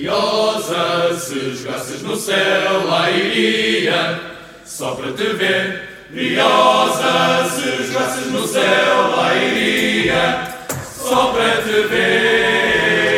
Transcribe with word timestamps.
Briosa, 0.00 1.14
se 1.14 1.56
jogasses 1.56 2.00
no 2.00 2.16
céu, 2.16 2.86
lá 2.86 3.10
iria, 3.10 4.18
só 4.64 4.96
para 4.96 5.12
te 5.12 5.24
ver. 5.34 5.90
Briosa, 6.10 7.44
se 7.50 7.84
jogasses 7.86 8.32
no 8.32 8.46
céu, 8.46 9.10
lá 9.10 9.36
iria, 9.36 10.56
só 10.96 11.34
para 11.34 11.62
te 11.62 11.86
ver. 11.88 13.10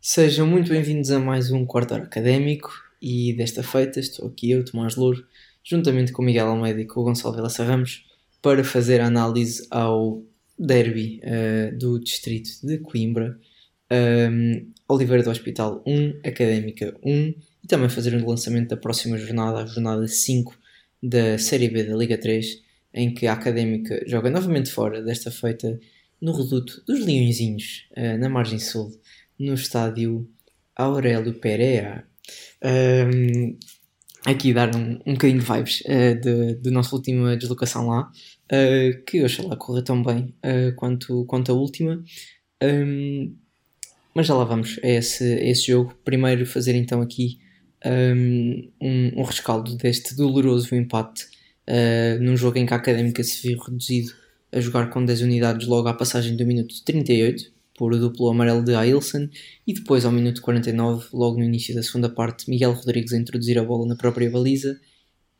Sejam 0.00 0.46
muito 0.46 0.70
bem-vindos 0.70 1.10
a 1.10 1.18
mais 1.18 1.50
um 1.50 1.66
Quarto 1.66 1.94
Hora 1.94 2.04
Académico 2.04 2.70
e 3.02 3.32
desta 3.32 3.64
feita 3.64 3.98
estou 3.98 4.28
aqui 4.28 4.52
eu, 4.52 4.64
Tomás 4.64 4.94
Louro, 4.94 5.26
juntamente 5.64 6.12
com 6.12 6.22
Miguel 6.22 6.46
Almeida 6.46 6.80
e 6.80 6.86
com 6.86 7.00
o 7.00 7.02
Gonçalo 7.02 7.34
Vilaça 7.34 7.64
Ramos, 7.64 8.04
para 8.40 8.62
fazer 8.62 9.00
a 9.00 9.06
análise 9.08 9.66
ao 9.68 10.22
derby 10.56 11.20
uh, 11.24 11.76
do 11.76 11.98
distrito 11.98 12.64
de 12.64 12.78
Coimbra, 12.78 13.36
um, 13.90 14.75
Oliveira 14.88 15.22
do 15.22 15.30
Hospital 15.30 15.82
1, 15.86 16.20
Académica 16.24 16.96
1 17.02 17.34
e 17.64 17.66
também 17.68 17.88
fazer 17.88 18.14
um 18.14 18.26
lançamento 18.26 18.68
da 18.68 18.76
próxima 18.76 19.18
jornada, 19.18 19.62
a 19.62 19.66
jornada 19.66 20.06
5 20.06 20.56
da 21.02 21.38
Série 21.38 21.68
B 21.68 21.84
da 21.84 21.96
Liga 21.96 22.16
3, 22.16 22.62
em 22.94 23.12
que 23.12 23.26
a 23.26 23.32
Académica 23.32 24.02
joga 24.06 24.30
novamente 24.30 24.70
fora, 24.70 25.02
desta 25.02 25.30
feita 25.30 25.78
no 26.20 26.32
reduto 26.32 26.82
dos 26.86 27.04
Leõezinhos, 27.04 27.86
uh, 27.96 28.18
na 28.18 28.28
margem 28.28 28.58
sul, 28.58 28.90
no 29.38 29.54
estádio 29.54 30.28
Aurélio 30.74 31.34
Pereira. 31.34 32.06
Um, 32.64 33.58
aqui 34.24 34.52
dar 34.52 34.74
um, 34.74 35.00
um 35.06 35.12
bocadinho 35.12 35.40
de 35.40 35.46
vibes 35.46 35.80
uh, 35.82 36.20
de, 36.20 36.54
de 36.56 36.70
nossa 36.70 36.94
última 36.94 37.36
deslocação 37.36 37.88
lá, 37.88 38.10
uh, 38.52 39.04
que 39.04 39.22
oxalá 39.24 39.56
corra 39.56 39.82
tão 39.82 40.02
bem 40.02 40.34
uh, 40.44 40.74
quanto, 40.76 41.24
quanto 41.26 41.52
a 41.52 41.54
última. 41.54 42.02
Um, 42.62 43.36
mas 44.16 44.26
já 44.26 44.34
lá 44.34 44.44
vamos 44.44 44.80
a 44.82 44.88
esse, 44.88 45.22
a 45.22 45.44
esse 45.44 45.66
jogo. 45.66 45.94
Primeiro 46.02 46.46
fazer 46.46 46.74
então 46.74 47.02
aqui 47.02 47.38
um, 47.84 48.70
um, 48.80 49.22
rescaldo 49.22 49.76
deste 49.76 50.16
doloroso 50.16 50.74
empate 50.74 51.26
uh, 51.68 52.18
num 52.22 52.34
jogo 52.34 52.56
em 52.56 52.64
que 52.64 52.72
a 52.72 52.78
Académica 52.78 53.22
se 53.22 53.46
viu 53.46 53.58
reduzido 53.58 54.14
a 54.50 54.58
jogar 54.58 54.88
com 54.88 55.04
10 55.04 55.20
unidades 55.20 55.66
logo 55.66 55.86
à 55.86 55.92
passagem 55.92 56.34
do 56.34 56.46
minuto 56.46 56.82
38 56.82 57.52
por 57.76 57.92
o 57.92 57.98
duplo 57.98 58.30
amarelo 58.30 58.64
de 58.64 58.74
Ailson 58.74 59.28
e 59.66 59.74
depois 59.74 60.06
ao 60.06 60.12
minuto 60.12 60.40
49, 60.40 61.08
logo 61.12 61.36
no 61.36 61.44
início 61.44 61.74
da 61.74 61.82
segunda 61.82 62.08
parte, 62.08 62.48
Miguel 62.48 62.72
Rodrigues 62.72 63.12
a 63.12 63.18
introduzir 63.18 63.58
a 63.58 63.64
bola 63.64 63.86
na 63.86 63.96
própria 63.96 64.30
baliza. 64.30 64.80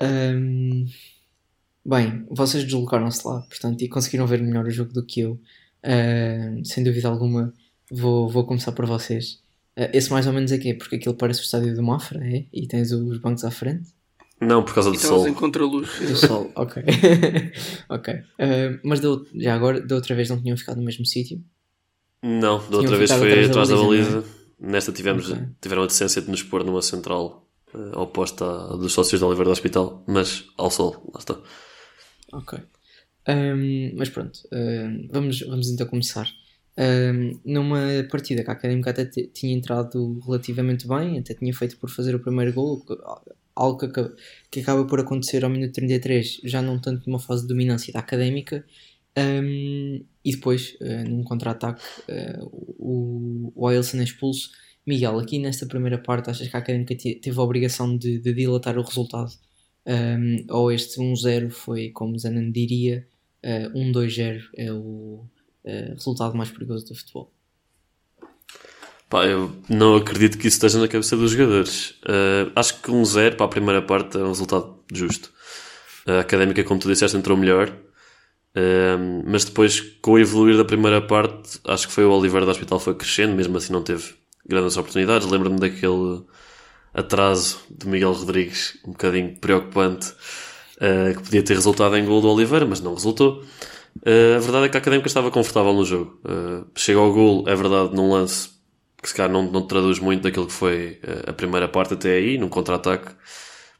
Um, 0.02 0.84
bem, 1.82 2.26
vocês 2.30 2.62
deslocaram-se 2.62 3.26
lá, 3.26 3.40
portanto, 3.40 3.80
e 3.80 3.88
conseguiram 3.88 4.26
ver 4.26 4.42
melhor 4.42 4.66
o 4.66 4.70
jogo 4.70 4.92
do 4.92 5.02
que 5.02 5.20
eu. 5.20 5.40
Uh, 5.82 6.62
sem 6.62 6.84
dúvida 6.84 7.08
alguma, 7.08 7.54
vou, 7.90 8.28
vou 8.28 8.44
começar 8.44 8.72
por 8.72 8.86
vocês. 8.86 9.42
Uh, 9.76 9.90
esse 9.92 10.10
mais 10.10 10.26
ou 10.26 10.32
menos 10.32 10.52
é 10.52 10.58
que 10.58 10.70
é 10.70 10.74
porque 10.74 10.96
aquilo 10.96 11.14
parece 11.14 11.40
o 11.40 11.44
estádio 11.44 11.74
do 11.74 11.82
Mafra, 11.82 12.24
é? 12.26 12.44
E 12.52 12.66
tens 12.66 12.92
os 12.92 13.18
bancos 13.18 13.44
à 13.44 13.50
frente? 13.50 13.94
Não, 14.40 14.62
por 14.62 14.74
causa 14.74 14.90
do 14.90 14.98
sol. 14.98 15.26
em 15.26 15.34
contra-luz. 15.34 15.98
Do 15.98 16.16
sol, 16.16 16.50
ok. 16.56 16.82
ok. 17.88 18.14
Uh, 18.14 18.80
mas 18.82 19.00
da, 19.00 19.08
já 19.34 19.54
agora, 19.54 19.80
da 19.80 19.94
outra 19.94 20.14
vez 20.14 20.28
não 20.28 20.40
tinham 20.40 20.56
ficado 20.56 20.76
no 20.76 20.84
mesmo 20.84 21.06
sítio? 21.06 21.42
Não, 22.22 22.58
da 22.68 22.78
outra 22.78 22.96
vez 22.96 23.10
foi 23.10 23.44
atrás 23.44 23.68
da 23.68 23.76
baliza. 23.76 24.18
É? 24.18 24.36
Nesta 24.58 24.90
tivemos, 24.90 25.30
okay. 25.30 25.44
tiveram 25.60 25.82
a 25.82 25.86
decência 25.86 26.22
de 26.22 26.30
nos 26.30 26.42
pôr 26.42 26.64
numa 26.64 26.80
central 26.80 27.46
uh, 27.74 27.98
oposta 27.98 28.44
à 28.44 28.76
dos 28.76 28.92
sócios 28.92 29.20
da 29.20 29.26
Oliveira 29.26 29.50
do 29.50 29.52
Hospital, 29.52 30.02
mas 30.06 30.46
ao 30.56 30.70
sol, 30.70 31.10
lá 31.12 31.20
está. 31.20 31.38
Ok. 32.32 32.58
Um, 33.28 33.92
mas 33.96 34.08
pronto, 34.08 34.38
um, 34.52 35.08
vamos, 35.10 35.40
vamos 35.40 35.68
então 35.68 35.86
começar. 35.86 36.26
Um, 36.78 37.40
numa 37.42 38.06
partida 38.10 38.44
que 38.44 38.50
a 38.50 38.52
Académica 38.52 38.90
até 38.90 39.06
tinha 39.06 39.54
entrado 39.54 40.20
relativamente 40.26 40.86
bem, 40.86 41.18
até 41.18 41.32
tinha 41.32 41.52
feito 41.54 41.78
por 41.78 41.88
fazer 41.88 42.14
o 42.14 42.20
primeiro 42.20 42.52
gol, 42.52 42.84
algo 43.54 43.78
que, 43.78 43.88
que 44.50 44.60
acaba 44.60 44.84
por 44.86 45.00
acontecer 45.00 45.42
ao 45.42 45.50
minuto 45.50 45.72
33, 45.72 46.42
já 46.44 46.60
não 46.60 46.78
tanto 46.78 47.08
numa 47.08 47.18
fase 47.18 47.42
de 47.42 47.48
dominância 47.48 47.92
da 47.92 48.00
Académica, 48.00 48.64
um, 49.16 50.04
e 50.22 50.32
depois, 50.32 50.76
uh, 50.82 51.08
num 51.08 51.22
contra-ataque, 51.22 51.82
uh, 52.10 52.44
o, 52.78 53.52
o 53.54 53.66
Ailson 53.66 53.98
é 53.98 54.04
expulso. 54.04 54.50
Miguel, 54.86 55.18
aqui 55.18 55.38
nesta 55.38 55.66
primeira 55.66 55.98
parte, 55.98 56.28
achas 56.28 56.46
que 56.46 56.56
a 56.56 56.58
Académica 56.58 56.94
teve 56.94 57.38
a 57.38 57.42
obrigação 57.42 57.96
de, 57.96 58.18
de 58.18 58.34
dilatar 58.34 58.78
o 58.78 58.82
resultado? 58.82 59.32
Um, 59.86 60.44
ou 60.50 60.70
este 60.70 61.00
1-0 61.00 61.50
foi, 61.50 61.90
como 61.90 62.18
Zanan 62.18 62.50
diria, 62.50 63.06
uh, 63.44 63.78
1-2-0 63.78 64.42
é 64.56 64.72
o 64.72 65.24
uh, 65.66 65.94
resultado 65.94 66.36
mais 66.36 66.50
perigoso 66.50 66.86
do 66.86 66.94
futebol? 66.94 67.32
Pá, 69.08 69.24
eu 69.24 69.52
não 69.68 69.96
acredito 69.96 70.36
que 70.36 70.48
isso 70.48 70.56
esteja 70.56 70.80
na 70.80 70.88
cabeça 70.88 71.16
dos 71.16 71.30
jogadores. 71.30 71.90
Uh, 72.02 72.50
acho 72.56 72.80
que 72.80 72.90
1-0 72.90 73.36
para 73.36 73.46
a 73.46 73.48
primeira 73.48 73.80
parte 73.80 74.16
é 74.16 74.20
um 74.20 74.28
resultado 74.28 74.80
justo. 74.92 75.30
A 76.06 76.20
Académica, 76.20 76.62
como 76.64 76.80
tu 76.80 76.88
disseste, 76.88 77.16
entrou 77.16 77.36
melhor. 77.36 77.68
Uh, 78.56 79.22
mas 79.24 79.44
depois, 79.44 79.80
com 80.00 80.12
o 80.12 80.18
evoluir 80.18 80.56
da 80.56 80.64
primeira 80.64 81.00
parte, 81.00 81.60
acho 81.64 81.86
que 81.86 81.92
foi 81.92 82.04
o 82.04 82.10
Oliveira 82.10 82.46
do 82.46 82.50
Hospital 82.50 82.80
foi 82.80 82.94
crescendo, 82.94 83.34
mesmo 83.34 83.56
assim 83.56 83.72
não 83.72 83.82
teve 83.82 84.14
grandes 84.48 84.76
oportunidades. 84.76 85.28
Lembro-me 85.28 85.60
daquele 85.60 86.24
atraso 86.92 87.58
de 87.70 87.86
Miguel 87.86 88.12
Rodrigues, 88.12 88.78
um 88.84 88.92
bocadinho 88.92 89.36
preocupante, 89.36 90.08
uh, 90.78 91.14
que 91.16 91.22
podia 91.22 91.42
ter 91.44 91.54
resultado 91.54 91.96
em 91.96 92.04
gol 92.04 92.20
do 92.20 92.28
Oliveira, 92.28 92.66
mas 92.66 92.80
não 92.80 92.94
resultou. 92.94 93.44
Uh, 94.06 94.36
a 94.36 94.38
verdade 94.38 94.66
é 94.66 94.68
que 94.68 94.76
a 94.76 94.80
Académica 94.80 95.08
estava 95.08 95.30
confortável 95.30 95.72
no 95.72 95.84
jogo. 95.84 96.20
Uh, 96.24 96.66
chega 96.76 97.00
ao 97.00 97.12
gol, 97.12 97.44
é 97.48 97.56
verdade, 97.56 97.94
num 97.94 98.12
lance 98.12 98.50
que 99.02 99.08
se 99.08 99.14
calhar 99.14 99.32
não, 99.32 99.50
não 99.50 99.66
traduz 99.66 99.98
muito 99.98 100.22
daquilo 100.22 100.46
que 100.46 100.52
foi 100.52 101.00
a 101.26 101.32
primeira 101.32 101.68
parte 101.68 101.94
até 101.94 102.14
aí, 102.14 102.38
num 102.38 102.48
contra-ataque. 102.48 103.14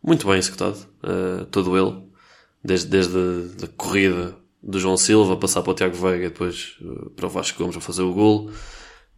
Muito 0.02 0.26
bem 0.26 0.38
executado, 0.38 0.76
todo 1.50 1.76
ele. 1.76 2.06
Desde, 2.62 2.86
desde 2.86 3.64
a 3.64 3.68
corrida 3.76 4.36
do 4.62 4.78
João 4.78 4.96
Silva, 4.96 5.36
passar 5.36 5.62
para 5.62 5.72
o 5.72 5.74
Tiago 5.74 5.96
Veiga, 5.96 6.28
depois 6.28 6.76
para 7.16 7.26
o 7.26 7.28
Vasco 7.28 7.58
Gomes 7.58 7.76
a 7.76 7.80
fazer 7.80 8.02
o 8.02 8.12
gol. 8.12 8.50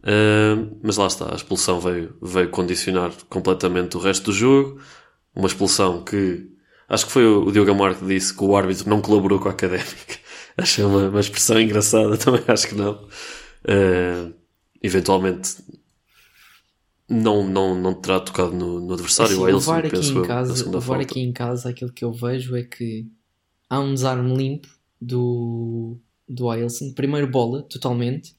Uh, 0.01 0.77
mas 0.81 0.97
lá 0.97 1.07
está, 1.07 1.31
a 1.31 1.35
expulsão 1.35 1.79
veio, 1.79 2.15
veio 2.21 2.49
condicionar 2.49 3.11
completamente 3.29 3.97
o 3.97 3.99
resto 3.99 4.25
do 4.25 4.33
jogo. 4.33 4.79
Uma 5.35 5.47
expulsão 5.47 6.03
que 6.03 6.47
acho 6.87 7.05
que 7.05 7.11
foi 7.11 7.25
o 7.25 7.51
Diogo 7.51 7.71
Amar 7.71 7.95
que 7.95 8.05
disse 8.05 8.33
que 8.33 8.43
o 8.43 8.55
árbitro 8.55 8.89
não 8.89 9.01
colaborou 9.01 9.39
com 9.39 9.49
a 9.49 9.51
académica. 9.51 10.17
Achei 10.59 10.83
uma, 10.83 11.09
uma 11.09 11.19
expressão 11.19 11.59
engraçada, 11.59 12.15
também 12.17 12.43
acho 12.47 12.67
que 12.67 12.75
não. 12.75 12.93
Uh, 13.63 14.33
eventualmente 14.81 15.57
não, 17.09 17.47
não, 17.47 17.75
não 17.75 17.93
terá 17.93 18.19
tocado 18.19 18.53
no, 18.53 18.79
no 18.79 18.93
adversário. 18.93 19.33
Assim, 19.33 19.41
o 19.41 19.45
Ailson, 19.45 19.73
aqui 19.73 19.89
penso 19.89 20.19
em 20.19 20.27
casa, 20.27 20.63
eu, 20.63 20.71
levar 20.71 20.99
aqui 20.99 21.19
em 21.19 21.31
casa 21.31 21.69
aquilo 21.69 21.91
que 21.91 22.05
eu 22.05 22.11
vejo 22.11 22.55
é 22.55 22.63
que 22.63 23.07
há 23.69 23.79
um 23.79 23.93
desarme 23.93 24.35
limpo 24.35 24.67
do, 25.01 25.97
do 26.27 26.49
Ailson. 26.49 26.93
Primeiro 26.93 27.27
bola, 27.27 27.63
totalmente 27.63 28.35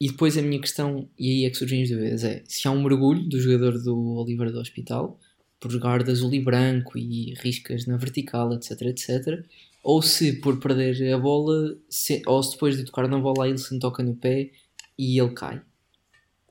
e 0.00 0.08
depois 0.08 0.36
a 0.36 0.42
minha 0.42 0.60
questão, 0.60 1.08
e 1.18 1.30
aí 1.30 1.44
é 1.46 1.50
que 1.50 1.56
surgem 1.56 1.82
as 1.82 1.88
dúvidas, 1.88 2.22
é 2.22 2.42
se 2.46 2.68
há 2.68 2.70
um 2.70 2.82
mergulho 2.82 3.22
do 3.22 3.40
jogador 3.40 3.78
do 3.82 3.96
Oliveira 4.16 4.52
do 4.52 4.60
Hospital 4.60 5.18
por 5.58 5.70
jogar 5.70 6.02
de 6.02 6.10
azul 6.10 6.32
e 6.34 6.40
branco 6.40 6.98
e 6.98 7.32
riscas 7.38 7.86
na 7.86 7.96
vertical, 7.96 8.52
etc, 8.52 8.82
etc, 8.82 9.44
ou 9.86 10.02
se 10.02 10.32
por 10.40 10.58
perder 10.58 11.14
a 11.14 11.16
bola, 11.16 11.78
se, 11.88 12.20
ou 12.26 12.42
se 12.42 12.50
depois 12.50 12.76
de 12.76 12.84
tocar 12.84 13.06
na 13.06 13.20
bola 13.20 13.48
ele 13.48 13.56
se 13.56 13.78
toca 13.78 14.02
no 14.02 14.16
pé 14.16 14.50
e 14.98 15.16
ele 15.16 15.30
cai. 15.30 15.62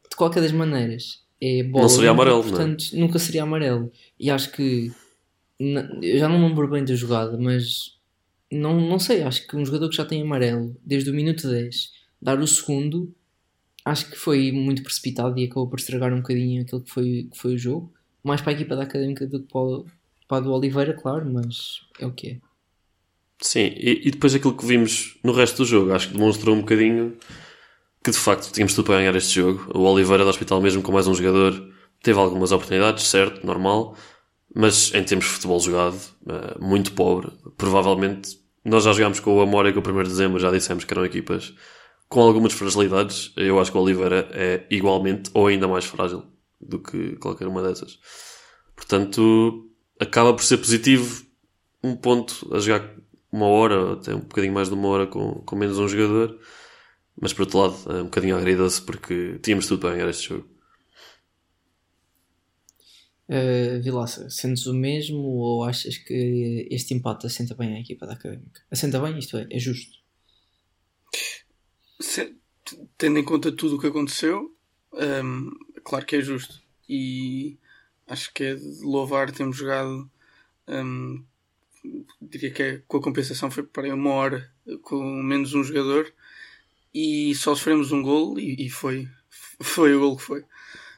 De 0.10 0.16
qualquer 0.16 0.42
das 0.42 0.54
maneiras, 0.54 1.22
é 1.42 1.62
bola. 1.62 1.82
Não 1.82 1.90
seria 1.90 2.12
amarelo, 2.12 2.42
portanto, 2.42 2.86
não 2.94 2.98
é? 2.98 3.02
nunca 3.02 3.20
seria 3.20 3.44
amarelo. 3.44 3.92
E 4.18 4.32
acho 4.32 4.54
que 4.54 4.90
eu 5.60 6.18
já 6.18 6.30
não 6.30 6.40
me 6.40 6.48
lembro 6.48 6.70
bem 6.70 6.86
da 6.86 6.96
jogada, 6.96 7.38
mas 7.38 7.98
não, 8.50 8.80
não 8.80 8.98
sei, 9.00 9.22
acho 9.22 9.46
que 9.46 9.58
um 9.58 9.66
jogador 9.66 9.90
que 9.90 9.98
já 9.98 10.06
tem 10.06 10.22
amarelo 10.22 10.74
desde 10.82 11.10
o 11.10 11.14
minuto 11.14 11.50
10 11.50 11.92
dar 12.22 12.40
o 12.40 12.48
segundo 12.48 13.14
acho 13.84 14.10
que 14.12 14.16
foi 14.16 14.54
muito 14.54 14.82
precipitado 14.82 15.38
e 15.38 15.44
acabou 15.44 15.68
por 15.68 15.78
estragar 15.78 16.14
um 16.14 16.22
bocadinho 16.22 16.62
aquilo 16.62 16.80
que 16.80 16.90
foi, 16.90 17.28
que 17.30 17.38
foi 17.38 17.56
o 17.56 17.58
jogo. 17.58 17.94
Mais 18.24 18.40
para 18.40 18.54
a 18.54 18.56
equipa 18.56 18.78
da 18.78 18.84
Académica 18.84 19.28
do 19.28 19.42
que 19.42 19.52
para, 19.52 19.92
para 20.26 20.38
a 20.38 20.40
do 20.40 20.54
Oliveira, 20.54 20.94
claro, 20.94 21.30
mas 21.30 21.82
é 22.00 22.06
o 22.06 22.14
que 22.14 22.30
é. 22.30 22.45
Sim, 23.42 23.74
e, 23.76 24.08
e, 24.08 24.12
depois 24.12 24.34
aquilo 24.34 24.56
que 24.56 24.66
vimos 24.66 25.18
no 25.24 25.34
resto 25.34 25.58
do 25.58 25.66
jogo, 25.66 25.94
acho 25.94 26.08
que 26.08 26.14
demonstrou 26.14 26.56
um 26.56 26.62
bocadinho 26.62 27.18
que 28.04 28.12
de 28.12 28.18
facto 28.18 28.52
tínhamos 28.52 28.74
tudo 28.74 28.86
para 28.86 28.98
ganhar 28.98 29.16
este 29.16 29.36
jogo. 29.36 29.72
O 29.74 29.82
Oliveira 29.82 30.24
do 30.24 30.30
Hospital, 30.30 30.62
mesmo 30.62 30.82
com 30.82 30.92
mais 30.92 31.08
um 31.08 31.14
jogador, 31.14 31.70
teve 32.04 32.20
algumas 32.20 32.52
oportunidades, 32.52 33.08
certo, 33.08 33.46
normal, 33.46 33.98
mas 34.54 34.94
em 34.94 35.04
termos 35.04 35.26
de 35.26 35.32
futebol 35.32 35.60
jogado, 35.60 36.00
eh, 36.30 36.56
muito 36.60 36.94
pobre. 36.94 37.32
Provavelmente 37.58 38.40
nós 38.64 38.84
já 38.84 38.94
jogámos 38.94 39.20
com 39.20 39.36
o 39.36 39.42
Amora 39.42 39.72
com 39.74 39.80
o 39.80 39.94
1 39.94 40.04
de 40.04 40.10
dezembro, 40.10 40.40
já 40.40 40.52
dissemos 40.52 40.84
que 40.84 40.94
eram 40.94 41.06
equipas 41.06 41.54
com 42.08 42.22
algumas 42.22 42.54
fragilidades. 42.54 43.32
Eu 43.36 43.60
acho 43.60 43.72
que 43.72 43.78
o 43.78 43.82
Oliveira 43.82 44.28
é 44.32 44.66
igualmente 44.70 45.30
ou 45.34 45.48
ainda 45.48 45.68
mais 45.68 45.86
frágil 45.86 46.24
do 46.62 46.80
que 46.80 47.16
qualquer 47.18 47.48
uma 47.48 47.62
dessas. 47.62 48.00
Portanto, 48.76 49.70
acaba 50.00 50.34
por 50.34 50.44
ser 50.44 50.58
positivo 50.58 51.26
um 51.84 51.96
ponto 51.96 52.48
a 52.54 52.60
jogar 52.60 52.96
uma 53.36 53.48
hora, 53.48 53.94
até 53.94 54.16
um 54.16 54.22
bocadinho 54.22 54.54
mais 54.54 54.70
de 54.70 54.74
uma 54.74 54.88
hora 54.88 55.08
com, 55.08 55.36
com 55.42 55.56
menos 55.56 55.78
um 55.78 55.88
jogador. 55.88 56.40
Mas 57.20 57.34
por 57.34 57.44
outro 57.44 57.60
lado, 57.60 57.98
é 57.98 58.02
um 58.02 58.06
bocadinho 58.06 58.36
agridoce 58.36 58.82
porque 58.82 59.40
tínhamos 59.42 59.68
tudo 59.68 59.82
para 59.82 59.96
ganhar 59.96 60.10
este 60.10 60.30
jogo. 60.30 60.50
Uh, 63.28 63.82
Vilaça, 63.82 64.30
sentes 64.30 64.68
o 64.68 64.74
mesmo 64.74 65.18
ou 65.18 65.64
achas 65.64 65.98
que 65.98 66.68
este 66.70 66.94
empate 66.94 67.26
assenta 67.26 67.56
bem 67.56 67.76
à 67.76 67.80
equipa 67.80 68.06
da 68.06 68.14
Académica? 68.14 68.62
Assenta 68.70 69.00
bem, 69.00 69.18
isto 69.18 69.38
é, 69.38 69.48
é 69.50 69.58
justo? 69.58 69.98
Se, 72.00 72.36
tendo 72.98 73.18
em 73.18 73.24
conta 73.24 73.52
tudo 73.52 73.78
o 73.78 73.80
que 73.80 73.88
aconteceu, 73.88 74.56
um, 74.94 75.52
claro 75.84 76.06
que 76.06 76.18
é 76.18 76.22
justo. 76.22 76.62
E 76.88 77.58
acho 78.08 78.32
que 78.34 78.44
é 78.44 78.56
de 78.56 78.82
louvar 78.84 79.32
termos 79.32 79.58
jogado. 79.58 80.10
Um, 80.68 81.24
diria 82.22 82.52
que 82.52 82.64
é, 82.64 82.82
com 82.88 82.98
a 82.98 83.02
compensação 83.02 83.50
foi 83.52 83.64
para 83.64 83.94
uma 83.94 84.12
hora 84.12 84.52
com 84.82 85.04
menos 85.22 85.54
um 85.54 85.64
jogador 85.64 86.12
e 86.94 87.34
só 87.36 87.56
sofremos 87.56 87.92
um 87.92 88.02
gol 88.02 88.40
e, 88.40 88.66
e 88.66 88.70
foi, 88.70 89.08
foi 89.62 89.96
o 89.96 90.00
gol 90.00 90.18
que 90.18 90.24
foi. 90.24 90.44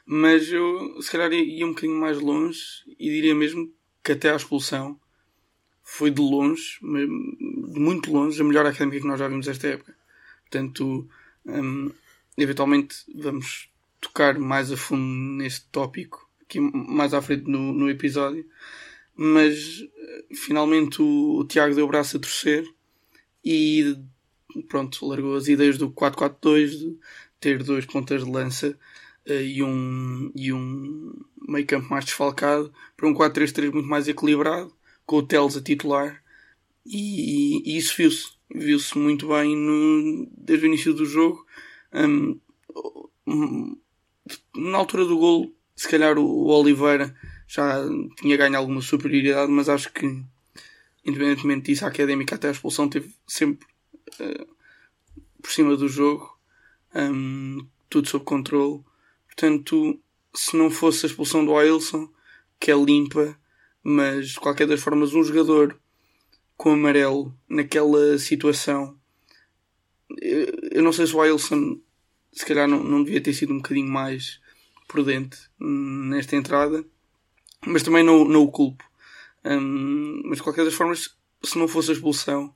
Mas 0.06 0.50
eu 0.50 1.00
se 1.02 1.10
calhar 1.10 1.32
ia 1.32 1.66
um 1.66 1.70
bocadinho 1.70 2.00
mais 2.00 2.18
longe 2.18 2.60
e 2.98 3.10
diria 3.10 3.34
mesmo 3.34 3.72
que 4.02 4.12
até 4.12 4.30
à 4.30 4.36
expulsão 4.36 4.98
foi 5.82 6.10
de 6.10 6.20
longe, 6.20 6.78
de 6.80 7.80
muito 7.80 8.12
longe, 8.12 8.40
a 8.40 8.44
melhor 8.44 8.66
académica 8.66 9.00
que 9.00 9.06
nós 9.06 9.18
já 9.18 9.28
vimos 9.28 9.48
esta 9.48 9.68
época. 9.68 9.96
Portanto, 10.42 11.08
um, 11.44 11.90
eventualmente 12.36 12.96
vamos 13.14 13.70
tocar 14.00 14.38
mais 14.38 14.70
a 14.70 14.76
fundo 14.76 15.02
neste 15.36 15.66
tópico 15.66 16.28
aqui 16.48 16.58
mais 16.60 17.12
à 17.12 17.20
frente 17.20 17.48
no, 17.48 17.72
no 17.72 17.90
episódio. 17.90 18.48
Mas 19.20 19.84
finalmente 20.32 21.02
o, 21.02 21.40
o 21.40 21.44
Tiago 21.44 21.74
deu 21.74 21.84
o 21.84 21.88
braço 21.88 22.16
a 22.16 22.20
torcer 22.20 22.64
e 23.44 23.96
pronto, 24.68 25.04
largou 25.06 25.34
as 25.34 25.48
ideias 25.48 25.76
do 25.76 25.90
4-4-2 25.90 26.68
de 26.70 26.96
ter 27.40 27.62
dois 27.62 27.84
pontas 27.84 28.24
de 28.24 28.30
lança 28.30 28.78
uh, 29.28 29.32
e 29.32 29.62
um, 29.62 30.30
e 30.34 30.52
um 30.52 31.12
meio 31.48 31.66
campo 31.66 31.88
mais 31.90 32.04
desfalcado 32.04 32.72
para 32.96 33.08
um 33.08 33.14
4-3-3 33.14 33.72
muito 33.72 33.88
mais 33.88 34.06
equilibrado, 34.06 34.72
com 35.04 35.16
o 35.16 35.22
Teles 35.22 35.56
a 35.56 35.62
titular, 35.62 36.22
e, 36.86 37.62
e, 37.66 37.72
e 37.72 37.76
isso 37.76 37.94
viu-se. 37.96 38.38
Viu-se 38.50 38.96
muito 38.96 39.28
bem 39.28 39.54
no, 39.54 40.26
desde 40.34 40.64
o 40.64 40.68
início 40.68 40.94
do 40.94 41.04
jogo. 41.04 41.44
Um, 41.92 42.40
na 44.56 44.78
altura 44.78 45.04
do 45.04 45.18
gol, 45.18 45.52
se 45.76 45.86
calhar 45.86 46.18
o, 46.18 46.24
o 46.24 46.46
Oliveira 46.46 47.14
já 47.48 47.82
tinha 48.18 48.36
ganho 48.36 48.56
alguma 48.56 48.82
superioridade, 48.82 49.50
mas 49.50 49.68
acho 49.68 49.92
que, 49.92 50.06
independentemente 51.04 51.72
disso, 51.72 51.84
a 51.84 51.88
académica 51.88 52.34
até 52.34 52.48
a 52.48 52.52
expulsão 52.52 52.88
teve 52.88 53.10
sempre 53.26 53.66
uh, 54.20 54.46
por 55.42 55.50
cima 55.50 55.76
do 55.76 55.88
jogo, 55.88 56.38
um, 56.94 57.66
tudo 57.88 58.08
sob 58.08 58.24
controle. 58.24 58.84
Portanto, 59.26 59.98
se 60.34 60.56
não 60.56 60.70
fosse 60.70 61.06
a 61.06 61.08
expulsão 61.08 61.44
do 61.44 61.56
Ailson, 61.56 62.08
que 62.60 62.70
é 62.70 62.76
limpa, 62.76 63.36
mas 63.82 64.30
de 64.30 64.40
qualquer 64.40 64.66
das 64.66 64.82
formas, 64.82 65.14
um 65.14 65.24
jogador 65.24 65.78
com 66.56 66.72
amarelo 66.72 67.34
naquela 67.48 68.18
situação, 68.18 68.98
eu, 70.20 70.82
não 70.82 70.92
sei 70.92 71.06
se 71.06 71.14
o 71.14 71.20
Ailson 71.22 71.80
se 72.32 72.44
calhar 72.44 72.68
não, 72.68 72.84
não 72.84 73.02
devia 73.02 73.20
ter 73.20 73.32
sido 73.32 73.52
um 73.52 73.58
bocadinho 73.58 73.90
mais 73.90 74.40
prudente 74.86 75.38
nesta 75.58 76.36
entrada, 76.36 76.84
mas 77.66 77.82
também 77.82 78.04
não, 78.04 78.24
não 78.24 78.42
o 78.42 78.50
culpo. 78.50 78.84
Um, 79.44 80.22
mas 80.24 80.38
de 80.38 80.42
qualquer 80.42 80.64
das 80.64 80.74
formas, 80.74 81.16
se 81.42 81.58
não 81.58 81.68
fosse 81.68 81.90
a 81.90 81.94
expulsão 81.94 82.54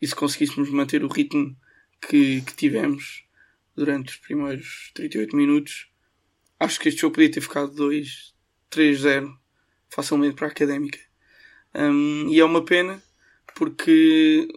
e 0.00 0.06
se 0.06 0.14
conseguíssemos 0.14 0.70
manter 0.70 1.04
o 1.04 1.08
ritmo 1.08 1.56
que, 2.00 2.40
que 2.42 2.54
tivemos 2.54 3.24
durante 3.76 4.10
os 4.10 4.16
primeiros 4.16 4.90
38 4.94 5.36
minutos, 5.36 5.88
acho 6.58 6.78
que 6.78 6.88
este 6.88 7.00
jogo 7.00 7.14
podia 7.14 7.30
ter 7.30 7.40
ficado 7.40 7.72
2, 7.74 8.34
3-0 8.70 9.36
facilmente 9.88 10.34
para 10.34 10.48
a 10.48 10.50
académica. 10.50 10.98
Um, 11.74 12.28
e 12.28 12.38
é 12.38 12.44
uma 12.44 12.64
pena 12.64 13.02
porque, 13.54 14.48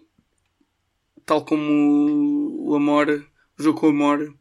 tal 1.25 1.45
como 1.45 2.67
o 2.67 2.75
Amora, 2.75 3.25
o 3.57 3.63
jogo 3.63 3.79
com 3.79 3.87
o 3.87 3.89
Amora, 3.89 4.33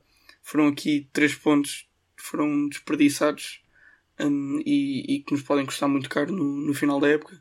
foram 0.42 0.68
aqui 0.68 1.08
3 1.12 1.34
pontos 1.36 1.86
foram 2.26 2.68
desperdiçados 2.68 3.62
um, 4.20 4.60
e, 4.64 5.16
e, 5.16 5.22
que 5.22 5.32
nos 5.32 5.42
podem 5.42 5.66
custar 5.66 5.88
muito 5.88 6.08
caro 6.08 6.32
no, 6.32 6.44
no 6.44 6.74
final 6.74 7.00
da 7.00 7.08
época. 7.08 7.40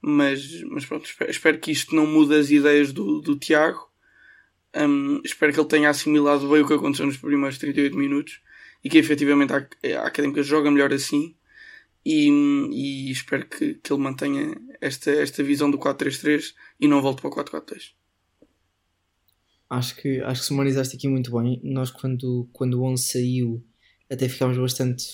Mas, 0.00 0.62
mas 0.64 0.86
pronto, 0.86 1.06
espero, 1.06 1.30
espero, 1.30 1.58
que 1.58 1.72
isto 1.72 1.94
não 1.94 2.06
mude 2.06 2.34
as 2.34 2.50
ideias 2.50 2.92
do, 2.92 3.20
do 3.20 3.36
Tiago. 3.36 3.88
Um, 4.74 5.20
espero 5.24 5.52
que 5.52 5.60
ele 5.60 5.68
tenha 5.68 5.90
assimilado 5.90 6.48
bem 6.48 6.62
o 6.62 6.66
que 6.66 6.74
aconteceu 6.74 7.06
nos 7.06 7.16
primeiros 7.16 7.58
38 7.58 7.96
minutos 7.96 8.40
e 8.84 8.88
que 8.88 8.98
efetivamente 8.98 9.52
a, 9.52 9.56
a 9.56 10.06
Académica 10.06 10.42
joga 10.42 10.70
melhor 10.70 10.92
assim 10.92 11.34
e, 12.04 12.28
e 12.28 13.10
espero 13.10 13.46
que, 13.46 13.74
que 13.74 13.92
ele 13.92 14.02
mantenha 14.02 14.56
esta, 14.80 15.10
esta 15.10 15.42
visão 15.42 15.70
do 15.70 15.78
4-3-3 15.78 16.54
e 16.80 16.86
não 16.86 17.02
volte 17.02 17.20
para 17.20 17.30
o 17.30 17.34
4-4-2. 17.34 17.92
Acho 19.68 19.96
que, 19.96 20.20
acho 20.20 20.40
que 20.40 20.46
sumarizaste 20.46 20.96
aqui 20.96 21.08
muito 21.08 21.30
bem. 21.30 21.60
Nós, 21.62 21.90
quando, 21.90 22.48
quando 22.52 22.80
o 22.80 22.84
11 22.84 23.02
saiu, 23.02 23.64
até 24.10 24.28
ficámos 24.28 24.56
bastante 24.56 25.04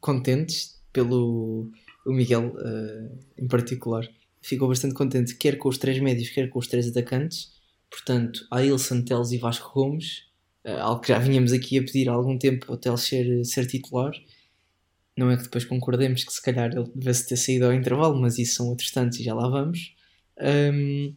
contentes 0.00 0.80
pelo 0.92 1.70
o 2.04 2.12
Miguel, 2.12 2.54
uh, 2.56 3.18
em 3.38 3.46
particular. 3.46 4.08
Ficou 4.40 4.68
bastante 4.68 4.94
contente, 4.94 5.36
quer 5.36 5.56
com 5.56 5.68
os 5.68 5.78
três 5.78 6.00
médios, 6.00 6.30
quer 6.30 6.48
com 6.48 6.58
os 6.58 6.66
três 6.66 6.88
atacantes. 6.88 7.52
Portanto, 7.90 8.46
a 8.50 8.64
Ilson, 8.64 9.02
Teles 9.02 9.30
e 9.30 9.38
Vasco 9.38 9.72
Gomes, 9.72 10.24
uh, 10.64 10.80
algo 10.80 11.00
que 11.00 11.08
já 11.08 11.18
vinhamos 11.18 11.52
aqui 11.52 11.78
a 11.78 11.82
pedir 11.82 12.08
há 12.08 12.12
algum 12.12 12.36
tempo, 12.38 12.72
o 12.72 12.76
Teles 12.76 13.02
ser, 13.02 13.44
ser 13.44 13.66
titular. 13.66 14.12
Não 15.16 15.30
é 15.30 15.36
que 15.36 15.44
depois 15.44 15.64
concordemos 15.64 16.24
que 16.24 16.32
se 16.32 16.42
calhar 16.42 16.72
ele 16.72 16.90
devesse 16.94 17.28
ter 17.28 17.36
saído 17.36 17.66
ao 17.66 17.74
intervalo, 17.74 18.20
mas 18.20 18.38
isso 18.38 18.56
são 18.56 18.68
outros 18.68 18.90
tantos 18.90 19.20
e 19.20 19.22
já 19.22 19.34
lá 19.34 19.48
vamos. 19.48 19.94
Um, 20.40 21.14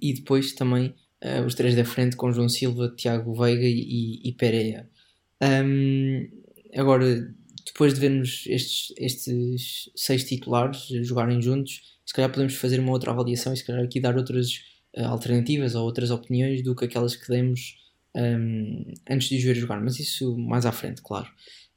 e 0.00 0.14
depois 0.14 0.52
também 0.52 0.94
uh, 1.22 1.44
os 1.46 1.54
três 1.54 1.76
da 1.76 1.84
frente 1.84 2.16
com 2.16 2.32
João 2.32 2.48
Silva, 2.48 2.92
Tiago 2.96 3.34
Veiga 3.34 3.66
e, 3.66 4.20
e 4.24 4.32
Pereira. 4.32 4.88
Um, 5.42 6.26
agora, 6.74 7.34
depois 7.68 7.94
de 7.94 8.00
vermos 8.00 8.44
estes, 8.46 8.92
estes 8.96 9.90
seis 9.94 10.24
titulares 10.24 10.86
jogarem 11.02 11.40
juntos, 11.40 11.98
se 12.04 12.14
calhar 12.14 12.30
podemos 12.30 12.54
fazer 12.54 12.80
uma 12.80 12.92
outra 12.92 13.10
avaliação 13.10 13.52
e 13.52 13.56
se 13.56 13.64
calhar 13.64 13.84
aqui 13.84 14.00
dar 14.00 14.16
outras 14.16 14.62
uh, 14.96 15.04
alternativas 15.04 15.74
ou 15.74 15.84
outras 15.84 16.10
opiniões 16.10 16.62
do 16.62 16.74
que 16.74 16.86
aquelas 16.86 17.14
que 17.14 17.28
demos 17.28 17.76
um, 18.16 18.84
antes 19.08 19.28
de 19.28 19.36
os 19.36 19.42
ver 19.42 19.54
jogar, 19.54 19.80
mas 19.80 20.00
isso 20.00 20.36
mais 20.36 20.64
à 20.64 20.72
frente, 20.72 21.02
claro. 21.02 21.28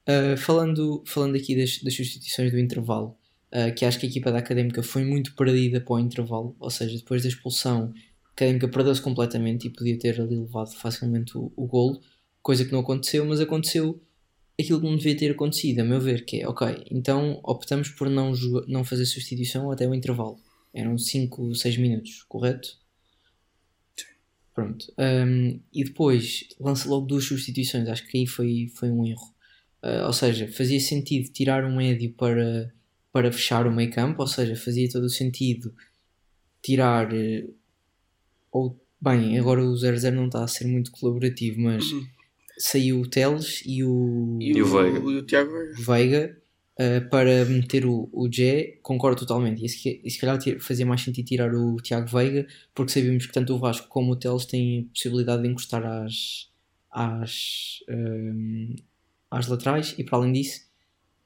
Uh, 0.08 0.38
falando, 0.38 1.04
falando 1.06 1.36
aqui 1.36 1.56
das, 1.56 1.80
das 1.80 1.94
substituições 1.94 2.52
do 2.52 2.60
intervalo, 2.60 3.18
uh, 3.54 3.74
que 3.76 3.86
acho 3.86 4.00
que 4.00 4.06
a 4.06 4.10
equipa 4.10 4.32
da 4.32 4.40
Académica 4.40 4.82
foi 4.82 5.04
muito 5.04 5.36
perdida 5.36 5.82
para 5.82 5.94
o 5.96 6.00
intervalo, 6.00 6.56
ou 6.60 6.70
seja, 6.70 6.98
depois 6.98 7.22
da 7.22 7.28
expulsão, 7.28 7.94
a 8.26 8.32
Académica 8.32 8.68
perdeu-se 8.68 9.02
completamente 9.02 9.68
e 9.68 9.70
podia 9.70 10.00
ter 10.00 10.20
ali 10.22 10.38
levado 10.38 10.74
facilmente 10.76 11.38
o, 11.38 11.52
o 11.56 11.68
golo, 11.68 12.02
coisa 12.42 12.64
que 12.64 12.72
não 12.72 12.80
aconteceu, 12.80 13.26
mas 13.26 13.40
aconteceu 13.42 14.02
aquilo 14.62 14.80
que 14.80 14.88
não 14.88 14.96
devia 14.96 15.18
ter 15.18 15.32
acontecido, 15.32 15.80
a 15.80 15.84
meu 15.84 16.00
ver, 16.00 16.26
que 16.26 16.42
é, 16.42 16.48
ok, 16.48 16.86
então 16.90 17.40
optamos 17.44 17.90
por 17.90 18.10
não, 18.10 18.32
não 18.68 18.84
fazer 18.84 19.06
substituição 19.06 19.72
até 19.72 19.88
o 19.88 19.94
intervalo. 19.94 20.40
Eram 20.74 20.98
5, 20.98 21.54
6 21.54 21.78
minutos, 21.78 22.24
correto? 22.24 22.80
Pronto. 24.54 24.94
Um, 24.98 25.60
e 25.74 25.84
depois 25.84 26.46
lança 26.60 26.90
logo 26.90 27.06
duas 27.06 27.26
substituições, 27.26 27.88
acho 27.88 28.06
que 28.08 28.18
aí 28.18 28.28
foi, 28.28 28.72
foi 28.76 28.90
um 28.90 29.06
erro. 29.06 29.34
Uh, 29.84 30.06
ou 30.06 30.14
seja, 30.14 30.48
fazia 30.48 30.80
sentido 30.80 31.32
tirar 31.32 31.66
um 31.66 31.76
médio 31.76 32.14
para, 32.14 32.72
para 33.12 33.32
fechar 33.32 33.66
o 33.66 33.72
meio 33.72 33.90
campo, 33.92 34.22
ou 34.22 34.28
seja, 34.28 34.56
fazia 34.56 34.90
todo 34.90 35.06
o 35.06 35.10
sentido 35.10 35.74
tirar. 36.62 37.12
Uh, 37.12 37.54
ou, 38.52 38.80
bem, 39.02 39.40
agora 39.40 39.64
o 39.64 39.74
0-0 39.74 40.12
não 40.12 40.26
está 40.26 40.44
a 40.44 40.48
ser 40.48 40.68
muito 40.68 40.92
colaborativo, 40.92 41.62
mas 41.62 41.90
uhum. 41.92 42.06
Saiu 42.62 43.02
o 43.02 43.08
Teles 43.08 43.64
e 43.66 43.84
o, 43.84 44.38
e, 44.40 44.52
e 44.52 44.62
o, 44.62 44.66
Veiga, 44.66 45.00
o, 45.00 45.08
o 45.08 45.22
Tiago 45.24 45.52
Veiga 45.78 46.38
uh, 46.80 47.10
para 47.10 47.46
meter 47.46 47.86
o, 47.86 48.10
o 48.12 48.32
Jé. 48.32 48.78
Concordo 48.82 49.20
totalmente. 49.20 49.64
E 49.66 49.70
se, 49.70 50.02
e 50.04 50.10
se 50.10 50.20
calhar 50.20 50.40
fazia 50.60 50.86
mais 50.86 51.02
sentido 51.02 51.26
tirar 51.26 51.54
o 51.54 51.78
Tiago 51.78 52.08
Veiga, 52.08 52.48
porque 52.74 52.92
sabíamos 52.92 53.26
que 53.26 53.34
tanto 53.34 53.54
o 53.56 53.60
Vasco 53.60 53.88
como 53.88 54.14
o 54.14 54.16
Teles 54.16 54.46
têm 54.46 54.90
possibilidade 54.94 55.44
de 55.44 55.50
encostar 55.50 55.86
às. 55.86 56.50
às 56.90 57.80
às 59.32 59.48
laterais 59.48 59.96
e 59.98 60.04
para 60.04 60.18
além 60.18 60.34
disso 60.34 60.70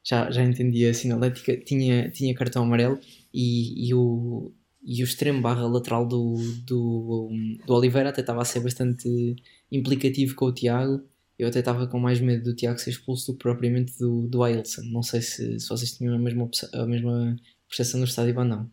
já, 0.03 0.29
já 0.29 0.43
entendi 0.43 0.85
a 0.85 0.93
sinalética, 0.93 1.57
tinha, 1.57 2.09
tinha 2.11 2.35
cartão 2.35 2.63
amarelo 2.63 2.99
e, 3.33 3.89
e, 3.89 3.93
o, 3.93 4.53
e 4.83 5.01
o 5.01 5.03
extremo 5.03 5.41
barra 5.41 5.67
lateral 5.67 6.07
do, 6.07 6.35
do, 6.63 7.29
do 7.65 7.73
Oliveira 7.73 8.09
até 8.09 8.21
estava 8.21 8.43
a 8.43 8.45
ser 8.45 8.59
bastante 8.59 9.35
implicativo 9.71 10.35
com 10.35 10.45
o 10.45 10.53
Tiago. 10.53 11.03
Eu 11.37 11.49
até 11.49 11.59
estava 11.59 11.85
com 11.87 11.99
mais 11.99 12.19
medo 12.19 12.43
do 12.43 12.55
Tiago 12.55 12.79
ser 12.79 12.91
expulso 12.91 13.31
do 13.31 13.37
que 13.37 13.43
propriamente 13.43 13.97
do, 13.99 14.27
do 14.27 14.43
Ailson. 14.43 14.83
Não 14.85 15.03
sei 15.03 15.21
se, 15.21 15.59
se 15.59 15.67
vocês 15.67 15.91
tinham 15.91 16.15
a 16.15 16.19
mesma, 16.19 16.49
a 16.73 16.85
mesma 16.85 17.35
percepção 17.67 17.99
do 17.99 18.05
estádio 18.05 18.37
ou 18.37 18.45
não. 18.45 18.69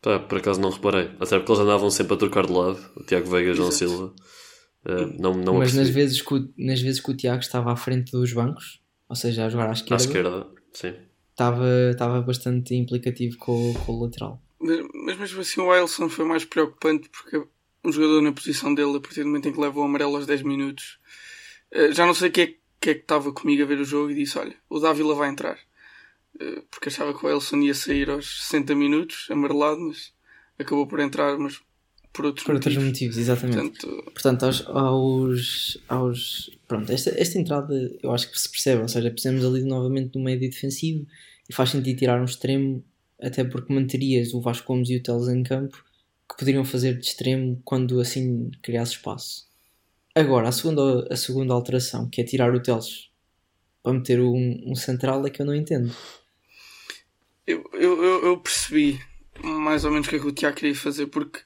Pá, 0.00 0.18
por 0.18 0.38
acaso 0.38 0.60
não 0.60 0.70
reparei. 0.70 1.10
Até 1.20 1.38
porque 1.38 1.52
eles 1.52 1.60
andavam 1.60 1.90
sempre 1.90 2.14
a 2.14 2.16
trocar 2.16 2.46
de 2.46 2.52
lado, 2.52 2.80
o 2.96 3.02
Tiago 3.02 3.28
Veiga 3.28 3.50
e 3.50 3.54
João 3.54 3.70
Silva. 3.70 4.14
Uh, 4.84 5.20
não, 5.20 5.34
não 5.34 5.58
Mas 5.58 5.74
nas 5.74 5.90
vezes, 5.90 6.22
que 6.22 6.34
o, 6.34 6.48
nas 6.56 6.80
vezes 6.80 7.00
que 7.00 7.10
o 7.10 7.16
Tiago 7.16 7.40
estava 7.40 7.70
à 7.70 7.76
frente 7.76 8.12
dos 8.12 8.32
bancos, 8.32 8.80
ou 9.06 9.14
seja, 9.14 9.44
a 9.44 9.50
jogar 9.50 9.68
à 9.68 9.72
esquerda, 9.72 10.02
à 10.02 10.06
esquerda 10.06 10.46
sim. 10.72 10.94
estava 11.90 12.22
bastante 12.22 12.74
implicativo 12.74 13.36
com, 13.36 13.74
com 13.84 13.92
o 13.92 14.04
lateral. 14.04 14.42
Mas, 14.58 14.80
mas 14.94 15.18
mesmo 15.18 15.40
assim 15.42 15.60
o 15.60 15.68
Wilson 15.68 16.08
foi 16.08 16.24
mais 16.24 16.46
preocupante 16.46 17.10
porque 17.10 17.46
um 17.84 17.92
jogador 17.92 18.22
na 18.22 18.32
posição 18.32 18.74
dele, 18.74 18.96
a 18.96 19.00
partir 19.00 19.20
do 19.22 19.26
momento 19.26 19.48
em 19.48 19.52
que 19.52 19.60
leva 19.60 19.80
o 19.80 19.82
amarelo 19.82 20.16
aos 20.16 20.26
10 20.26 20.42
minutos, 20.42 20.98
já 21.92 22.06
não 22.06 22.14
sei 22.14 22.30
quem 22.30 22.44
é, 22.44 22.54
que 22.80 22.90
é 22.90 22.94
que 22.94 23.00
estava 23.00 23.32
comigo 23.32 23.62
a 23.62 23.66
ver 23.66 23.78
o 23.78 23.84
jogo 23.84 24.10
e 24.10 24.14
disse: 24.14 24.38
Olha, 24.38 24.54
o 24.68 24.78
Dávila 24.80 25.14
vai 25.14 25.28
entrar. 25.30 25.58
Eh, 26.40 26.62
porque 26.70 26.88
achava 26.88 27.16
que 27.16 27.24
o 27.24 27.28
Wilson 27.28 27.58
ia 27.58 27.74
sair 27.74 28.08
aos 28.10 28.44
60 28.46 28.74
minutos, 28.74 29.26
amarelado, 29.30 29.80
mas 29.80 30.12
acabou 30.58 30.86
por 30.86 31.00
entrar, 31.00 31.36
mas 31.38 31.60
por 32.12 32.24
outros 32.26 32.44
por 32.44 32.54
motivos. 32.54 32.76
outros 32.76 32.88
motivos, 32.92 33.16
exatamente. 33.18 33.56
Portanto, 33.86 34.12
Portanto, 34.12 34.44
aos, 34.44 34.66
aos, 34.68 35.78
aos- 35.88 36.50
Pronto, 36.66 36.90
esta, 36.92 37.10
esta 37.20 37.38
entrada 37.38 37.74
eu 38.02 38.12
acho 38.12 38.30
que 38.30 38.38
se 38.38 38.48
percebe, 38.50 38.82
ou 38.82 38.88
seja, 38.88 39.10
precisamos 39.10 39.44
ali 39.44 39.62
novamente 39.64 40.10
do 40.12 40.20
médio 40.20 40.48
defensivo 40.48 41.06
e 41.48 41.52
faz 41.52 41.70
sentido 41.70 41.98
tirar 41.98 42.20
um 42.20 42.24
extremo, 42.24 42.84
até 43.20 43.42
porque 43.44 43.72
manterias 43.72 44.32
o 44.34 44.40
Vasco 44.40 44.66
Gomes 44.68 44.88
e 44.90 44.96
o 44.96 45.02
Teles 45.02 45.28
em 45.28 45.42
campo 45.42 45.76
que 46.28 46.36
poderiam 46.38 46.64
fazer 46.64 46.96
de 46.96 47.04
extremo 47.06 47.60
quando 47.64 48.00
assim 48.00 48.50
criasse 48.62 48.92
espaço. 48.92 49.49
Agora, 50.14 50.48
a 50.48 50.52
segunda, 50.52 51.06
a 51.10 51.16
segunda 51.16 51.54
alteração, 51.54 52.08
que 52.08 52.20
é 52.20 52.24
tirar 52.24 52.52
o 52.52 52.60
Teles 52.60 53.10
para 53.82 53.92
meter 53.92 54.20
um, 54.20 54.62
um 54.66 54.74
central, 54.74 55.24
é 55.26 55.30
que 55.30 55.40
eu 55.40 55.46
não 55.46 55.54
entendo. 55.54 55.94
eu, 57.46 57.64
eu, 57.74 58.26
eu, 58.26 58.38
percebi 58.38 59.00
mais 59.42 59.84
ou 59.84 59.92
menos 59.92 60.06
o 60.06 60.10
que 60.10 60.16
é 60.16 60.18
que 60.18 60.26
o 60.26 60.32
Tiago 60.32 60.56
queria 60.56 60.74
fazer, 60.74 61.06
porque 61.06 61.40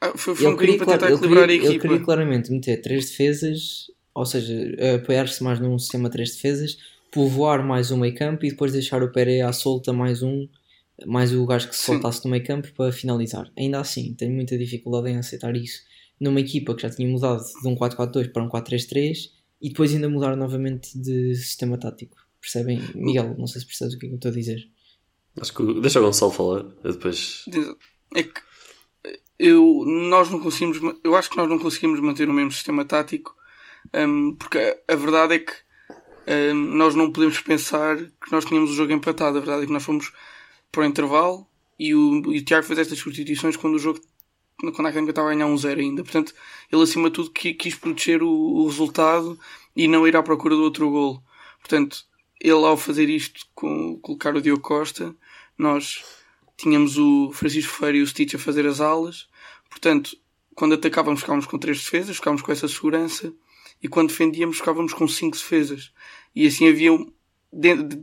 ah, 0.00 0.12
foi, 0.16 0.34
foi 0.34 0.46
um 0.46 0.48
Ele 0.48 0.52
bocadinho 0.52 0.78
para 0.78 0.86
tentar 0.86 1.06
ele, 1.06 1.14
equilibrar 1.16 1.46
queria, 1.46 1.60
a 1.60 1.64
ele 1.64 1.74
equipa. 1.74 1.88
queria 1.88 2.04
claramente 2.04 2.50
meter 2.50 2.80
três 2.80 3.10
defesas, 3.10 3.90
ou 4.14 4.24
seja, 4.24 4.54
apoiar-se 4.96 5.42
mais 5.44 5.60
num 5.60 5.78
sistema 5.78 6.08
de 6.08 6.12
três 6.14 6.34
defesas, 6.34 6.78
povoar 7.12 7.64
mais 7.64 7.90
um 7.90 7.98
meio 7.98 8.14
campo 8.14 8.44
e 8.46 8.50
depois 8.50 8.72
deixar 8.72 9.02
o 9.02 9.12
Pereira 9.12 9.48
à 9.48 9.52
solta 9.52 9.92
mais 9.92 10.22
um, 10.22 10.48
mais 11.06 11.34
o 11.34 11.44
gajo 11.44 11.68
que 11.68 11.76
se 11.76 11.84
soltasse 11.84 12.24
no 12.24 12.30
meio 12.30 12.44
campo 12.44 12.72
para 12.72 12.90
finalizar. 12.90 13.50
Ainda 13.56 13.80
assim, 13.80 14.14
tenho 14.14 14.32
muita 14.32 14.56
dificuldade 14.56 15.10
em 15.10 15.18
aceitar 15.18 15.54
isso 15.54 15.89
numa 16.20 16.40
equipa 16.40 16.74
que 16.74 16.82
já 16.82 16.90
tinha 16.90 17.08
mudado 17.08 17.42
de 17.42 17.66
um 17.66 17.74
4-4-2 17.74 18.32
para 18.32 18.42
um 18.42 18.48
4-3-3 18.48 19.30
e 19.60 19.68
depois 19.70 19.94
ainda 19.94 20.08
mudar 20.08 20.36
novamente 20.36 20.98
de 20.98 21.34
sistema 21.34 21.78
tático. 21.78 22.16
Percebem? 22.40 22.80
Miguel, 22.94 23.34
não 23.38 23.46
sei 23.46 23.60
se 23.60 23.66
percebes 23.66 23.94
o 23.94 23.98
que 23.98 24.06
é 24.06 24.08
que 24.08 24.14
eu 24.14 24.16
estou 24.16 24.30
a 24.30 24.34
dizer. 24.34 24.68
Acho 25.40 25.54
que 25.54 25.80
deixa 25.80 26.00
o 26.00 26.02
Gonçalo 26.02 26.32
falar. 26.32 26.64
Eu 26.82 26.92
depois. 26.92 27.44
É 28.14 28.22
que 28.22 28.40
eu, 29.38 29.84
nós 29.86 30.30
não 30.30 30.38
conseguimos, 30.38 30.78
eu 31.02 31.16
acho 31.16 31.30
que 31.30 31.36
nós 31.36 31.48
não 31.48 31.58
conseguimos 31.58 32.00
manter 32.00 32.28
o 32.28 32.32
mesmo 32.32 32.52
sistema 32.52 32.84
tático, 32.84 33.34
hum, 33.94 34.36
porque 34.38 34.58
a, 34.58 34.92
a 34.92 34.96
verdade 34.96 35.34
é 35.34 35.38
que 35.38 35.52
hum, 36.52 36.76
nós 36.76 36.94
não 36.94 37.10
podemos 37.10 37.40
pensar 37.40 37.96
que 37.96 38.32
nós 38.32 38.44
tínhamos 38.44 38.70
o 38.70 38.74
jogo 38.74 38.92
empatado. 38.92 39.38
A 39.38 39.40
verdade 39.40 39.62
é 39.62 39.66
que 39.66 39.72
nós 39.72 39.82
fomos 39.82 40.12
para 40.70 40.82
o 40.82 40.84
intervalo 40.84 41.46
e 41.78 41.94
o, 41.94 42.32
e 42.32 42.38
o 42.38 42.44
Tiago 42.44 42.66
fez 42.66 42.78
estas 42.78 42.98
substituições 42.98 43.56
quando 43.56 43.74
o 43.74 43.78
jogo 43.78 44.00
quando 44.60 44.86
a 44.86 44.88
Académica 44.90 45.10
estava 45.12 45.28
a 45.28 45.34
ganhar 45.34 45.46
um 45.46 45.56
zero 45.56 45.80
ainda. 45.80 46.02
Portanto, 46.02 46.34
ele 46.70 46.82
acima 46.82 47.08
de 47.08 47.14
tudo 47.14 47.30
qui- 47.30 47.54
quis 47.54 47.74
proteger 47.74 48.22
o, 48.22 48.28
o 48.30 48.66
resultado 48.66 49.38
e 49.74 49.88
não 49.88 50.06
ir 50.06 50.16
à 50.16 50.22
procura 50.22 50.54
do 50.54 50.62
outro 50.62 50.90
golo. 50.90 51.22
Portanto, 51.58 52.04
ele 52.40 52.64
ao 52.64 52.76
fazer 52.76 53.08
isto, 53.08 53.46
com 53.54 53.98
colocar 54.00 54.34
o 54.34 54.40
Diogo 54.40 54.62
Costa, 54.62 55.14
nós 55.58 56.02
tínhamos 56.56 56.96
o 56.98 57.30
Francisco 57.32 57.72
Feira 57.74 57.98
e 57.98 58.02
o 58.02 58.06
Stitch 58.06 58.34
a 58.34 58.38
fazer 58.38 58.66
as 58.66 58.80
alas. 58.80 59.28
Portanto, 59.68 60.16
quando 60.54 60.74
atacávamos 60.74 61.20
ficávamos 61.20 61.46
com 61.46 61.58
três 61.58 61.78
defesas, 61.82 62.16
ficávamos 62.16 62.42
com 62.42 62.52
essa 62.52 62.68
segurança. 62.68 63.32
E 63.82 63.88
quando 63.88 64.08
defendíamos 64.08 64.58
ficávamos 64.58 64.92
com 64.92 65.08
cinco 65.08 65.36
defesas. 65.36 65.92
E 66.34 66.46
assim 66.46 66.68
havia, 66.68 66.92
um- 66.92 67.10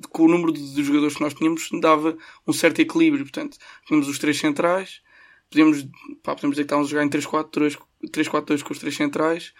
com 0.09 0.23
o 0.23 0.27
número 0.27 0.51
de, 0.51 0.73
de 0.73 0.83
jogadores 0.83 1.15
que 1.15 1.21
nós 1.21 1.33
tínhamos, 1.33 1.69
dava 1.79 2.17
um 2.47 2.53
certo 2.53 2.79
equilíbrio. 2.79 3.23
Portanto, 3.25 3.57
tínhamos 3.85 4.07
os 4.07 4.17
três 4.17 4.37
centrais, 4.39 5.01
podíamos, 5.49 5.83
pá, 6.23 6.35
podemos 6.35 6.55
dizer 6.55 6.63
que 6.63 6.67
estávamos 6.67 6.89
a 6.89 6.91
jogar 6.91 7.05
em 7.05 7.09
3-4-2 7.09 7.77
3-4-2 8.05 8.63
com 8.63 8.73
os 8.73 8.79
três 8.79 8.95
centrais, 8.95 9.53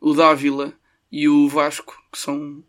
o 0.00 0.14
Dávila 0.14 0.72
e 1.10 1.28
o 1.28 1.48
Vasco, 1.48 2.00
que 2.12 2.18
são, 2.18 2.64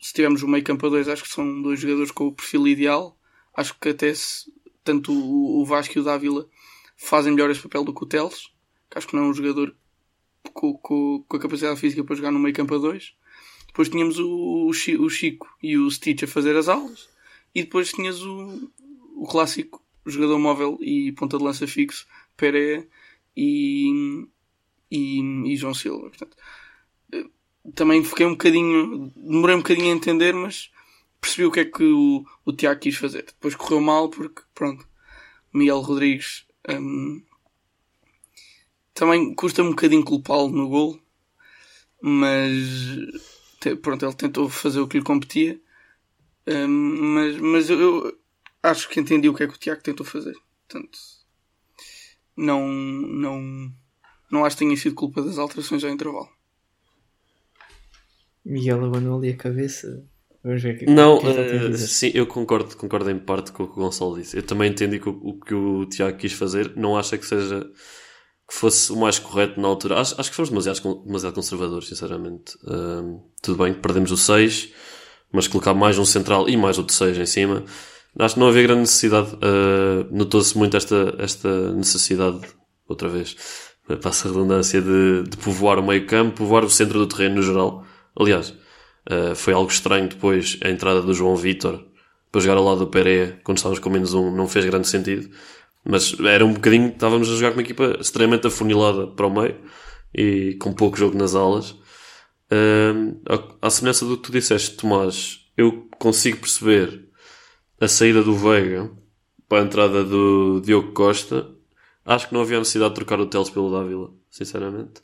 se 0.00 0.12
tivermos 0.12 0.42
o 0.42 0.48
meio 0.48 0.64
campo 0.64 0.86
a 0.86 0.90
dois, 0.90 1.08
acho 1.08 1.22
que 1.22 1.28
são 1.28 1.62
dois 1.62 1.80
jogadores 1.80 2.10
com 2.10 2.26
o 2.26 2.32
perfil 2.32 2.66
ideal. 2.68 3.18
Acho 3.54 3.78
que 3.78 3.88
até 3.88 4.12
se, 4.14 4.52
tanto 4.84 5.12
o, 5.12 5.64
Vasco 5.64 5.96
e 5.96 6.00
o 6.00 6.04
Dávila 6.04 6.48
fazem 6.96 7.32
melhor 7.32 7.50
esse 7.50 7.62
papel 7.62 7.84
do 7.84 7.94
que 7.94 8.02
o 8.04 8.06
Teles, 8.06 8.50
que 8.90 8.98
acho 8.98 9.06
que 9.06 9.16
não 9.16 9.24
é 9.24 9.28
um 9.28 9.34
jogador 9.34 9.74
com, 10.52 10.74
com, 10.74 11.24
com 11.26 11.36
a 11.36 11.40
capacidade 11.40 11.80
física 11.80 12.04
para 12.04 12.16
jogar 12.16 12.30
no 12.30 12.38
meio 12.38 12.54
campo 12.54 12.74
a 12.74 12.78
dois. 12.78 13.14
Depois 13.66 13.88
tínhamos 13.88 14.18
o, 14.18 14.66
o 14.66 15.08
Chico 15.10 15.48
e 15.62 15.76
o 15.76 15.90
Stitch 15.90 16.22
a 16.22 16.26
fazer 16.26 16.56
as 16.56 16.68
aulas. 16.68 17.08
E 17.54 17.62
depois 17.62 17.92
tinhas 17.92 18.22
o, 18.22 18.70
o 19.16 19.26
clássico 19.26 19.82
jogador 20.10 20.38
móvel 20.38 20.78
e 20.80 21.12
ponta 21.12 21.38
de 21.38 21.44
lança 21.44 21.66
fixo, 21.66 22.06
Pereira 22.36 22.86
e, 23.36 24.26
e, 24.90 25.20
e 25.52 25.56
João 25.56 25.74
Silva. 25.74 26.08
Portanto, 26.08 26.36
eh, 27.12 27.26
também 27.74 28.02
fiquei 28.04 28.26
um 28.26 28.32
bocadinho, 28.32 29.12
demorei 29.16 29.56
um 29.56 29.60
bocadinho 29.60 29.92
a 29.92 29.96
entender, 29.96 30.34
mas 30.34 30.70
percebi 31.20 31.44
o 31.46 31.50
que 31.52 31.60
é 31.60 31.64
que 31.64 31.84
o, 31.84 32.24
o 32.44 32.52
Tiago 32.52 32.80
quis 32.80 32.96
fazer. 32.96 33.24
Depois 33.24 33.54
correu 33.54 33.80
mal 33.80 34.08
porque, 34.08 34.42
pronto, 34.54 34.86
Miguel 35.52 35.80
Rodrigues 35.80 36.46
hum, 36.68 37.22
também 38.94 39.34
custa 39.34 39.62
um 39.62 39.70
bocadinho 39.70 40.04
culpá-lo 40.04 40.48
no 40.48 40.68
gol, 40.68 41.00
mas 42.00 42.52
pronto, 43.82 44.04
ele 44.04 44.14
tentou 44.14 44.48
fazer 44.48 44.80
o 44.80 44.88
que 44.88 44.98
lhe 44.98 45.04
competia. 45.04 45.60
Hum, 46.46 47.14
mas 47.14 47.38
mas 47.38 47.70
eu 47.70 48.16
acho 48.66 48.88
que 48.88 49.00
entendi 49.00 49.28
o 49.28 49.34
que 49.34 49.42
é 49.42 49.46
que 49.46 49.54
o 49.54 49.58
Tiago 49.58 49.82
tentou 49.82 50.04
fazer. 50.04 50.34
Portanto, 50.68 50.98
não, 52.36 52.66
não, 52.68 53.72
não 54.30 54.44
acho 54.44 54.56
que 54.56 54.64
tenha 54.64 54.76
sido 54.76 54.94
culpa 54.94 55.22
das 55.22 55.38
alterações 55.38 55.84
ao 55.84 55.90
intervalo. 55.90 56.28
Miguel 58.44 58.84
abanou 58.84 59.18
ali 59.18 59.30
a 59.30 59.36
cabeça. 59.36 60.04
Vamos 60.42 60.62
ver 60.62 60.76
o 60.76 60.78
que, 60.78 60.86
Não, 60.86 61.18
que 61.18 61.26
é 61.26 61.30
a 61.30 61.70
eh, 61.70 61.76
sim, 61.76 62.12
eu 62.14 62.26
concordo, 62.26 62.76
concordo 62.76 63.10
em 63.10 63.18
parte 63.18 63.50
com 63.50 63.64
o 63.64 63.66
que 63.66 63.72
o 63.72 63.82
Gonçalo 63.82 64.16
disse. 64.16 64.36
Eu 64.36 64.42
também 64.44 64.70
entendi 64.70 65.00
que 65.00 65.08
o, 65.08 65.12
o 65.12 65.40
que 65.40 65.54
o 65.54 65.86
Tiago 65.86 66.16
quis 66.16 66.32
fazer. 66.32 66.76
Não 66.76 66.96
acho 66.96 67.18
que 67.18 67.26
seja 67.26 67.68
que 68.48 68.54
fosse 68.54 68.92
o 68.92 68.96
mais 68.96 69.18
correto 69.18 69.60
na 69.60 69.66
altura. 69.66 69.98
Acho, 69.98 70.20
acho 70.20 70.30
que 70.30 70.36
fomos 70.36 70.50
demasiado, 70.50 71.02
demasiado 71.04 71.34
conservadores, 71.34 71.88
sinceramente. 71.88 72.56
Ahm, 72.64 73.18
tudo 73.42 73.64
bem, 73.64 73.74
perdemos 73.74 74.12
o 74.12 74.16
6, 74.16 74.72
mas 75.32 75.48
colocar 75.48 75.74
mais 75.74 75.98
um 75.98 76.04
central 76.04 76.48
e 76.48 76.56
mais 76.56 76.78
outro 76.78 76.94
6 76.94 77.18
em 77.18 77.26
cima. 77.26 77.64
Acho 78.18 78.34
que 78.34 78.40
não 78.40 78.48
havia 78.48 78.62
grande 78.62 78.80
necessidade. 78.80 79.36
ah, 79.42 80.06
Notou-se 80.10 80.56
muito 80.56 80.76
esta, 80.76 81.14
esta 81.18 81.72
necessidade, 81.72 82.40
outra 82.88 83.08
vez, 83.08 83.36
passa 84.02 84.28
a 84.28 84.32
redundância, 84.32 84.80
de, 84.80 85.24
de 85.24 85.36
povoar 85.36 85.78
o 85.78 85.86
meio 85.86 86.06
campo, 86.06 86.36
povoar 86.38 86.64
o 86.64 86.70
centro 86.70 86.98
do 86.98 87.06
terreno 87.06 87.36
no 87.36 87.42
geral. 87.42 87.84
Aliás, 88.18 88.54
Uh, 89.08 89.36
foi 89.36 89.54
algo 89.54 89.70
estranho 89.70 90.08
depois 90.08 90.58
a 90.64 90.68
entrada 90.68 91.00
do 91.00 91.14
João 91.14 91.36
Vitor 91.36 91.80
para 92.32 92.40
jogar 92.40 92.56
ao 92.56 92.64
lado 92.64 92.80
do 92.80 92.86
Pereira 92.88 93.38
quando 93.44 93.58
estávamos 93.58 93.78
com 93.78 93.88
menos 93.88 94.14
um, 94.14 94.34
não 94.34 94.48
fez 94.48 94.64
grande 94.64 94.88
sentido. 94.88 95.30
Mas 95.84 96.18
era 96.18 96.44
um 96.44 96.52
bocadinho, 96.52 96.88
estávamos 96.88 97.30
a 97.30 97.36
jogar 97.36 97.50
com 97.50 97.58
uma 97.58 97.62
equipa 97.62 97.98
extremamente 98.00 98.48
afunilada 98.48 99.06
para 99.06 99.26
o 99.26 99.30
meio 99.30 99.56
e 100.12 100.54
com 100.60 100.72
pouco 100.72 100.96
jogo 100.96 101.16
nas 101.16 101.36
alas. 101.36 101.70
Uh, 102.50 103.16
à 103.62 103.70
semelhança 103.70 104.04
do 104.04 104.16
que 104.16 104.24
tu 104.24 104.32
disseste, 104.32 104.76
Tomás, 104.76 105.38
eu 105.56 105.88
consigo 106.00 106.38
perceber 106.38 107.05
a 107.80 107.88
saída 107.88 108.22
do 108.22 108.34
Veiga 108.34 108.90
para 109.48 109.62
a 109.62 109.64
entrada 109.66 110.04
do 110.04 110.60
Diogo 110.60 110.92
Costa. 110.92 111.48
Acho 112.04 112.28
que 112.28 112.34
não 112.34 112.40
havia 112.42 112.58
necessidade 112.58 112.90
de 112.90 112.94
trocar 112.96 113.20
o 113.20 113.26
Teles 113.26 113.50
pelo 113.50 113.70
Dávila, 113.70 114.10
sinceramente. 114.30 115.02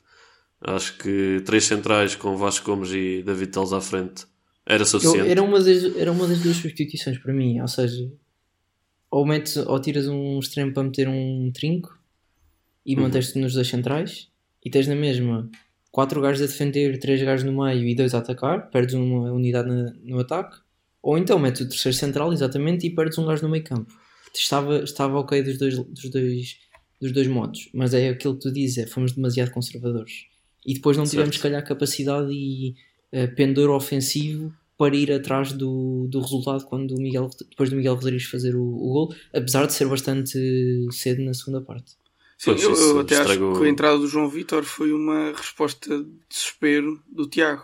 Acho 0.61 0.97
que 0.97 1.41
três 1.45 1.65
centrais 1.65 2.15
com 2.15 2.37
Vasco 2.37 2.65
Gomes 2.65 2.91
e 2.91 3.21
David 3.23 3.51
Teles 3.51 3.73
à 3.73 3.81
frente 3.81 4.25
era 4.65 4.83
Eu- 4.83 4.85
suficiente. 4.85 5.29
era, 5.29 5.43
uma 5.43 5.59
das, 5.59 5.83
era 5.97 6.11
uma 6.11 6.25
das 6.27 6.39
duas 6.39 6.55
substituições 6.57 7.17
para 7.17 7.33
mim, 7.33 7.59
ou 7.59 7.67
seja, 7.67 8.09
ou, 9.11 9.25
metes, 9.25 9.57
ou 9.57 9.79
tiras 9.79 10.07
um 10.07 10.39
extremo 10.39 10.73
para 10.73 10.83
meter 10.83 11.07
um 11.09 11.51
trinco 11.53 11.97
e 12.85 12.95
Uhum. 12.95 13.01
manteste 13.03 13.37
nos 13.37 13.53
dois 13.53 13.67
centrais 13.67 14.29
e 14.63 14.69
tens 14.69 14.87
na 14.87 14.95
mesma 14.95 15.49
quatro 15.91 16.21
gajos 16.21 16.41
a 16.41 16.45
defender, 16.45 16.97
três 16.97 17.21
gajos 17.21 17.43
no 17.45 17.61
meio 17.63 17.85
e 17.85 17.93
dois 17.93 18.13
a 18.15 18.19
atacar, 18.19 18.69
perdes 18.71 18.95
uma 18.95 19.31
unidade 19.33 19.69
no 20.01 20.19
ataque, 20.19 20.57
ou 21.03 21.17
então 21.17 21.37
metes 21.37 21.61
o 21.61 21.69
terceiro 21.69 21.95
central 21.95 22.33
exatamente 22.33 22.87
e 22.87 22.89
perdes 22.89 23.17
um 23.19 23.25
gajo 23.27 23.43
no 23.43 23.49
meio 23.49 23.63
campo. 23.63 23.93
Estava, 24.33 24.79
estava 24.83 25.19
ok 25.19 25.43
dos 25.43 25.59
dois, 25.59 25.77
dos, 25.77 26.09
dois, 26.09 26.57
dos 26.99 27.11
dois 27.11 27.27
modos, 27.27 27.69
mas 27.73 27.93
é 27.93 28.09
aquilo 28.09 28.33
que 28.35 28.41
tu 28.41 28.51
dizes, 28.51 28.79
é, 28.79 28.87
fomos 28.87 29.11
demasiado 29.11 29.51
conservadores. 29.51 30.25
E 30.65 30.73
depois 30.73 30.97
não 30.97 31.03
tivemos, 31.03 31.35
Certo. 31.35 31.37
se 31.37 31.43
calhar, 31.43 31.63
capacidade 31.67 32.31
e 32.31 32.73
eh, 33.11 33.27
pendor 33.27 33.69
ofensivo 33.69 34.51
para 34.77 34.95
ir 34.95 35.11
atrás 35.11 35.51
do, 35.51 36.07
do 36.09 36.19
resultado 36.21 36.63
quando 36.65 36.95
o 36.95 36.99
Miguel, 37.01 37.29
depois 37.49 37.69
do 37.69 37.75
Miguel 37.75 37.93
Rodrigues 37.95 38.25
fazer 38.25 38.55
o, 38.55 38.63
o 38.63 38.91
gol, 38.93 39.15
apesar 39.33 39.67
de 39.67 39.73
ser 39.73 39.87
bastante 39.87 40.39
cedo 40.91 41.21
na 41.21 41.33
segunda 41.33 41.61
parte. 41.61 41.91
Sim, 42.37 42.51
eu, 42.51 42.73
eu 42.75 42.99
até 43.01 43.15
estragou- 43.19 43.51
acho 43.51 43.59
que 43.61 43.65
a 43.67 43.69
entrada 43.69 43.97
do 43.99 44.07
João 44.07 44.27
Vitor 44.29 44.63
foi 44.63 44.91
uma 44.91 45.31
resposta 45.35 46.03
de 46.03 46.09
desespero 46.29 46.99
do 47.11 47.27
Tiago. 47.29 47.63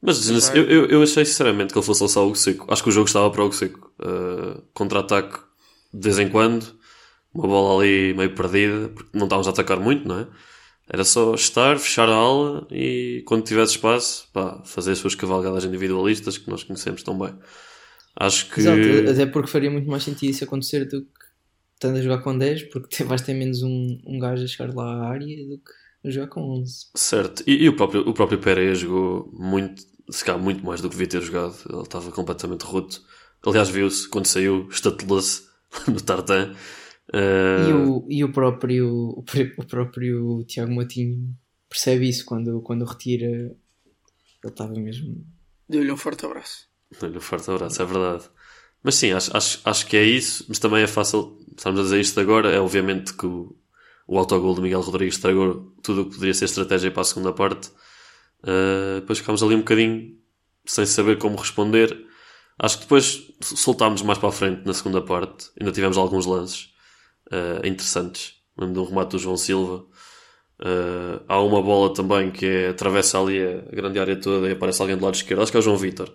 Mas 0.00 0.50
eu, 0.50 0.64
eu, 0.64 0.86
eu 0.86 1.02
achei 1.02 1.24
sinceramente 1.24 1.72
que 1.72 1.78
ele 1.78 1.86
fosse 1.86 2.02
lançar 2.02 2.22
o 2.22 2.34
seco. 2.34 2.66
Acho 2.72 2.82
que 2.82 2.88
o 2.88 2.92
jogo 2.92 3.06
estava 3.06 3.30
para 3.30 3.44
o 3.44 3.52
seco. 3.52 3.92
Uh, 3.98 4.62
Contra-ataque 4.72 5.40
de 5.92 6.00
vez 6.00 6.18
em 6.18 6.28
quando, 6.28 6.66
uma 7.32 7.46
bola 7.46 7.82
ali 7.82 8.14
meio 8.14 8.34
perdida, 8.34 8.88
porque 8.90 9.16
não 9.16 9.24
estávamos 9.24 9.48
a 9.48 9.50
atacar 9.50 9.80
muito, 9.80 10.06
não 10.06 10.20
é? 10.20 10.28
Era 10.90 11.04
só 11.04 11.34
estar, 11.34 11.78
fechar 11.78 12.08
a 12.08 12.14
aula 12.14 12.66
e 12.70 13.22
quando 13.26 13.44
tivesse 13.44 13.72
espaço, 13.72 14.28
pá, 14.32 14.62
fazer 14.64 14.92
as 14.92 14.98
suas 14.98 15.14
cavalgadas 15.14 15.64
individualistas 15.64 16.38
que 16.38 16.48
nós 16.48 16.64
conhecemos 16.64 17.02
tão 17.02 17.18
bem. 17.18 17.34
Acho 18.16 18.50
que. 18.50 18.60
Exato, 18.60 19.10
até 19.10 19.26
porque 19.26 19.50
faria 19.50 19.70
muito 19.70 19.88
mais 19.88 20.02
sentido 20.02 20.30
isso 20.30 20.44
acontecer 20.44 20.86
do 20.86 21.02
que 21.02 21.08
estando 21.74 21.98
a 21.98 22.02
jogar 22.02 22.18
com 22.18 22.36
10, 22.36 22.64
porque 22.64 23.04
vais 23.04 23.20
ter 23.20 23.34
menos 23.34 23.62
um, 23.62 23.98
um 24.06 24.18
gajo 24.18 24.44
a 24.44 24.46
chegar 24.46 24.74
lá 24.74 24.84
à 24.84 25.08
área 25.10 25.26
do 25.46 25.58
que 25.58 25.72
a 26.04 26.10
jogar 26.10 26.28
com 26.28 26.40
11. 26.60 26.86
Certo, 26.94 27.42
e, 27.46 27.64
e 27.64 27.68
o 27.68 27.76
próprio, 27.76 28.08
o 28.08 28.14
próprio 28.14 28.38
Pereira 28.38 28.74
jogou 28.74 29.30
muito, 29.32 29.82
se 30.10 30.24
calhar 30.24 30.40
muito 30.40 30.64
mais 30.64 30.80
do 30.80 30.88
que 30.88 30.96
devia 30.96 31.08
ter 31.08 31.22
jogado. 31.22 31.56
Ele 31.68 31.82
estava 31.82 32.10
completamente 32.10 32.62
roto. 32.62 33.02
Aliás, 33.46 33.68
viu-se 33.68 34.08
quando 34.08 34.26
saiu, 34.26 34.68
estatelou-se 34.70 35.42
no 35.86 36.00
tartan. 36.00 36.54
Uh... 37.12 37.68
E, 37.68 37.72
o, 37.72 38.06
e 38.08 38.24
o 38.24 38.32
próprio 38.32 39.24
o 39.56 39.64
próprio 39.64 40.44
Tiago 40.44 40.74
Matinho 40.74 41.34
percebe 41.68 42.08
isso 42.08 42.24
quando, 42.24 42.60
quando 42.62 42.84
retira. 42.84 43.26
Ele 43.26 43.56
estava 44.52 44.72
mesmo. 44.74 45.24
Deu-lhe 45.68 45.90
um 45.90 45.96
forte 45.96 46.24
abraço. 46.24 46.68
Deu-lhe 47.00 47.18
um 47.18 47.20
forte 47.20 47.50
abraço, 47.50 47.82
é 47.82 47.84
verdade. 47.84 48.24
Mas 48.82 48.94
sim, 48.94 49.12
acho, 49.12 49.36
acho, 49.36 49.60
acho 49.64 49.86
que 49.86 49.96
é 49.96 50.04
isso, 50.04 50.44
mas 50.48 50.58
também 50.58 50.82
é 50.82 50.86
fácil, 50.86 51.38
estamos 51.56 51.80
a 51.80 51.82
dizer 51.82 52.00
isto 52.00 52.20
agora, 52.20 52.50
é 52.50 52.60
obviamente 52.60 53.12
que 53.12 53.26
o, 53.26 53.54
o 54.08 54.18
autogol 54.18 54.54
do 54.54 54.62
Miguel 54.62 54.80
Rodrigues 54.80 55.16
estragou 55.16 55.70
tudo 55.82 56.00
o 56.00 56.04
que 56.06 56.14
poderia 56.14 56.32
ser 56.32 56.46
estratégia 56.46 56.90
para 56.90 57.02
a 57.02 57.04
segunda 57.04 57.30
parte. 57.30 57.68
Uh, 58.42 59.00
depois 59.00 59.18
ficámos 59.18 59.42
ali 59.42 59.54
um 59.54 59.58
bocadinho 59.58 60.16
sem 60.64 60.86
saber 60.86 61.18
como 61.18 61.36
responder. 61.36 62.06
Acho 62.58 62.78
que 62.78 62.84
depois 62.84 63.30
soltámos 63.42 64.00
mais 64.00 64.18
para 64.18 64.30
a 64.30 64.32
frente 64.32 64.64
na 64.64 64.72
segunda 64.72 65.02
parte, 65.02 65.50
ainda 65.60 65.70
tivemos 65.72 65.98
alguns 65.98 66.24
lances 66.24 66.70
uh, 67.30 67.64
interessantes. 67.66 68.36
Lembro 68.56 68.74
de 68.74 68.80
um 68.80 68.84
remate 68.84 69.10
do 69.10 69.18
João 69.18 69.36
Silva. 69.36 69.84
Uh, 70.58 71.22
há 71.28 71.40
uma 71.42 71.62
bola 71.62 71.92
também 71.92 72.32
que 72.32 72.46
é, 72.46 72.68
atravessa 72.70 73.20
ali 73.20 73.40
a 73.40 73.60
grande 73.70 74.00
área 74.00 74.16
toda 74.16 74.48
e 74.48 74.52
aparece 74.52 74.80
alguém 74.80 74.96
do 74.96 75.04
lado 75.04 75.14
esquerdo. 75.14 75.42
Acho 75.42 75.52
que 75.52 75.58
é 75.58 75.60
o 75.60 75.62
João 75.62 75.76
Vitor 75.76 76.10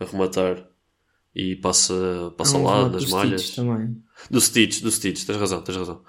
a 0.00 0.04
rematar 0.04 0.68
e 1.34 1.54
passa, 1.54 2.34
passa 2.36 2.58
um 2.58 2.64
lá 2.64 2.88
nas 2.88 3.06
malhas. 3.06 3.50
Também. 3.50 3.96
Do 4.28 4.40
Stitch, 4.40 4.82
do 4.82 4.90
Stitch, 4.90 5.24
tens 5.24 5.38
razão, 5.38 5.62
tens 5.62 5.76
razão. 5.76 6.02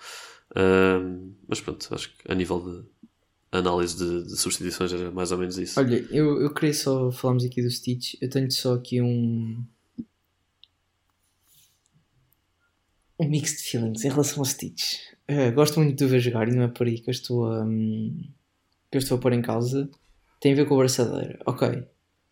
Uh, 0.51 1.33
mas 1.47 1.61
pronto, 1.61 1.87
acho 1.93 2.09
que 2.15 2.31
a 2.31 2.35
nível 2.35 2.59
de 2.59 2.89
análise 3.51 3.97
de, 3.97 4.23
de, 4.27 4.37
substituições 4.37 4.93
era 4.93 5.11
mais 5.11 5.31
ou 5.31 5.37
menos 5.37 5.57
isso. 5.57 5.79
Olha, 5.79 6.05
eu, 6.11 6.41
eu 6.41 6.53
queria 6.53 6.73
só 6.73 7.11
falarmos 7.11 7.45
aqui 7.45 7.61
do 7.61 7.69
Stitch. 7.69 8.15
Eu 8.21 8.29
tenho 8.29 8.51
só 8.51 8.75
aqui 8.75 9.01
um. 9.01 9.63
Um 13.19 13.27
mixed 13.27 13.61
feelings 13.69 14.05
em 14.05 14.09
relação 14.09 14.39
ao 14.39 14.45
Stitch. 14.45 14.95
Uh, 15.29 15.51
gosto 15.53 15.79
muito 15.79 15.97
de 15.97 16.05
o 16.05 16.07
ver 16.07 16.19
jogar 16.19 16.47
e 16.47 16.55
não 16.55 16.63
é 16.63 16.67
por 16.67 16.87
aí 16.87 16.99
que 16.99 17.09
eu 17.09 17.11
estou 17.11 17.45
a. 17.45 17.63
Um, 17.63 18.29
que 18.89 18.97
eu 18.97 18.99
estou 18.99 19.17
a 19.17 19.21
pôr 19.21 19.33
em 19.33 19.41
causa. 19.41 19.89
Tem 20.39 20.53
a 20.53 20.55
ver 20.55 20.65
com 20.65 20.75
a 20.75 20.77
braçadeira. 20.77 21.37
Ok, 21.45 21.83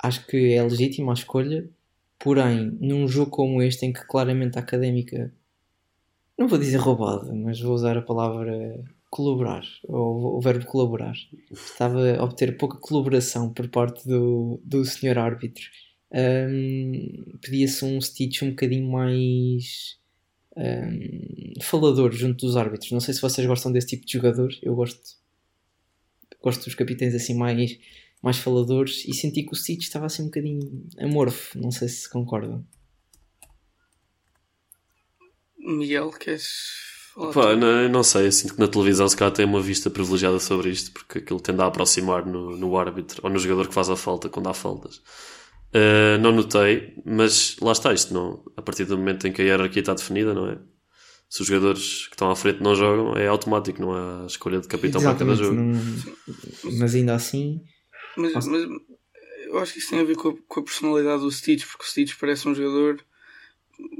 acho 0.02 0.26
que 0.28 0.54
é 0.54 0.64
legítima 0.64 1.12
a 1.12 1.14
escolha, 1.14 1.70
porém, 2.18 2.78
num 2.80 3.08
jogo 3.08 3.32
como 3.32 3.62
este 3.62 3.86
em 3.86 3.94
que 3.94 4.06
claramente 4.06 4.58
a 4.58 4.62
académica, 4.62 5.34
não 6.38 6.48
vou 6.48 6.60
dizer 6.60 6.78
roubada, 6.78 7.34
mas 7.34 7.60
vou 7.60 7.74
usar 7.74 7.98
a 7.98 8.02
palavra 8.02 8.84
colaborar, 9.10 9.64
ou 9.84 10.38
o 10.38 10.42
verbo 10.42 10.66
colaborar, 10.66 11.16
estava 11.52 12.18
a 12.18 12.24
obter 12.24 12.58
pouca 12.58 12.78
colaboração 12.78 13.52
por 13.52 13.68
parte 13.70 14.08
do, 14.08 14.60
do 14.64 14.86
senhor 14.86 15.18
árbitro. 15.18 15.64
Um, 16.12 17.38
Pedia-se 17.42 17.84
um 17.84 18.00
Stitch 18.00 18.42
um 18.44 18.50
bocadinho 18.50 18.90
mais 18.90 19.98
um, 20.56 21.62
falador 21.62 22.12
junto 22.14 22.46
dos 22.46 22.56
árbitros. 22.56 22.92
Não 22.92 23.00
sei 23.00 23.14
se 23.14 23.22
vocês 23.22 23.46
gostam 23.48 23.72
desse 23.72 23.88
tipo 23.88 24.06
de 24.06 24.14
jogador, 24.14 24.50
eu 24.62 24.76
gosto, 24.76 25.18
gosto 26.42 26.66
dos 26.66 26.76
capitães 26.76 27.16
assim 27.16 27.34
mais 27.34 27.78
mais 28.22 28.38
faladores 28.38 29.06
e 29.06 29.14
senti 29.14 29.44
que 29.44 29.54
o 29.54 29.56
Stitch 29.56 29.84
estava 29.84 30.08
assim 30.08 30.24
um 30.24 30.26
bocadinho 30.26 30.88
amorfo, 31.00 31.60
não 31.60 31.72
sei 31.72 31.88
se 31.88 32.10
concordam. 32.10 32.66
Miguel, 35.68 36.10
queres 36.12 36.88
Pá, 37.34 37.56
não, 37.56 37.90
não 37.90 38.04
sei, 38.04 38.28
eu 38.28 38.32
sinto 38.32 38.54
que 38.54 38.60
na 38.60 38.68
televisão 38.68 39.10
se 39.10 39.18
calhar 39.18 39.34
tem 39.34 39.44
uma 39.44 39.60
vista 39.60 39.90
privilegiada 39.90 40.40
sobre 40.40 40.70
isto, 40.70 40.92
porque 40.92 41.18
aquilo 41.18 41.40
tende 41.40 41.62
a 41.62 41.66
aproximar 41.66 42.24
no, 42.24 42.56
no 42.56 42.78
árbitro 42.78 43.22
ou 43.24 43.30
no 43.30 43.40
jogador 43.40 43.68
que 43.68 43.74
faz 43.74 43.90
a 43.90 43.96
falta 43.96 44.30
quando 44.30 44.48
há 44.48 44.54
faltas. 44.54 44.98
Uh, 45.74 46.18
não 46.22 46.32
notei, 46.32 46.94
mas 47.04 47.58
lá 47.60 47.72
está 47.72 47.92
isto, 47.92 48.14
não, 48.14 48.44
a 48.56 48.62
partir 48.62 48.86
do 48.86 48.98
momento 49.00 49.28
em 49.28 49.34
que 49.34 49.42
a 49.42 49.46
hierarquia 49.46 49.80
está 49.80 49.96
definida, 49.96 50.32
não 50.34 50.48
é? 50.48 50.60
Se 51.28 51.42
os 51.42 51.48
jogadores 51.48 52.06
que 52.08 52.14
estão 52.14 52.30
à 52.30 52.36
frente 52.36 52.62
não 52.62 52.76
jogam, 52.76 53.18
é 53.18 53.28
automático, 53.28 53.82
não 53.82 53.94
há 53.94 54.26
escolha 54.28 54.62
de 54.62 54.68
capitão 54.68 55.02
Exatamente, 55.02 55.38
para 55.40 55.48
cada 55.48 55.56
jogo. 55.56 55.56
Não... 55.60 56.78
Mas 56.80 56.94
ainda 56.94 57.16
assim, 57.16 57.64
mas, 58.16 58.46
mas, 58.46 58.70
eu 59.48 59.58
acho 59.60 59.74
que 59.74 59.80
isso 59.80 59.90
tem 59.90 60.00
a 60.00 60.04
ver 60.04 60.16
com 60.16 60.30
a, 60.30 60.34
com 60.48 60.60
a, 60.60 60.64
personalidade 60.64 61.22
do 61.22 61.32
Stitch, 61.32 61.66
porque 61.66 61.84
o 61.84 61.88
Stitch 61.88 62.14
parece 62.20 62.48
um 62.48 62.56
jogador 62.56 63.04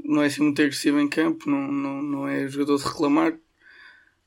não 0.04 0.22
é 0.22 0.26
assim 0.26 0.42
muito 0.42 0.60
agressivo 0.60 0.98
em 0.98 1.08
campo, 1.08 1.48
não, 1.48 1.70
não, 1.70 2.02
não 2.02 2.28
é 2.28 2.46
jogador 2.48 2.78
de 2.78 2.84
reclamar. 2.84 3.38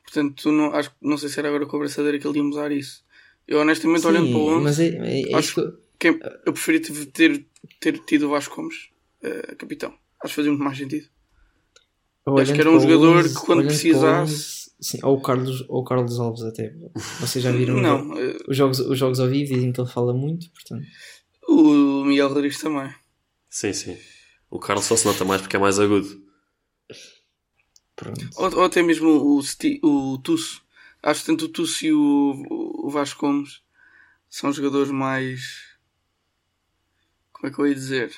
Portanto, 0.03 0.51
não, 0.51 0.73
acho, 0.73 0.91
não 1.01 1.17
sei 1.17 1.29
se 1.29 1.39
era 1.39 1.49
agora 1.49 1.65
com 1.65 1.77
a 1.77 1.79
abraçadeira 1.79 2.19
que 2.19 2.27
ele 2.27 2.39
ia 2.39 2.43
usar 2.43 2.71
isso. 2.71 3.03
Eu 3.47 3.59
honestamente, 3.59 4.01
Sim, 4.01 4.07
olhando 4.07 4.29
para 4.29 4.37
o 4.37 4.59
11, 4.59 4.83
é, 4.83 5.31
é, 5.31 5.35
acho 5.35 5.55
que, 5.55 6.11
que 6.11 6.19
eu 6.45 6.53
preferia 6.53 6.81
ter, 7.13 7.45
ter 7.79 7.99
tido 7.99 8.27
o 8.27 8.29
Vasco 8.29 8.55
Gomes, 8.55 8.89
uh, 9.23 9.55
capitão. 9.55 9.93
Acho 10.23 10.33
que 10.33 10.35
fazia 10.35 10.51
muito 10.51 10.63
mais 10.63 10.77
sentido. 10.77 11.07
Acho 12.39 12.53
que 12.53 12.61
era 12.61 12.69
um 12.69 12.79
jogador 12.79 13.17
11, 13.17 13.29
que 13.33 13.45
quando 13.45 13.63
precisasse 13.65 14.61
Sim, 14.81 14.97
ou 15.03 15.17
o 15.17 15.21
Carlos, 15.21 15.63
ou 15.69 15.81
o 15.81 15.83
Carlos 15.83 16.19
Alves 16.19 16.41
até. 16.41 16.73
Vocês 17.19 17.43
já 17.43 17.51
viram 17.51 17.79
não, 17.79 18.13
os, 18.47 18.57
jogos, 18.57 18.79
os 18.79 18.97
jogos 18.97 19.19
ao 19.19 19.29
vivo 19.29 19.53
dizem 19.53 19.71
que 19.71 19.79
ele 19.79 19.89
fala 19.89 20.11
muito, 20.11 20.49
portanto. 20.51 20.83
O 21.47 22.03
Miguel 22.03 22.29
Rodrigues 22.29 22.59
também. 22.59 22.91
Sim, 23.47 23.73
sim. 23.73 23.97
O 24.51 24.59
Carlos 24.59 24.85
só 24.85 24.97
se 24.97 25.05
nota 25.05 25.23
mais 25.23 25.41
porque 25.41 25.55
é 25.55 25.59
mais 25.59 25.79
agudo. 25.79 26.21
Pronto. 27.95 28.29
Ou, 28.35 28.57
ou 28.57 28.63
até 28.65 28.83
mesmo 28.83 29.07
o, 29.07 29.39
o 29.39 30.17
Tusso. 30.17 30.61
Acho 31.01 31.21
que 31.21 31.25
tanto 31.27 31.45
o 31.45 31.49
Tusso 31.49 31.85
e 31.85 31.93
o, 31.93 32.45
o 32.85 32.89
Vasco 32.89 33.21
Gomes 33.21 33.63
são 34.29 34.51
jogadores 34.51 34.91
mais. 34.91 35.71
Como 37.31 37.47
é 37.47 37.55
que 37.55 37.59
eu 37.59 37.67
ia 37.67 37.73
dizer? 37.73 38.13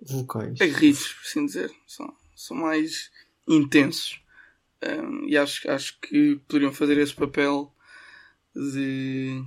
Vocais. 0.00 0.60
Aguerridos, 0.60 1.12
por 1.12 1.26
assim 1.26 1.44
dizer. 1.44 1.74
São, 1.88 2.16
são 2.36 2.56
mais 2.56 3.10
intensos. 3.48 4.20
Um, 4.80 5.26
e 5.26 5.36
acho, 5.36 5.68
acho 5.68 5.98
que 6.00 6.36
poderiam 6.46 6.72
fazer 6.72 6.98
esse 6.98 7.14
papel 7.14 7.74
de, 8.54 9.42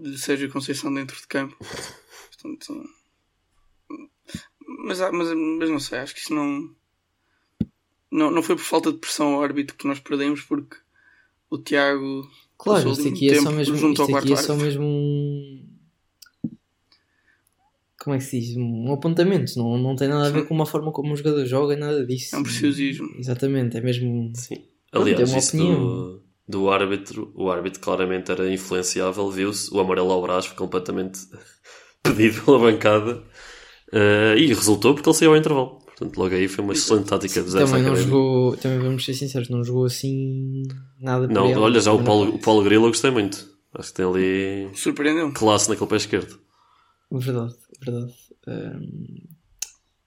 de 0.00 0.16
Sérgio 0.16 0.50
Conceição 0.50 0.92
dentro 0.94 1.16
de 1.16 1.26
campo. 1.26 1.56
Portanto, 2.40 2.88
mas, 4.66 5.00
mas, 5.00 5.34
mas 5.34 5.70
não 5.70 5.78
sei, 5.78 5.98
acho 5.98 6.14
que 6.14 6.20
isso 6.20 6.34
não, 6.34 6.70
não, 8.10 8.30
não 8.30 8.42
foi 8.42 8.56
por 8.56 8.62
falta 8.62 8.92
de 8.92 8.98
pressão 8.98 9.34
ao 9.34 9.42
árbitro 9.42 9.76
que 9.76 9.88
nós 9.88 9.98
perdemos, 9.98 10.42
porque 10.42 10.76
o 11.50 11.58
Tiago. 11.58 12.28
Claro, 12.58 12.92
isto 12.92 13.08
aqui, 13.08 13.30
é 13.30 13.40
só, 13.40 13.50
mesmo, 13.50 13.74
isto 13.74 14.16
aqui 14.16 14.32
é 14.32 14.36
só 14.36 14.54
mesmo 14.54 14.84
um. 14.84 15.66
Como 17.98 18.14
é 18.14 18.18
que 18.18 18.24
se 18.24 18.40
diz? 18.40 18.56
Um 18.56 18.92
apontamento, 18.92 19.56
não, 19.56 19.78
não 19.78 19.96
tem 19.96 20.08
nada 20.08 20.26
a 20.26 20.30
ver 20.30 20.46
com 20.46 20.54
uma 20.54 20.66
forma 20.66 20.92
como 20.92 21.12
um 21.12 21.16
jogador 21.16 21.44
joga, 21.46 21.76
nada 21.76 22.04
disso. 22.04 22.34
É 22.34 22.38
um 22.38 22.42
preciosismo. 22.42 23.08
Exatamente, 23.18 23.76
é 23.76 23.80
mesmo. 23.80 24.32
Sim. 24.34 24.64
Aliás, 24.92 25.30
uma 25.30 25.38
isso 25.38 25.56
do, 25.56 26.22
do 26.46 26.70
árbitro, 26.70 27.32
o 27.34 27.50
árbitro 27.50 27.80
claramente 27.80 28.30
era 28.30 28.52
influenciável, 28.52 29.30
viu-se, 29.30 29.72
o 29.72 29.80
amarelo 29.80 30.10
ao 30.12 30.20
braço 30.20 30.48
foi 30.48 30.56
completamente 30.56 31.20
pedido 32.02 32.42
pela 32.42 32.58
bancada 32.58 33.22
uh, 33.92 34.36
e 34.36 34.48
resultou 34.48 34.94
porque 34.94 35.08
ele 35.08 35.16
saiu 35.16 35.32
ao 35.32 35.36
intervalo. 35.36 35.78
Portanto, 35.86 36.16
logo 36.16 36.34
aí 36.34 36.48
foi 36.48 36.64
uma 36.64 36.72
excelente 36.72 37.08
tática 37.08 37.42
de 37.42 37.52
Também 37.52 37.82
não 37.82 37.94
jogou, 37.96 38.56
também 38.56 38.78
vamos 38.78 39.04
ser 39.04 39.14
sinceros, 39.14 39.48
não 39.48 39.62
jogou 39.62 39.84
assim 39.84 40.62
nada 40.98 41.28
Não, 41.28 41.50
ele, 41.50 41.58
olha, 41.58 41.80
já 41.80 41.92
o 41.92 42.02
Paulo, 42.02 42.34
o 42.34 42.38
Paulo 42.38 42.64
Grilo 42.64 42.86
eu 42.86 42.90
gostei 42.90 43.10
muito. 43.10 43.52
Acho 43.74 43.88
que 43.88 43.94
tem 43.94 44.06
ali 44.06 44.70
Surpreendeu 44.74 45.32
classe 45.32 45.68
naquele 45.68 45.88
pé 45.88 45.96
esquerdo. 45.96 46.38
Verdade, 47.10 47.54
verdade. 47.80 48.12
Um, 48.48 49.32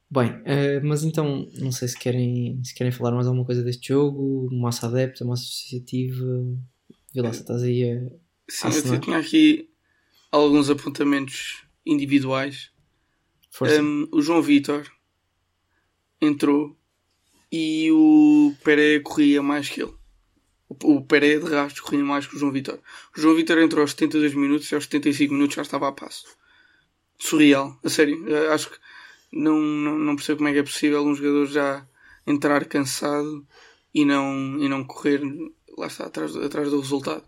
Bem, 0.10 0.30
uh, 0.30 0.82
mas 0.84 1.04
então, 1.04 1.50
não 1.60 1.72
sei 1.72 1.88
se 1.88 1.98
querem, 1.98 2.64
se 2.64 2.74
querem 2.76 2.92
falar 2.92 3.12
mais 3.12 3.28
alguma 3.28 3.46
coisa 3.46 3.64
deste 3.64 3.90
jogo, 3.90 4.48
massa 4.52 4.88
adepta, 4.88 5.26
massa 5.26 5.44
associativa. 5.44 6.26
Se 7.12 7.20
estás 7.22 7.64
aí 7.64 7.84
a. 7.84 8.02
Sim, 8.48 8.94
eu 8.94 9.00
tinha 9.00 9.18
aqui 9.18 9.70
alguns 10.32 10.70
apontamentos 10.70 11.64
individuais. 11.86 12.70
Um, 13.62 14.08
o 14.12 14.22
João 14.22 14.42
Vitor 14.42 14.86
entrou 16.20 16.78
e 17.52 17.90
o 17.92 18.54
Pereira 18.64 19.02
corria 19.02 19.42
mais 19.42 19.70
que 19.70 19.82
ele. 19.82 19.94
O 20.68 21.02
Pereira 21.02 21.46
de 21.46 21.52
rastro 21.52 21.84
corria 21.84 22.04
mais 22.04 22.28
que 22.28 22.36
o 22.36 22.40
João 22.40 22.52
Vitor. 22.52 22.80
O 23.16 23.22
João 23.22 23.36
Vitor 23.36 23.58
entrou 23.60 23.82
aos 23.82 23.92
72 23.92 24.34
minutos 24.34 24.70
e 24.72 24.76
aos 24.76 24.86
75 24.86 25.34
minutos 25.34 25.56
já 25.56 25.62
estava 25.62 25.88
a 25.88 25.92
passo. 25.92 26.26
surreal, 27.18 27.80
a 27.84 27.90
sério. 27.90 28.28
Eu 28.28 28.52
acho 28.52 28.70
que 28.70 28.78
não, 29.32 29.58
não, 29.60 29.98
não 29.98 30.16
percebo 30.16 30.40
como 30.40 30.50
é 30.50 30.54
que 30.54 30.60
é 30.60 30.64
possível 30.64 31.04
um 31.06 31.16
jogador 31.16 31.46
já 31.46 31.88
entrar 32.28 32.66
cansado 32.66 33.48
e 33.94 34.04
não, 34.04 34.60
e 34.60 34.68
não 34.68 34.84
correr 34.84 35.22
lá 35.78 35.88
está, 35.88 36.08
atrás, 36.08 36.36
atrás 36.36 36.70
do 36.70 36.80
resultado. 36.80 37.24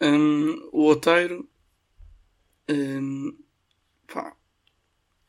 Um, 0.00 0.68
o 0.72 0.88
Oteiro 0.88 1.48
um, 2.68 3.36
pá, 4.12 4.34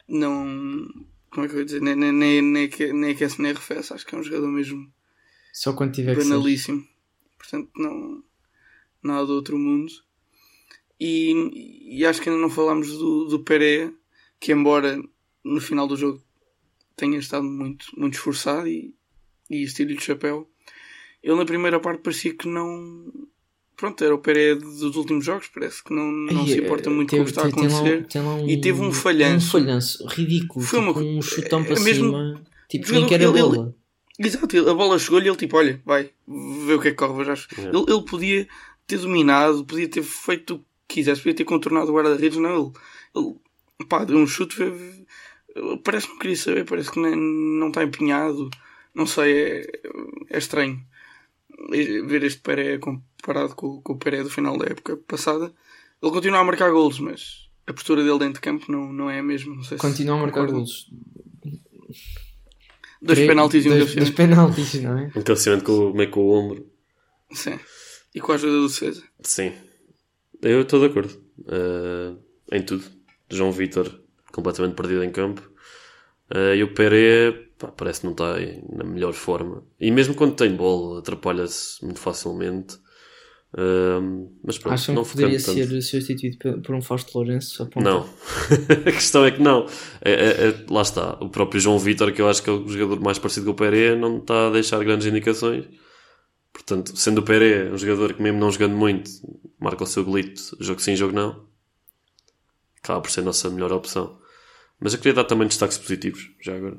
não 0.07 0.87
como 1.29 1.45
é 1.45 1.49
que 1.49 1.55
eu 1.55 1.59
ia 1.59 1.65
dizer? 1.65 1.81
Nem, 1.81 1.95
nem, 1.95 2.13
nem, 2.13 2.41
nem, 2.41 2.69
nem 2.93 3.11
aquece 3.11 3.41
nem 3.41 3.51
arrefece, 3.51 3.93
acho 3.93 4.05
que 4.05 4.15
é 4.15 4.17
um 4.17 4.23
jogador 4.23 4.47
mesmo 4.47 4.89
Só 5.51 5.73
quando 5.73 5.93
tiver 5.93 6.15
que 6.15 6.23
banalíssimo. 6.23 6.87
Portanto, 7.37 7.69
não 7.75 8.23
nada 9.03 9.25
do 9.25 9.33
outro 9.33 9.57
mundo. 9.57 9.91
E, 10.99 11.97
e 11.99 12.05
acho 12.05 12.21
que 12.21 12.29
ainda 12.29 12.41
não 12.41 12.49
falámos 12.49 12.87
do, 12.87 13.25
do 13.25 13.43
Pereira, 13.43 13.93
que 14.39 14.51
embora 14.51 15.01
no 15.43 15.61
final 15.61 15.87
do 15.87 15.97
jogo 15.97 16.23
tenha 16.95 17.19
estado 17.19 17.43
muito, 17.43 17.87
muito 17.97 18.13
esforçado 18.13 18.67
e, 18.67 18.95
e 19.49 19.63
estilo 19.63 19.93
de 19.93 20.01
chapéu, 20.01 20.49
ele 21.21 21.35
na 21.35 21.45
primeira 21.45 21.79
parte 21.79 22.01
parecia 22.01 22.33
que 22.33 22.47
não. 22.47 23.11
Pronto, 23.77 24.03
era 24.03 24.15
o 24.15 24.19
Pereira 24.19 24.55
dos 24.55 24.95
últimos 24.95 25.25
jogos, 25.25 25.49
parece 25.53 25.83
que 25.83 25.93
não, 25.93 26.09
não 26.09 26.41
Ai, 26.41 26.47
se 26.47 26.59
importa 26.59 26.89
muito 26.89 27.09
com 27.15 27.21
o 27.21 27.25
que 27.25 27.29
está 27.31 27.41
a 27.41 27.43
tem- 27.45 27.53
tem 27.53 27.67
lá- 27.67 27.75
acontecer. 27.77 28.05
tem 28.07 28.21
lá 28.21 28.41
E 28.41 28.61
teve 28.61 28.81
um 28.81 28.91
falhanço. 28.91 29.47
Um 29.57 29.61
falhanço 29.61 30.07
ridículo. 30.07 30.65
Foi 30.65 30.79
tipo, 30.79 30.91
uma- 30.99 31.01
um 31.17 31.21
chutão 31.21 31.63
para 31.63 31.75
é 31.75 31.79
mesmo- 31.79 32.05
cima. 32.05 32.43
Tipo, 32.69 32.91
nem 32.93 33.05
quer 33.05 33.19
a 33.21 33.23
ele- 33.25 33.33
bola. 33.41 33.75
Exato, 34.17 34.55
ele- 34.55 34.69
a 34.69 34.73
bola 34.73 34.97
chegou-lhe 34.97 35.25
e 35.25 35.29
ele 35.29 35.37
tipo, 35.37 35.57
olha, 35.57 35.81
vai, 35.85 36.09
vê 36.27 36.73
o 36.73 36.79
que 36.81 36.87
é 36.87 36.91
que 36.91 36.97
corre. 36.97 37.25
Já. 37.25 37.33
Yeah. 37.57 37.77
Ele, 37.77 37.91
ele 37.93 38.05
podia 38.05 38.47
ter 38.87 38.97
dominado, 38.97 39.65
podia 39.65 39.89
ter 39.89 40.03
feito 40.03 40.55
o 40.55 40.59
que 40.87 40.95
quisesse, 40.95 41.19
podia 41.21 41.33
ter 41.35 41.43
contornado 41.43 41.91
o 41.91 41.95
guarda-redes, 41.95 42.37
não, 42.37 42.55
ele, 42.55 42.71
ele 43.15 43.35
pá, 43.89 44.05
deu 44.05 44.17
um 44.17 44.25
chute, 44.27 44.55
parece 45.83 46.07
que 46.07 46.13
não 46.13 46.19
queria 46.19 46.35
saber, 46.37 46.65
parece 46.65 46.91
que 46.91 46.99
nem, 46.99 47.15
não 47.15 47.67
está 47.69 47.83
empenhado, 47.83 48.49
não 48.93 49.05
sei, 49.05 49.33
é, 49.37 49.71
é 50.29 50.37
estranho 50.37 50.79
ver 52.07 52.23
este 52.23 52.41
Peré 52.41 52.77
comparado 52.77 53.55
com, 53.55 53.81
com 53.81 53.93
o 53.93 53.97
Peré 53.97 54.23
do 54.23 54.29
final 54.29 54.57
da 54.57 54.65
época 54.65 54.97
passada. 55.07 55.53
Ele 56.01 56.11
continua 56.11 56.39
a 56.39 56.43
marcar 56.43 56.69
golos, 56.71 56.99
mas 56.99 57.49
a 57.67 57.73
postura 57.73 58.03
dele 58.03 58.19
dentro 58.19 58.35
de 58.35 58.41
campo 58.41 58.71
não, 58.71 58.91
não 58.93 59.09
é 59.09 59.19
a 59.19 59.23
mesma. 59.23 59.55
Não 59.55 59.63
sei 59.63 59.77
se 59.77 59.81
Continua 59.81 60.15
a 60.17 60.19
marcar 60.21 60.41
concordam. 60.41 60.55
golos. 60.59 60.89
Dois 63.01 63.17
Três- 63.19 63.27
penaltis 63.27 63.65
e 63.65 63.69
um 63.69 63.71
dois, 63.77 63.95
dois 63.95 64.09
penaltis, 64.09 64.73
não 64.81 64.97
é? 64.97 65.05
Um 65.15 65.21
cabeceamento 65.21 65.65
com, 65.65 65.93
meio 65.93 66.09
com 66.09 66.21
o 66.21 66.31
ombro. 66.33 66.71
Sim. 67.31 67.59
E 68.13 68.19
com 68.21 68.31
a 68.31 68.35
ajuda 68.35 68.53
do 68.53 68.67
defesa. 68.67 69.03
Sim. 69.23 69.51
Eu 70.41 70.61
estou 70.61 70.79
de 70.79 70.85
acordo. 70.87 71.21
Eh, 71.47 72.15
em 72.57 72.61
tudo. 72.63 72.83
João 73.29 73.51
Vitor, 73.51 74.01
completamente 74.31 74.75
perdido 74.75 75.03
em 75.03 75.11
campo. 75.11 75.41
Eh, 76.33 76.55
e 76.57 76.63
o 76.63 76.73
Peré, 76.73 77.31
pá, 77.57 77.67
parece 77.67 78.01
que 78.01 78.05
não 78.07 78.13
está 78.13 78.35
na 78.75 78.83
melhor 78.83 79.13
forma. 79.13 79.63
E 79.79 79.91
mesmo 79.91 80.15
quando 80.15 80.35
tem 80.35 80.55
bola, 80.55 80.99
atrapalha-se 80.99 81.83
muito 81.83 81.99
facilmente. 81.99 82.77
Eh, 83.57 83.99
mas 84.43 84.57
pronto, 84.57 84.73
Acham 84.73 84.95
não 84.95 85.03
que 85.03 85.11
poderia 85.11 85.37
tanto. 85.41 85.53
ser 85.53 85.81
substituído 85.81 86.61
por, 86.61 86.75
um 86.75 86.81
Fausto 86.81 87.17
Lourenço? 87.17 87.69
Não. 87.77 88.09
a 88.85 88.91
questão 88.91 89.23
é 89.25 89.31
que 89.31 89.41
não. 89.41 89.67
É, 90.01 90.11
é- 90.11 90.47
é- 90.49 90.65
lá 90.69 90.81
está. 90.81 91.13
O 91.21 91.29
próprio 91.29 91.59
João 91.61 91.79
Vitor, 91.79 92.11
que 92.11 92.21
eu 92.21 92.27
acho 92.29 92.41
que 92.43 92.49
é 92.49 92.53
o 92.53 92.67
jogador 92.67 92.99
mais 93.01 93.19
parecido 93.19 93.45
com 93.45 93.51
o 93.51 93.55
Peré, 93.55 93.95
não 93.95 94.17
está 94.17 94.47
a 94.47 94.51
deixar 94.51 94.83
grandes 94.83 95.07
indicações. 95.07 95.65
Portanto, 96.51 96.95
sendo 96.97 97.19
o 97.19 97.23
Peré 97.23 97.69
um 97.71 97.77
jogador 97.77 98.13
que 98.13 98.21
mesmo 98.21 98.39
não 98.39 98.51
jogando 98.51 98.75
muito, 98.75 99.09
marca 99.59 99.83
o 99.83 99.87
seu 99.87 100.03
golito, 100.05 100.41
jogo 100.59 100.81
sim, 100.81 100.95
jogo 100.95 101.13
não, 101.13 101.45
acaba 102.81 103.01
por 103.01 103.11
ser 103.11 103.21
a 103.21 103.23
nossa 103.23 103.49
melhor 103.49 103.71
opção. 103.73 104.17
Mas 104.79 104.93
eu 104.93 104.99
queria 104.99 105.13
dar 105.13 105.23
também 105.23 105.47
destaques 105.47 105.77
positivos, 105.77 106.29
já 106.41 106.55
agora. 106.55 106.77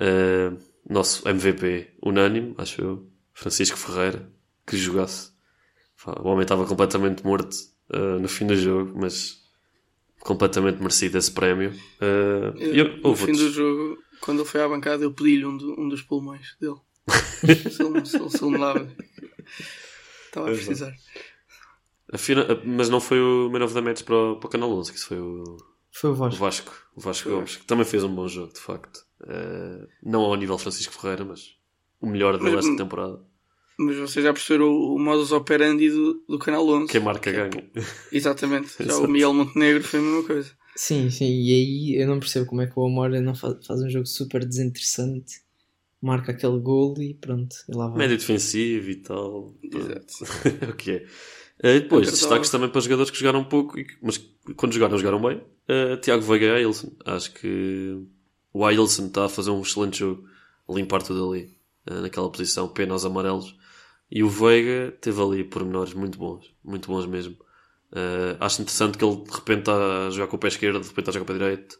Eh, 0.00 0.52
nosso 0.88 1.28
MVP 1.28 1.94
unânime, 2.02 2.54
acho 2.58 2.80
eu, 2.80 3.10
Francisco 3.34 3.76
Ferreira, 3.78 4.30
que 4.66 4.76
jogasse. 4.76 5.32
O 6.06 6.28
homem 6.28 6.42
estava 6.42 6.64
completamente 6.66 7.24
morto 7.24 7.56
eh, 7.92 8.18
no 8.18 8.28
fim 8.28 8.46
do 8.46 8.56
jogo, 8.56 8.92
mas 8.98 9.38
completamente 10.20 10.78
merecido 10.78 11.18
esse 11.18 11.30
prémio. 11.30 11.72
Eh, 12.00 12.52
e 12.74 12.78
eu- 12.78 12.96
no 12.98 13.08
houve 13.08 13.26
fim 13.26 13.32
do 13.32 13.50
jogo, 13.50 13.98
quando 14.20 14.40
ele 14.40 14.48
foi 14.48 14.62
à 14.62 14.68
bancada, 14.68 15.02
eu 15.04 15.12
pedi-lhe 15.12 15.44
um, 15.44 15.56
do- 15.56 15.80
um 15.80 15.88
dos 15.88 16.02
pulmões 16.02 16.56
dele. 16.60 16.76
se, 17.70 17.82
ele, 17.82 18.04
se, 18.06 18.16
ele, 18.16 18.30
se 18.30 18.44
ele 18.44 18.50
me 18.52 18.58
dava. 18.58 18.88
Estava 20.26 20.48
a 20.48 20.50
precisar. 20.52 20.94
Mas 22.64 22.88
não 22.88 23.00
foi 23.00 23.20
o 23.20 23.50
Man 23.50 23.64
of 23.64 23.74
the 23.74 23.80
Match 23.80 24.02
para 24.02 24.14
o, 24.16 24.36
para 24.36 24.46
o 24.46 24.50
Canal 24.50 24.70
11, 24.72 24.92
que 24.92 24.98
isso 24.98 25.08
foi 25.08 25.18
o, 25.20 25.56
Foi 26.00 26.10
o 26.10 26.12
o 26.12 26.16
Vasco. 26.16 26.38
Vasco. 26.40 26.72
O 26.96 27.00
Vasco 27.00 27.28
o 27.28 27.32
Gomes, 27.32 27.56
que 27.56 27.64
também 27.66 27.84
fez 27.84 28.04
um 28.04 28.14
bom 28.14 28.28
jogo, 28.28 28.52
de 28.52 28.60
facto. 28.60 29.00
Eh, 29.26 29.86
não 30.02 30.20
ao 30.22 30.34
nível 30.36 30.56
Francisco 30.58 30.92
Ferreira, 30.94 31.24
mas 31.24 31.56
o 32.00 32.06
melhor 32.06 32.38
Mas- 32.40 32.52
desta 32.54 32.76
temporada. 32.76 33.20
Mas 33.80 33.96
vocês 33.96 34.24
já 34.24 34.32
perceberam 34.32 34.66
o, 34.72 34.96
o 34.96 34.98
modus 34.98 35.30
operandi 35.30 35.88
do, 35.88 36.24
do 36.28 36.38
Canal 36.38 36.68
11. 36.68 36.90
Quem 36.90 37.00
marca 37.00 37.30
ganha. 37.30 37.70
Exatamente. 38.10 38.70
Já 38.84 38.96
o 38.96 39.06
Miguel 39.06 39.32
Montenegro 39.32 39.84
foi 39.84 40.00
a 40.00 40.02
mesma 40.02 40.24
coisa. 40.24 40.50
Sim, 40.74 41.10
sim, 41.10 41.26
e 41.26 41.52
aí 41.52 42.02
eu 42.02 42.08
não 42.08 42.18
percebo 42.18 42.46
como 42.46 42.60
é 42.62 42.66
que 42.66 42.72
o 42.76 42.84
Amora 42.84 43.20
não 43.20 43.36
faz, 43.36 43.64
faz 43.64 43.80
um 43.80 43.88
jogo 43.88 44.06
super 44.06 44.44
desinteressante, 44.44 45.42
marca 46.02 46.32
aquele 46.32 46.58
gol 46.58 46.94
e 47.00 47.14
pronto, 47.14 47.54
e 47.68 47.76
lá 47.76 47.88
vai. 47.88 47.98
Médio 47.98 48.18
defensivo 48.18 48.90
e 48.90 48.96
tal. 48.96 49.54
Exato. 49.62 50.14
é 50.64 50.70
o 50.70 50.74
que 50.76 50.90
é. 50.92 51.06
Eh, 51.60 51.80
depois, 51.80 52.06
Cartão. 52.08 52.20
destaques 52.28 52.50
também 52.50 52.68
para 52.68 52.80
jogadores 52.80 53.10
que 53.12 53.18
jogaram 53.18 53.44
pouco, 53.44 53.78
e 53.78 53.86
mas 54.02 54.18
que 54.18 54.28
quando 54.56 54.72
jogaram, 54.72 54.98
jogaram 54.98 55.20
bem. 55.20 55.42
Eh, 55.68 55.96
Tiago 55.96 56.22
Veiga 56.22 56.46
e 56.46 56.50
Ailson. 56.50 56.92
Acho 57.04 57.32
que 57.34 58.02
o 58.52 58.64
Ailson 58.64 59.06
está 59.06 59.26
a 59.26 59.28
fazer 59.28 59.50
um 59.50 59.60
excelente 59.60 59.98
jogo, 59.98 60.28
a 60.68 60.72
limpar 60.72 61.02
tudo 61.02 61.30
ali, 61.30 61.56
eh, 61.86 62.00
naquela 62.00 62.30
posição, 62.30 62.68
pena 62.68 62.94
aos 62.94 63.04
amarelos. 63.04 63.56
E 64.10 64.22
o 64.22 64.28
Veiga 64.28 64.96
teve 65.00 65.20
ali 65.20 65.44
pormenores 65.44 65.92
muito 65.92 66.18
bons, 66.18 66.54
muito 66.64 66.88
bons 66.88 67.06
mesmo. 67.06 67.36
Eh, 67.92 68.36
acho 68.40 68.62
interessante 68.62 68.96
que 68.98 69.04
ele 69.04 69.16
de 69.16 69.30
repente 69.30 69.60
está 69.60 70.06
a 70.06 70.10
jogar 70.10 70.26
com 70.28 70.36
o 70.36 70.38
pé 70.38 70.48
esquerdo, 70.48 70.80
de 70.80 70.88
repente 70.88 71.00
está 71.00 71.10
a 71.10 71.14
jogar 71.14 71.26
com 71.26 71.32
o 71.32 71.38
pé 71.38 71.44
direito. 71.44 71.78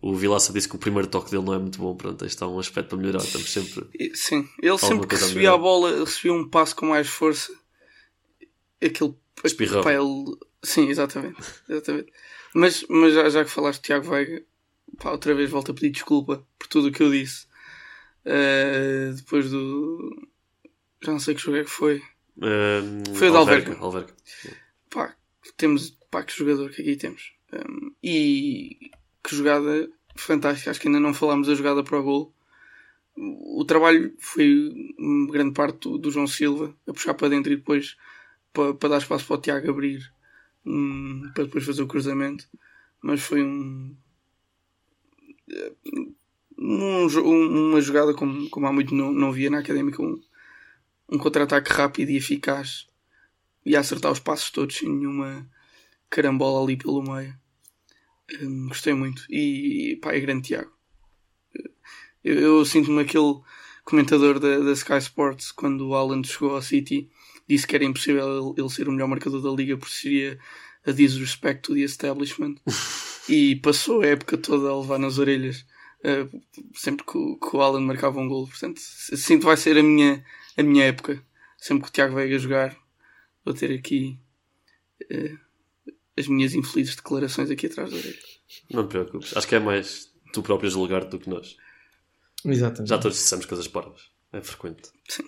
O 0.00 0.14
Vilaça 0.16 0.52
disse 0.52 0.68
que 0.68 0.74
o 0.74 0.78
primeiro 0.80 1.06
toque 1.06 1.30
dele 1.30 1.44
não 1.44 1.54
é 1.54 1.58
muito 1.60 1.78
bom. 1.78 1.94
Pronto, 1.94 2.24
este 2.24 2.34
está 2.34 2.48
um 2.48 2.58
aspecto 2.58 2.88
para 2.88 2.98
melhorar. 2.98 3.22
Estamos 3.22 3.52
sempre. 3.52 3.86
Sim. 4.14 4.48
Ele 4.60 4.76
sempre 4.76 5.06
que 5.06 5.14
a 5.14 5.18
recebia 5.18 5.50
a 5.50 5.56
melhorar. 5.56 5.58
bola, 5.58 6.04
recebia 6.04 6.32
um 6.32 6.48
passo 6.48 6.74
com 6.74 6.86
mais 6.86 7.06
força. 7.08 7.52
Aquele. 8.84 9.14
Espirrava. 9.44 9.82
Pá, 9.82 9.92
ele- 9.92 10.36
Sim, 10.62 10.88
exatamente. 10.88 11.36
exatamente. 11.68 12.12
Mas, 12.54 12.84
mas 12.88 13.14
já, 13.14 13.28
já 13.28 13.44
que 13.44 13.50
falaste 13.50 13.80
de 13.80 13.86
Tiago 13.86 14.08
Veiga, 14.10 14.44
pá, 14.98 15.10
outra 15.10 15.34
vez 15.34 15.50
volto 15.50 15.72
a 15.72 15.74
pedir 15.74 15.90
desculpa 15.90 16.46
por 16.58 16.66
tudo 16.68 16.88
o 16.88 16.92
que 16.92 17.02
eu 17.02 17.10
disse. 17.10 17.46
Eh, 18.24 19.12
depois 19.16 19.50
do. 19.50 20.28
Já 21.02 21.10
não 21.12 21.18
sei 21.18 21.34
que 21.34 21.40
jogo 21.42 21.56
é 21.58 21.64
que 21.64 21.70
foi. 21.70 22.00
Eh, 22.40 22.80
Foi 23.14 23.28
o 23.28 23.32
de 23.32 23.36
Alverca. 23.36 23.76
Alverca. 23.80 24.14
Pá, 24.90 25.16
temos. 25.56 25.90
Pá, 26.10 26.22
que 26.22 26.36
jogador 26.36 26.70
que 26.70 26.82
aqui 26.82 26.94
temos. 26.96 27.32
Um, 27.52 27.92
e 28.02 28.90
que 29.24 29.34
jogada 29.34 29.88
fantástica. 30.14 30.70
Acho 30.70 30.80
que 30.80 30.86
ainda 30.88 31.00
não 31.00 31.12
falámos 31.14 31.48
da 31.48 31.54
jogada 31.54 31.82
para 31.82 31.98
o 31.98 32.02
gol. 32.02 32.34
O 33.16 33.64
trabalho 33.66 34.14
foi 34.18 34.72
hum, 34.98 35.26
grande 35.30 35.52
parte 35.52 35.80
do, 35.80 35.98
do 35.98 36.10
João 36.10 36.26
Silva 36.26 36.74
a 36.86 36.92
puxar 36.92 37.14
para 37.14 37.28
dentro 37.28 37.52
e 37.52 37.56
depois 37.56 37.96
para, 38.52 38.74
para 38.74 38.88
dar 38.90 38.98
espaço 38.98 39.26
para 39.26 39.36
o 39.36 39.40
Tiago 39.40 39.70
abrir 39.70 40.12
hum, 40.66 41.30
para 41.34 41.44
depois 41.44 41.64
fazer 41.64 41.82
o 41.82 41.86
cruzamento. 41.88 42.48
Mas 43.02 43.20
foi 43.22 43.42
um. 43.42 43.96
um 46.58 47.06
um- 47.06 47.70
uma 47.70 47.80
jogada 47.80 48.14
como, 48.14 48.48
como 48.50 48.66
há 48.66 48.72
muito 48.72 48.94
não, 48.94 49.12
não 49.12 49.32
via 49.32 49.50
na 49.50 49.58
académica. 49.58 50.02
Um, 50.02 50.20
um 51.10 51.18
contra-ataque 51.18 51.72
rápido 51.72 52.10
e 52.10 52.16
eficaz 52.16 52.86
e 53.64 53.76
a 53.76 53.80
acertar 53.80 54.12
os 54.12 54.20
passos 54.20 54.50
todos 54.50 54.76
sem 54.76 54.88
nenhuma 54.88 55.48
carambola 56.10 56.64
ali 56.64 56.76
pelo 56.76 57.02
meio. 57.02 57.34
Hum, 58.40 58.68
gostei 58.68 58.94
muito. 58.94 59.24
E 59.30 59.98
pá, 60.02 60.12
é 60.14 60.20
grande 60.20 60.48
Tiago. 60.48 60.72
Eu, 62.24 62.38
eu 62.38 62.64
sinto-me 62.64 63.02
aquele 63.02 63.40
comentador 63.84 64.38
da, 64.38 64.58
da 64.60 64.72
Sky 64.72 64.98
Sports 64.98 65.50
quando 65.52 65.88
o 65.88 65.94
Alan 65.94 66.22
chegou 66.22 66.54
ao 66.54 66.62
City 66.62 67.10
disse 67.48 67.66
que 67.66 67.74
era 67.76 67.84
impossível 67.84 68.54
ele, 68.56 68.68
ser 68.70 68.88
o 68.88 68.92
melhor 68.92 69.08
marcador 69.08 69.40
da 69.42 69.50
liga 69.50 69.76
porque 69.76 69.94
seria 69.94 70.38
a 70.86 70.90
disrespect 70.92 71.62
to 71.62 71.74
the 71.74 71.80
establishment 71.80 72.56
e 73.28 73.56
passou 73.56 74.02
a 74.02 74.06
época 74.06 74.36
toda 74.38 74.68
a 74.70 74.78
levar 74.80 74.98
nas 74.98 75.18
orelhas 75.18 75.64
eh, 76.04 76.26
sempre 76.74 77.04
que, 77.06 77.16
o- 77.16 77.36
que 77.38 77.56
o 77.56 77.60
Alan 77.60 77.80
marcava 77.80 78.18
um 78.20 78.28
gol. 78.28 78.48
Portanto, 78.48 78.80
sinto 78.80 79.40
que 79.40 79.46
vai 79.46 79.56
ser 79.56 79.78
a 79.78 79.82
minha, 79.82 80.24
a 80.56 80.62
minha 80.62 80.84
época. 80.84 81.24
Sempre 81.58 81.84
que 81.84 81.88
o 81.90 81.92
Tiago 81.92 82.16
Veiga 82.16 82.36
jogar, 82.40 82.76
vou 83.44 83.54
ter 83.54 83.72
aqui 83.78 84.18
eh, 85.08 85.36
as 86.18 86.26
minhas 86.26 86.54
infelizes 86.54 86.96
declarações 86.96 87.50
aqui 87.50 87.66
atrás 87.66 87.88
da 87.90 87.96
orelha. 87.96 88.18
Não 88.70 88.86
te 88.86 88.90
preocupes. 88.90 89.36
Acho 89.36 89.46
que 89.46 89.54
é 89.54 89.60
mais 89.60 90.10
tu 90.32 90.42
próprio 90.42 90.68
julgar 90.68 91.04
do 91.04 91.18
que 91.20 91.30
nós. 91.30 91.56
Exatamente. 92.44 92.88
Já 92.88 92.98
todos 92.98 93.16
dissemos 93.16 93.46
coisas 93.46 93.68
parvas. 93.68 94.10
É 94.32 94.40
frequente. 94.40 94.90
Sim, 95.08 95.22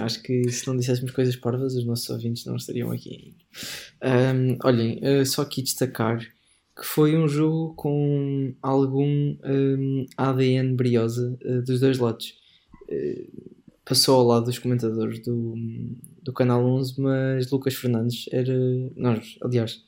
acho 0.00 0.22
que 0.22 0.50
se 0.50 0.66
não 0.66 0.76
disséssemos 0.76 1.10
coisas 1.10 1.36
parvas, 1.36 1.74
os 1.74 1.84
nossos 1.84 2.08
ouvintes 2.10 2.44
não 2.44 2.56
estariam 2.56 2.90
aqui. 2.90 3.34
Ahm, 4.00 4.56
olhem, 4.64 4.98
eh, 5.02 5.24
só 5.24 5.42
aqui 5.42 5.62
destacar 5.62 6.20
que 6.76 6.86
foi 6.86 7.16
um 7.16 7.28
jogo 7.28 7.74
com 7.74 8.54
algum 8.62 9.36
um, 9.44 10.06
ADN 10.16 10.74
briosa 10.74 11.38
uh, 11.44 11.62
dos 11.62 11.80
dois 11.80 11.98
lados. 11.98 12.34
Uh, 12.88 13.56
passou 13.84 14.20
ao 14.20 14.26
lado 14.26 14.46
dos 14.46 14.58
comentadores 14.58 15.22
do, 15.22 15.54
do 16.22 16.32
Canal 16.32 16.64
11, 16.64 17.00
mas 17.00 17.50
Lucas 17.50 17.74
Fernandes 17.74 18.26
era. 18.32 18.54
Nós, 18.96 19.36
aliás, 19.42 19.82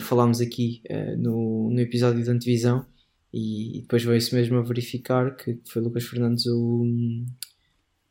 falámos 0.00 0.40
aqui 0.40 0.80
no, 1.18 1.68
no 1.70 1.80
episódio 1.80 2.24
da 2.24 2.32
antevisão 2.32 2.86
e 3.34 3.80
depois 3.82 4.02
veio-se 4.04 4.34
mesmo 4.34 4.56
a 4.56 4.62
verificar 4.62 5.36
que 5.36 5.58
foi 5.66 5.82
Lucas 5.82 6.04
Fernandes 6.04 6.46
o, 6.46 6.86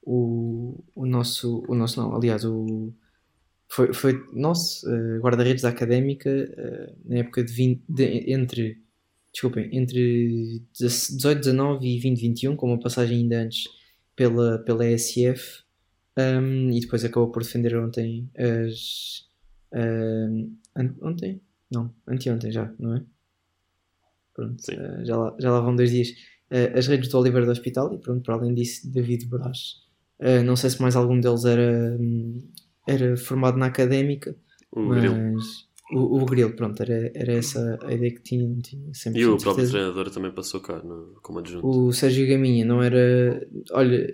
o, 0.06 0.84
o 0.96 1.06
nosso. 1.06 1.64
O 1.68 1.76
nosso 1.76 2.00
não, 2.00 2.16
aliás, 2.16 2.46
o 2.46 2.94
foi, 3.68 3.94
foi 3.94 4.24
nosso 4.32 4.88
uh, 4.88 5.20
guarda-redes 5.20 5.64
da 5.64 5.70
académica 5.70 6.30
uh, 6.30 6.96
na 7.06 7.18
época 7.18 7.44
de, 7.44 7.52
20, 7.52 7.84
de, 7.90 8.32
entre 8.32 8.82
desculpem, 9.34 9.70
entre 9.74 10.62
18, 10.80 11.40
19 11.40 11.86
e 11.86 12.00
20, 12.00 12.22
21, 12.22 12.56
com 12.56 12.68
uma 12.68 12.80
passagem 12.80 13.18
ainda 13.18 13.42
antes 13.42 13.66
pela, 14.16 14.60
pela 14.60 14.88
ESF 14.88 15.64
um, 16.18 16.72
e 16.72 16.80
depois 16.80 17.04
acabou 17.04 17.30
por 17.32 17.44
defender 17.44 17.76
ontem 17.76 18.30
as 18.38 19.26
ontem? 21.02 21.42
Não, 21.70 21.94
anteontem 22.08 22.52
já, 22.52 22.74
não 22.80 22.96
é? 22.96 23.04
Pronto, 24.34 24.62
uh, 24.62 25.06
já, 25.06 25.18
lá, 25.18 25.36
já 25.38 25.52
lá 25.52 25.60
vão 25.60 25.76
dois 25.76 25.92
dias 25.92 26.14
as 26.76 26.88
redes 26.88 27.10
do 27.10 27.18
Oliver 27.18 27.44
do 27.44 27.52
Hospital 27.52 27.94
e 27.94 27.98
pronto, 27.98 28.24
para 28.24 28.36
além 28.36 28.54
disso 28.54 28.90
David 28.90 29.26
Brás 29.26 29.85
não 30.44 30.56
sei 30.56 30.70
se 30.70 30.82
mais 30.82 30.96
algum 30.96 31.20
deles 31.20 31.46
era 31.46 31.98
era 32.88 33.18
formado 33.18 33.58
na 33.58 33.66
académica, 33.68 34.36
O 34.72 34.82
mas 34.82 35.00
Grilo. 35.00 35.16
o, 35.92 36.22
o 36.22 36.26
Grilo, 36.26 36.56
pronto, 36.56 36.82
era, 36.82 37.12
era 37.16 37.34
essa 37.34 37.80
a 37.84 37.94
ideia 37.94 38.14
que 38.14 38.22
tinha, 38.22 38.48
não 38.48 38.60
tinha 38.60 38.94
sempre 38.94 39.22
E 39.22 39.26
o 39.26 39.38
próprio 39.38 39.68
treinador 39.70 40.10
também 40.12 40.32
passou 40.32 40.60
cá 40.62 40.78
no, 40.84 41.16
como 41.22 41.40
adjunto. 41.40 41.68
O 41.68 41.92
Sérgio 41.94 42.28
Gaminha 42.28 42.64
não 42.66 42.82
era. 42.82 43.46
Olha, 43.72 44.08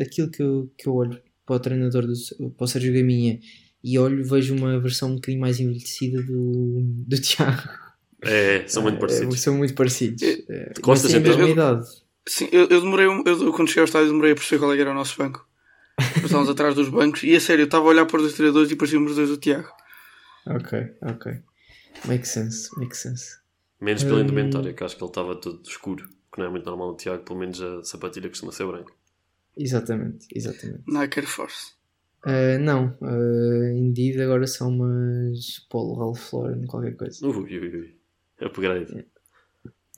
aquilo 0.00 0.30
que 0.30 0.42
eu, 0.42 0.70
que 0.76 0.88
eu 0.88 0.94
olho 0.94 1.20
para 1.46 1.56
o 1.56 1.60
treinador 1.60 2.06
do, 2.06 2.12
para 2.56 2.64
o 2.64 2.68
Sérgio 2.68 2.92
Gaminha 2.94 3.38
e 3.82 3.98
olho, 3.98 4.24
vejo 4.24 4.54
uma 4.54 4.78
versão 4.80 5.10
um 5.12 5.14
bocadinho 5.16 5.40
mais 5.40 5.60
envelhecida 5.60 6.22
do, 6.22 6.80
do 6.82 7.20
Tiago. 7.20 7.62
É, 8.24 8.66
são 8.66 8.82
muito 8.82 8.96
É, 8.96 9.00
parecidos. 9.00 9.40
são 9.40 9.56
muito 9.56 9.74
parecidos. 9.74 10.22
É, 10.22 10.70
mas 10.70 10.78
Costas, 10.80 11.10
têm 11.12 11.20
a 11.20 11.22
mesma 11.22 11.48
idade. 11.48 11.86
Sim, 12.28 12.48
eu, 12.52 12.68
eu 12.68 12.80
demorei, 12.80 13.06
um- 13.08 13.22
eu, 13.26 13.52
quando 13.52 13.68
cheguei 13.68 13.80
ao 13.82 13.86
estádio, 13.86 14.08
demorei 14.08 14.32
a 14.32 14.34
perceber 14.34 14.58
qual 14.60 14.72
é 14.72 14.76
que 14.76 14.82
era 14.82 14.90
o 14.90 14.94
nosso 14.94 15.16
banco. 15.16 15.48
Estávamos 16.22 16.48
atrás 16.50 16.74
dos 16.74 16.88
bancos 16.88 17.22
e 17.24 17.34
a 17.34 17.40
sério, 17.40 17.62
eu 17.62 17.66
estava 17.66 17.84
a 17.86 17.88
olhar 17.88 18.06
para 18.06 18.16
os 18.18 18.22
dois 18.22 18.34
treinadores 18.34 18.70
e 18.70 18.76
parecíamos 18.76 19.10
os 19.12 19.16
dois 19.16 19.28
do 19.30 19.36
Tiago. 19.38 19.68
Ok, 20.46 20.78
ok. 21.02 21.32
Make 22.06 22.26
sense, 22.28 22.68
make 22.78 22.96
sense. 22.96 23.38
Menos 23.80 24.04
pela 24.04 24.18
Hum. 24.20 24.22
indumentária, 24.24 24.72
que 24.72 24.84
acho 24.84 24.96
que 24.96 25.02
ele 25.02 25.10
estava 25.10 25.34
todo 25.40 25.62
escuro, 25.66 26.08
que 26.32 26.38
não 26.38 26.46
é 26.46 26.50
muito 26.50 26.66
normal 26.66 26.90
no 26.92 26.96
Tiago, 26.96 27.22
pelo 27.24 27.38
menos 27.38 27.60
a 27.60 27.82
sapatilha 27.82 28.28
costuma 28.28 28.52
ser 28.52 28.66
branca. 28.66 28.92
Exatamente, 29.56 30.26
exatamente. 30.34 30.82
Nike 30.86 31.20
Air 31.20 31.28
Force. 31.28 31.72
Ah, 32.24 32.58
não, 32.58 32.96
uh, 33.00 33.72
Indeed 33.76 34.20
agora 34.20 34.46
são 34.46 34.68
umas 34.70 35.60
Polo 35.70 35.94
Ralph 35.98 36.32
Lauren, 36.32 36.66
qualquer 36.66 36.96
coisa. 36.96 37.26
Ui, 37.26 37.36
ui, 37.36 37.76
ui. 37.76 37.94
Upgrade. 38.40 39.06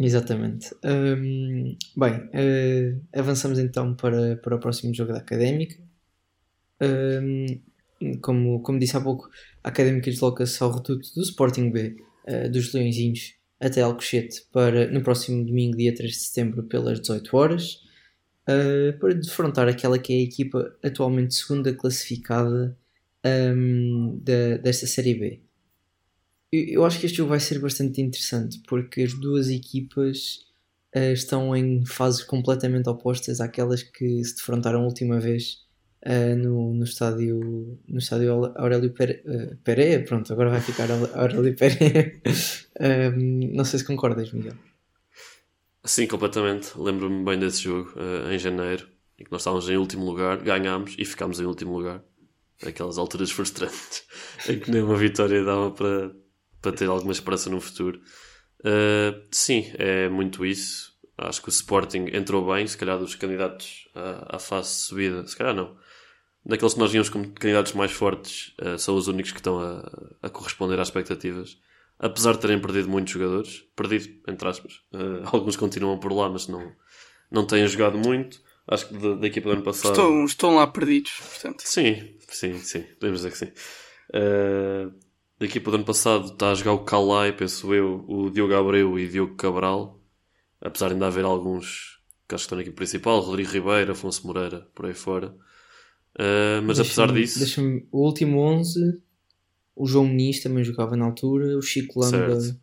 Exatamente. 0.01 0.75
Hum, 0.83 1.77
bem, 1.95 2.29
eh, 2.33 2.97
avançamos 3.15 3.59
então 3.59 3.95
para, 3.95 4.37
para 4.39 4.57
o 4.57 4.59
próximo 4.59 4.95
jogo 4.95 5.13
da 5.13 5.19
Académica. 5.19 5.77
Hum, 6.81 7.47
como, 8.23 8.63
como 8.63 8.79
disse 8.79 8.97
há 8.97 9.01
pouco, 9.01 9.29
a 9.63 9.69
Académica 9.69 10.11
desloca-se 10.11 10.63
ao 10.63 10.73
reduto 10.73 11.15
do 11.15 11.23
Sporting 11.23 11.71
B, 11.71 11.97
eh, 12.27 12.49
dos 12.49 12.73
Leõezinhos, 12.73 13.35
até 13.61 13.83
Alcochete, 13.83 14.43
para, 14.51 14.91
no 14.91 15.03
próximo 15.03 15.45
domingo, 15.45 15.77
dia 15.77 15.95
3 15.95 16.11
de 16.11 16.19
setembro, 16.19 16.63
pelas 16.63 16.99
18 17.01 17.37
horas, 17.37 17.81
eh, 18.49 18.93
para 18.93 19.15
defrontar 19.15 19.69
aquela 19.69 19.99
que 19.99 20.15
é 20.15 20.17
a 20.17 20.23
equipa 20.23 20.75
atualmente 20.83 21.35
segunda 21.35 21.75
classificada 21.75 22.75
hum, 23.55 24.19
da, 24.25 24.57
desta 24.59 24.87
Série 24.87 25.15
B. 25.15 25.50
Eu 26.53 26.85
acho 26.85 26.99
que 26.99 27.07
este 27.07 27.19
jogo 27.19 27.31
vai 27.31 27.41
ser 27.41 27.59
bastante 27.61 28.01
interessante 28.01 28.61
porque 28.67 29.03
as 29.03 29.15
duas 29.15 29.49
equipas 29.49 30.41
eh, 30.93 31.13
estão 31.13 31.55
em 31.57 31.85
fases 31.87 32.25
completamente 32.25 32.89
opostas 32.89 33.41
àquelas 33.41 33.83
que 33.85 34.25
se 34.25 34.35
defrontaram 34.37 34.81
a 34.81 34.85
última 34.85 35.21
vez 35.21 35.59
eh, 36.03 36.35
no, 36.35 36.75
no 36.75 36.83
estádio 36.85 37.79
no 37.87 37.99
estádio 37.99 38.33
Aurélio 38.57 38.91
Pere- 38.93 39.23
eh, 39.25 39.57
Pereira. 39.63 40.05
Pronto, 40.05 40.33
agora 40.33 40.51
vai 40.51 40.61
ficar 40.61 40.89
Aurélio 40.91 41.55
Pereira. 41.57 42.21
Ehm, 42.83 43.53
não 43.55 43.65
sei 43.65 43.79
se 43.79 43.85
concordas, 43.85 44.33
Miguel. 44.33 44.55
Sim, 45.85 46.07
completamente. 46.07 46.73
Lembro-me 46.79 47.23
bem 47.25 47.39
desse 47.39 47.63
jogo 47.63 47.93
em 48.31 48.39
janeiro, 48.39 48.89
em 49.19 49.25
que 49.25 49.31
nós 49.31 49.43
estávamos 49.43 49.69
em 49.69 49.77
último 49.77 50.05
lugar, 50.07 50.39
ganhámos 50.43 50.95
e 50.99 51.05
ficámos 51.05 51.39
em 51.41 51.45
último 51.45 51.77
lugar. 51.77 52.03
Aquelas 52.67 52.97
alturas 52.97 53.31
frustrantes, 53.31 54.05
em 54.49 54.59
que 54.59 54.71
nem 54.71 54.83
uma 54.83 54.97
vitória 54.97 55.45
dava 55.45 55.71
para, 55.73 56.13
para 56.61 56.73
ter 56.73 56.89
alguma 56.89 57.13
esperança 57.13 57.51
no 57.51 57.61
futuro. 57.61 58.01
Eh, 58.65 59.23
sim, 59.31 59.71
é 59.75 60.09
muito 60.09 60.45
isso. 60.45 60.91
Acho 61.17 61.43
que 61.43 61.49
o 61.49 61.51
Sporting 61.51 62.07
entrou 62.13 62.47
bem, 62.53 62.67
se 62.67 62.77
calhar 62.77 62.99
dos 62.99 63.15
candidatos 63.15 63.89
à, 63.95 64.37
à 64.37 64.39
fase 64.39 64.69
de 64.71 64.81
subida, 64.83 65.27
se 65.27 65.37
calhar 65.37 65.55
não. 65.55 65.77
Daqueles 66.45 66.73
que 66.75 66.81
nós 66.81 66.91
víamos 66.91 67.11
como 67.11 67.31
candidatos 67.33 67.75
mais 67.75 67.93
fortes, 67.93 68.55
eh, 68.59 68.79
são 68.79 68.97
os 68.97 69.09
únicos 69.09 69.33
que 69.33 69.39
estão 69.39 69.61
a, 69.61 69.91
a 70.23 70.31
corresponder 70.31 70.81
às 70.81 70.89
expectativas 70.89 71.59
apesar 72.01 72.33
de 72.33 72.41
terem 72.41 72.59
perdido 72.59 72.89
muitos 72.89 73.13
jogadores, 73.13 73.63
perdido, 73.77 74.09
entre 74.27 74.49
aspas, 74.49 74.81
eh, 74.93 75.23
alguns 75.31 75.57
continuam 75.57 75.99
por 75.99 76.13
lá, 76.13 76.29
mas 76.29 76.49
não, 76.49 76.73
não 77.31 77.47
têm 77.47 77.67
jogado 77.67 77.99
muito. 77.99 78.41
Acho 78.67 78.89
que 78.89 78.95
da, 78.95 79.15
da 79.15 79.27
equipa 79.27 79.49
do 79.49 79.53
ano 79.55 79.63
passado. 79.63 79.93
Estão, 79.93 80.25
estão 80.25 80.55
lá 80.57 80.67
perdidos, 80.67 81.13
portanto. 81.21 81.63
Sim, 81.65 82.15
sim, 82.29 82.59
sim, 82.59 82.83
podemos 82.99 83.21
dizer 83.21 83.33
que 83.33 83.39
sim. 83.39 83.53
Eh, 84.15 84.89
da 85.41 85.47
equipa 85.47 85.71
do 85.71 85.77
ano 85.77 85.85
passado 85.85 86.27
está 86.33 86.51
a 86.53 86.55
jogar 86.55 86.73
o 86.75 86.85
Calai, 86.85 87.33
penso 87.33 87.73
eu, 87.75 88.05
o 88.07 88.31
Diogo 88.31 88.55
Abreu 88.55 88.99
e 88.99 89.09
Diogo 89.09 89.35
Cabral, 89.37 89.99
apesar 90.61 90.89
de 90.89 90.95
ainda 90.95 91.07
haver 91.07 91.25
alguns 91.25 91.99
que 92.29 92.35
acho 92.35 92.43
que 92.43 92.47
estão 92.47 92.57
na 92.57 92.63
equipa 92.63 92.77
principal, 92.77 93.21
Rodrigo 93.21 93.51
Ribeiro, 93.51 93.91
Afonso 93.93 94.25
Moreira, 94.27 94.69
por 94.75 94.87
aí 94.87 94.95
fora. 94.95 95.35
Eh, 96.19 96.61
mas 96.63 96.79
apesar 96.79 97.11
disso, 97.13 97.39
deixa-me- 97.41 97.87
o 97.91 98.05
último 98.07 98.39
11, 98.41 99.01
o 99.75 99.87
João 99.87 100.05
Muniz 100.07 100.41
também 100.43 100.63
jogava 100.63 100.97
na 100.97 101.07
altura, 101.07 101.57
o 101.57 101.63
Chico 101.63 101.99
Lamba 102.01 102.39
Certo. 102.41 102.61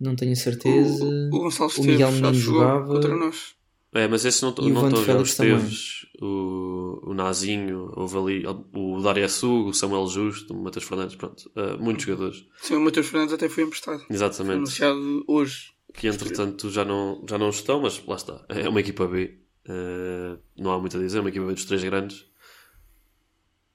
não 0.00 0.14
tenho 0.16 0.32
a 0.32 0.36
certeza. 0.36 1.04
O, 1.04 1.26
o 1.36 1.40
Gonçalo 1.40 1.70
o 1.76 1.80
Miguel 1.80 2.08
Esteves 2.08 2.18
já 2.20 2.26
Menino 2.26 2.34
jogou 2.34 2.60
jogava. 2.60 2.86
contra 2.86 3.16
nós. 3.16 3.54
É, 3.94 4.08
mas 4.08 4.24
esses 4.24 4.40
não, 4.40 4.54
E 4.58 4.70
o 4.70 4.74
não 4.74 4.86
estão 4.88 5.00
a 5.00 5.04
jogar. 5.04 5.18
O. 5.18 5.22
Esteves, 5.22 6.06
o, 6.20 7.10
o 7.10 7.14
Nazinho, 7.14 7.92
houve 7.94 8.16
ali 8.16 8.44
o 8.74 9.00
Dário 9.02 9.28
Sugo, 9.28 9.68
o 9.68 9.74
Samuel 9.74 10.06
Justo, 10.06 10.54
o 10.54 10.62
Matheus 10.62 10.86
Fernandes, 10.86 11.14
pronto. 11.16 11.50
eh, 11.54 11.76
muitos 11.76 12.04
jogadores. 12.06 12.46
Sim, 12.62 12.76
o 12.76 12.80
Matheus 12.80 13.06
Fernandes 13.08 13.34
até 13.34 13.48
foi 13.50 13.64
emprestado. 13.64 13.98
Foi 14.06 14.16
Exatamente. 14.16 14.56
anunciado 14.56 15.24
hoje. 15.28 15.72
Que 15.92 16.06
entretanto 16.08 16.70
já 16.70 16.86
não, 16.86 17.22
já 17.28 17.36
não 17.36 17.50
estão, 17.50 17.82
mas 17.82 18.02
lá 18.06 18.16
está. 18.16 18.42
É 18.48 18.66
uma 18.66 18.80
equipa 18.80 19.06
B. 19.06 19.38
eh, 19.68 20.38
não 20.56 20.72
há 20.72 20.78
muito 20.78 20.96
a 20.96 21.00
dizer, 21.00 21.18
é 21.18 21.20
uma 21.20 21.28
equipa 21.28 21.44
B 21.46 21.52
dos 21.52 21.66
três 21.66 21.84
grandes. 21.84 22.24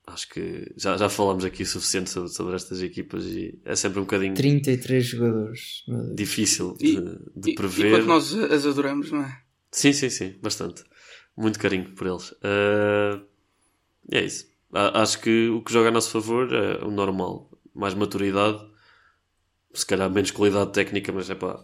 Acho 0.08 0.30
que 0.30 0.74
já, 0.78 0.96
já 0.98 1.10
falámos 1.10 1.44
aqui 1.44 1.64
o 1.64 1.66
suficiente 1.66 2.10
sobre, 2.10 2.30
sobre 2.30 2.56
estas 2.56 2.82
equipas 2.82 3.26
e 3.26 3.60
é 3.66 3.76
sempre 3.76 4.00
um 4.00 4.04
bocadinho 4.04 4.34
33 4.34 5.06
jogadores. 5.06 5.84
difícil 6.16 6.76
E- 6.80 6.96
de, 6.96 7.02
de 7.36 7.52
E, 7.52 7.56
prever. 7.56 7.88
e 7.88 7.92
quanto 7.92 8.06
nós 8.08 8.34
as 8.34 8.66
adoramos, 8.66 9.12
não 9.12 9.22
é? 9.22 9.42
Sim, 9.72 9.94
sim, 9.94 10.10
sim, 10.10 10.38
bastante. 10.42 10.84
Muito 11.36 11.60
carinho 11.60 11.94
por 11.94 12.08
eles. 12.08 12.34
Eh, 12.44 13.22
é 14.12 14.24
isso. 14.24 14.48
A- 14.74 15.02
acho 15.02 15.20
que 15.22 15.50
o 15.50 15.62
que 15.62 15.72
joga 15.72 15.90
a 15.90 15.92
nosso 15.92 16.10
favor 16.12 16.52
é 16.54 16.84
o 16.84 16.90
normal. 16.92 17.50
Mais 17.74 17.94
maturidade, 17.94 18.60
se 19.74 19.86
calhar 19.86 20.10
menos 20.10 20.32
qualidade 20.32 20.72
técnica, 20.74 21.12
mas 21.12 21.30
é 21.30 21.36
pá. 21.36 21.64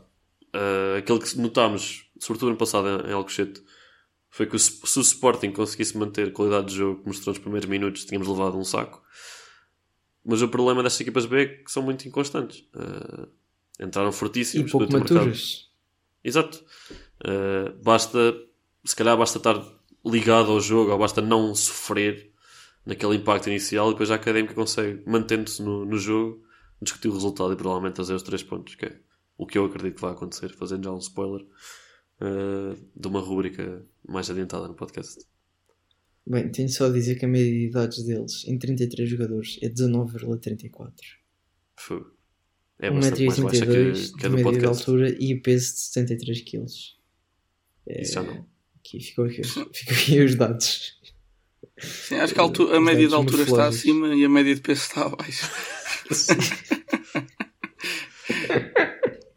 eh, 0.54 0.98
aquele 1.00 1.20
que 1.20 1.38
notámos, 1.40 2.12
sobretudo 2.20 2.50
ano 2.50 2.58
passado 2.58 2.88
em, 2.88 3.10
em 3.10 3.14
Alcochete, 3.14 3.64
foi 4.30 4.46
que 4.48 4.56
o, 4.56 4.60
se 4.60 5.00
o 5.00 5.02
Sporting 5.02 5.52
conseguisse 5.52 5.98
manter 5.98 6.32
qualidade 6.34 6.68
de 6.68 6.76
jogo 6.76 7.02
que 7.02 7.08
mostrou 7.08 7.34
nos 7.34 7.42
primeiros 7.42 7.68
minutos, 7.70 8.06
tínhamos 8.06 8.28
levado 8.28 8.58
um 8.58 8.64
saco. 8.64 9.02
Mas 10.26 10.42
o 10.42 10.48
problema 10.50 10.82
destas 10.84 11.02
equipas 11.02 11.26
B 11.26 11.42
é 11.42 11.46
que 11.48 11.72
são 11.72 11.82
muito 11.84 12.08
inconstantes. 12.08 12.66
Eh, 12.76 13.28
entraram 13.86 14.10
E 14.10 14.14
fortíssimos. 14.14 14.72
pouco 14.72 14.92
no 14.92 15.00
último 15.00 15.00
mercado. 15.00 15.26
maturas. 15.26 15.70
Exato. 16.24 16.64
Uh, 17.24 17.82
basta, 17.82 18.36
se 18.84 18.96
calhar 18.96 19.18
basta 19.18 19.38
estar 19.38 19.64
ligado 20.06 20.52
ao 20.52 20.60
jogo 20.60 20.92
ou 20.92 20.98
basta 20.98 21.22
não 21.22 21.56
sofrer 21.56 22.32
naquele 22.86 23.16
impacto 23.16 23.50
inicial 23.50 23.90
e 23.90 23.92
depois 23.94 24.12
a 24.12 24.16
académica 24.16 24.54
consegue, 24.54 25.02
mantendo-se 25.06 25.62
no, 25.62 25.86
no 25.86 25.98
jogo, 25.98 26.44
discutir 26.82 27.08
o 27.08 27.14
resultado 27.14 27.54
e 27.54 27.56
provavelmente 27.56 27.96
fazer 27.96 28.14
os 28.14 28.24
três 28.24 28.44
pontos, 28.44 28.76
que 28.76 28.86
é 28.86 29.00
o 29.38 29.48
que 29.48 29.58
eu 29.58 29.66
acredito 29.66 29.96
que 29.96 30.02
vai 30.02 30.12
acontecer, 30.12 30.50
fazendo 30.50 30.84
já 30.84 30.92
um 30.92 30.98
spoiler 30.98 31.46
uh, 32.22 32.76
de 32.96 33.08
uma 33.08 33.22
rúbrica 33.22 33.86
mais 34.08 34.30
adiantada 34.30 34.68
no 34.68 34.76
podcast. 34.76 35.26
Bem, 36.26 36.50
tenho 36.52 36.70
só 36.70 36.86
a 36.86 36.90
dizer 36.90 37.16
que 37.16 37.26
a 37.26 37.28
média 37.28 37.52
de 37.52 37.68
idades 37.68 38.04
deles 38.04 38.46
em 38.48 38.58
33 38.58 39.10
jogadores 39.10 39.60
é 39.62 39.70
19,34. 39.70 40.92
Fogo. 41.76 42.12
É 42.80 42.90
bastante 42.90 43.26
mais 43.26 43.40
baixa 43.40 43.66
1,82m 43.66 43.94
que, 43.94 44.12
que 44.12 44.18
de 44.18 44.26
a 44.26 44.30
do 44.30 44.36
média 44.36 44.52
de 44.52 44.60
podcast. 44.60 44.90
altura 44.90 45.10
e 45.20 45.42
peso 45.42 45.74
de 45.74 46.16
73kg. 46.16 46.66
Isso 47.88 48.14
já 48.14 48.24
não. 48.24 48.46
Aqui 48.80 49.00
ficou 49.00 49.26
aqui, 49.26 49.42
os- 49.42 49.52
ficou 49.54 49.94
aqui 49.94 50.20
os 50.22 50.36
dados. 50.36 51.00
Sim, 51.80 52.16
acho 52.16 52.34
que 52.34 52.40
a, 52.40 52.44
altu- 52.44 52.72
a 52.74 52.80
média 52.80 53.08
de 53.08 53.14
altura 53.14 53.44
está 53.44 53.68
acima 53.68 54.14
e 54.16 54.24
a 54.24 54.30
média 54.30 54.54
de 54.56 54.62
peso 54.62 54.82
está 54.82 55.06
abaixo. 55.06 55.50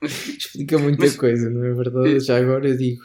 Explica 0.02 0.78
muita 0.78 0.98
Mas- 1.04 1.16
coisa, 1.16 1.50
não 1.50 1.64
é 1.64 1.72
verdade? 1.74 2.20
Já 2.20 2.38
agora 2.38 2.68
eu 2.68 2.76
digo. 2.76 3.02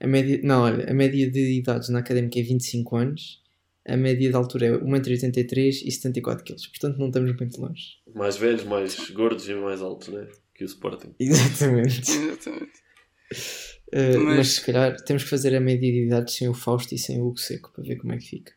A 0.00 0.06
média, 0.06 0.40
não, 0.42 0.62
olha, 0.62 0.90
a 0.90 0.94
média 0.94 1.30
de 1.30 1.58
idades 1.58 1.88
na 1.88 2.00
académica 2.00 2.38
é 2.38 2.42
25 2.42 2.96
anos, 2.96 3.42
a 3.86 3.96
média 3.96 4.28
de 4.28 4.36
altura 4.36 4.66
é 4.66 4.70
1,83m 4.72 5.82
e 5.84 5.88
74kg. 5.88 6.44
Portanto, 6.70 6.98
não 6.98 7.06
estamos 7.08 7.34
muito 7.36 7.60
longe. 7.60 7.82
Mais 8.14 8.36
velhos, 8.36 8.64
mais 8.64 9.10
gordos 9.10 9.48
e 9.48 9.54
mais 9.54 9.80
altos, 9.80 10.08
né? 10.08 10.26
Que 10.54 10.64
o 10.64 10.66
Sporting. 10.66 11.14
Exatamente. 11.18 12.10
Exatamente. 12.10 12.72
Uh, 13.94 14.20
mas... 14.24 14.36
Mas- 14.36 14.48
se 14.48 14.60
calhar 14.66 14.96
temos 15.04 15.22
que 15.22 15.30
fazer 15.30 15.54
a 15.54 15.60
média 15.60 15.90
de 15.90 16.06
idades 16.06 16.34
sem 16.34 16.48
o 16.48 16.54
Fausto 16.54 16.94
e 16.94 16.98
sem 16.98 17.20
o 17.20 17.26
Hugo 17.28 17.38
Seco 17.38 17.70
para 17.72 17.84
ver 17.84 17.96
como 17.96 18.12
é 18.12 18.18
que 18.18 18.26
fica. 18.28 18.52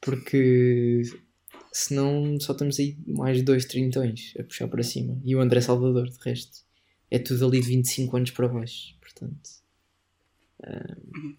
Porque 0.00 1.02
senão 1.72 2.38
só 2.40 2.52
estamos 2.52 2.78
aí 2.78 2.96
mais 3.06 3.42
dois 3.42 3.66
trintões 3.66 4.32
a 4.38 4.42
puxar 4.42 4.68
para 4.68 4.82
cima. 4.82 5.20
E 5.24 5.36
o 5.36 5.40
André 5.40 5.60
Salvador, 5.60 6.08
de 6.08 6.18
resto. 6.24 6.66
É 7.10 7.18
tudo 7.18 7.46
ali 7.46 7.60
de 7.60 7.68
25 7.68 8.16
anos 8.16 8.30
para 8.30 8.48
baixo. 8.48 8.94
Portanto. 9.00 9.48
uh, 10.60 11.36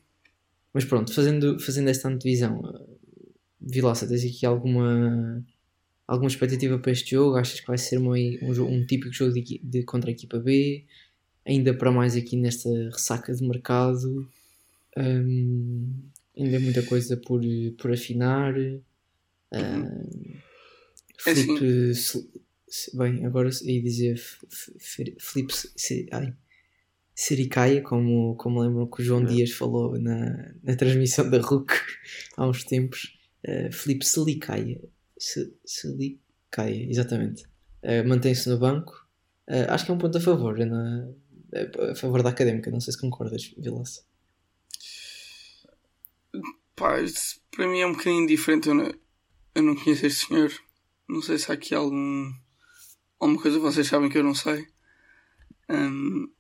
Mas 0.74 0.86
pronto, 0.86 1.13
fazendo, 1.13 1.60
fazendo 1.60 1.89
esta 1.89 2.08
antevisão, 2.10 2.60
uh, 2.60 3.00
Vilaça, 3.62 4.08
tens 4.08 4.24
aqui 4.24 4.45
alguma. 4.45 5.43
Alguma 6.08 6.28
expectativa 6.30 6.80
para 6.80 6.91
este 6.91 7.12
jogo? 7.12 7.38
Achas 7.38 7.60
que 7.60 7.67
vai 7.67 7.78
ser 7.78 7.98
uma, 7.98 8.15
um, 8.15 8.63
um 8.67 8.86
típico 8.86 9.13
jogo 9.13 9.32
de, 9.34 9.60
de 9.63 9.84
contra 9.84 10.10
a 10.10 10.13
equipa 10.13 10.39
B? 10.39 10.86
Ainda 11.49 11.73
para 11.73 11.91
mais 11.91 12.15
aqui 12.15 12.38
nesta 12.38 12.69
ressaca 12.91 13.33
de 13.33 13.43
mercado. 13.47 14.29
Hum, 14.97 15.91
ainda 16.38 16.59
muita 16.59 16.83
coisa 16.83 17.17
por, 17.17 17.41
por 17.77 17.91
afinar. 17.91 18.53
Hum, 18.57 20.35
É 21.27 21.33
Felipe. 21.33 21.93
Se- 21.95 22.29
se- 22.67 22.95
bem, 22.97 23.25
agora 23.25 23.49
ia 23.63 23.81
dizer 23.81 24.21
Felipe 25.19 25.53
Se- 25.55 25.71
Se- 25.75 26.07
ai, 26.12 26.33
Sericaia, 27.15 27.81
como, 27.81 28.35
como 28.35 28.62
lembram 28.62 28.88
que 28.88 29.01
o 29.01 29.05
João 29.05 29.23
É. 29.23 29.25
Dias 29.25 29.51
falou 29.51 29.99
na, 29.99 30.53
na 30.63 30.75
transmissão 30.75 31.29
da 31.29 31.39
RUC 31.41 31.71
há 32.38 32.47
uns 32.47 32.63
tempos. 32.63 33.17
Uh, 33.45 33.71
Felipe 33.71 34.05
Selicaia. 34.05 34.79
Se- 35.17 35.53
Selicaia, 35.65 36.89
exatamente. 36.89 37.43
Uh, 37.83 38.07
Mantém-se 38.07 38.47
no 38.49 38.57
banco. 38.57 38.93
Uh, 39.49 39.65
acho 39.69 39.85
que 39.85 39.91
é 39.91 39.93
um 39.93 39.97
ponto 39.97 40.17
a 40.17 40.21
favor, 40.21 40.57
na, 40.59 41.09
a 41.91 41.95
favor 41.95 42.23
da 42.23 42.29
académica. 42.29 42.71
Não 42.71 42.79
sei 42.81 42.93
se 42.93 42.99
concordas, 42.99 43.53
Vilaça. 43.57 44.03
Pá, 46.75 46.95
para 47.51 47.67
mim 47.67 47.79
é 47.79 47.85
um 47.88 47.91
bocadinho 47.93 48.27
diferente. 48.27 48.69
Eu 48.69 48.75
não, 48.75 48.93
eu 49.55 49.63
não 49.63 49.75
conheço 49.75 50.05
este 50.05 50.27
senhor. 50.27 50.51
Não 51.07 51.21
sei 51.21 51.38
se 51.38 51.51
há 51.51 51.55
aqui 51.55 51.73
algum, 51.75 52.31
alguma 53.19 53.41
coisa 53.41 53.57
que 53.57 53.63
vocês 53.63 53.88
sabem 53.88 54.09
que 54.09 54.17
eu 54.17 54.23
não 54.23 54.35
sei. 54.35 54.67
Hum, 55.69 56.31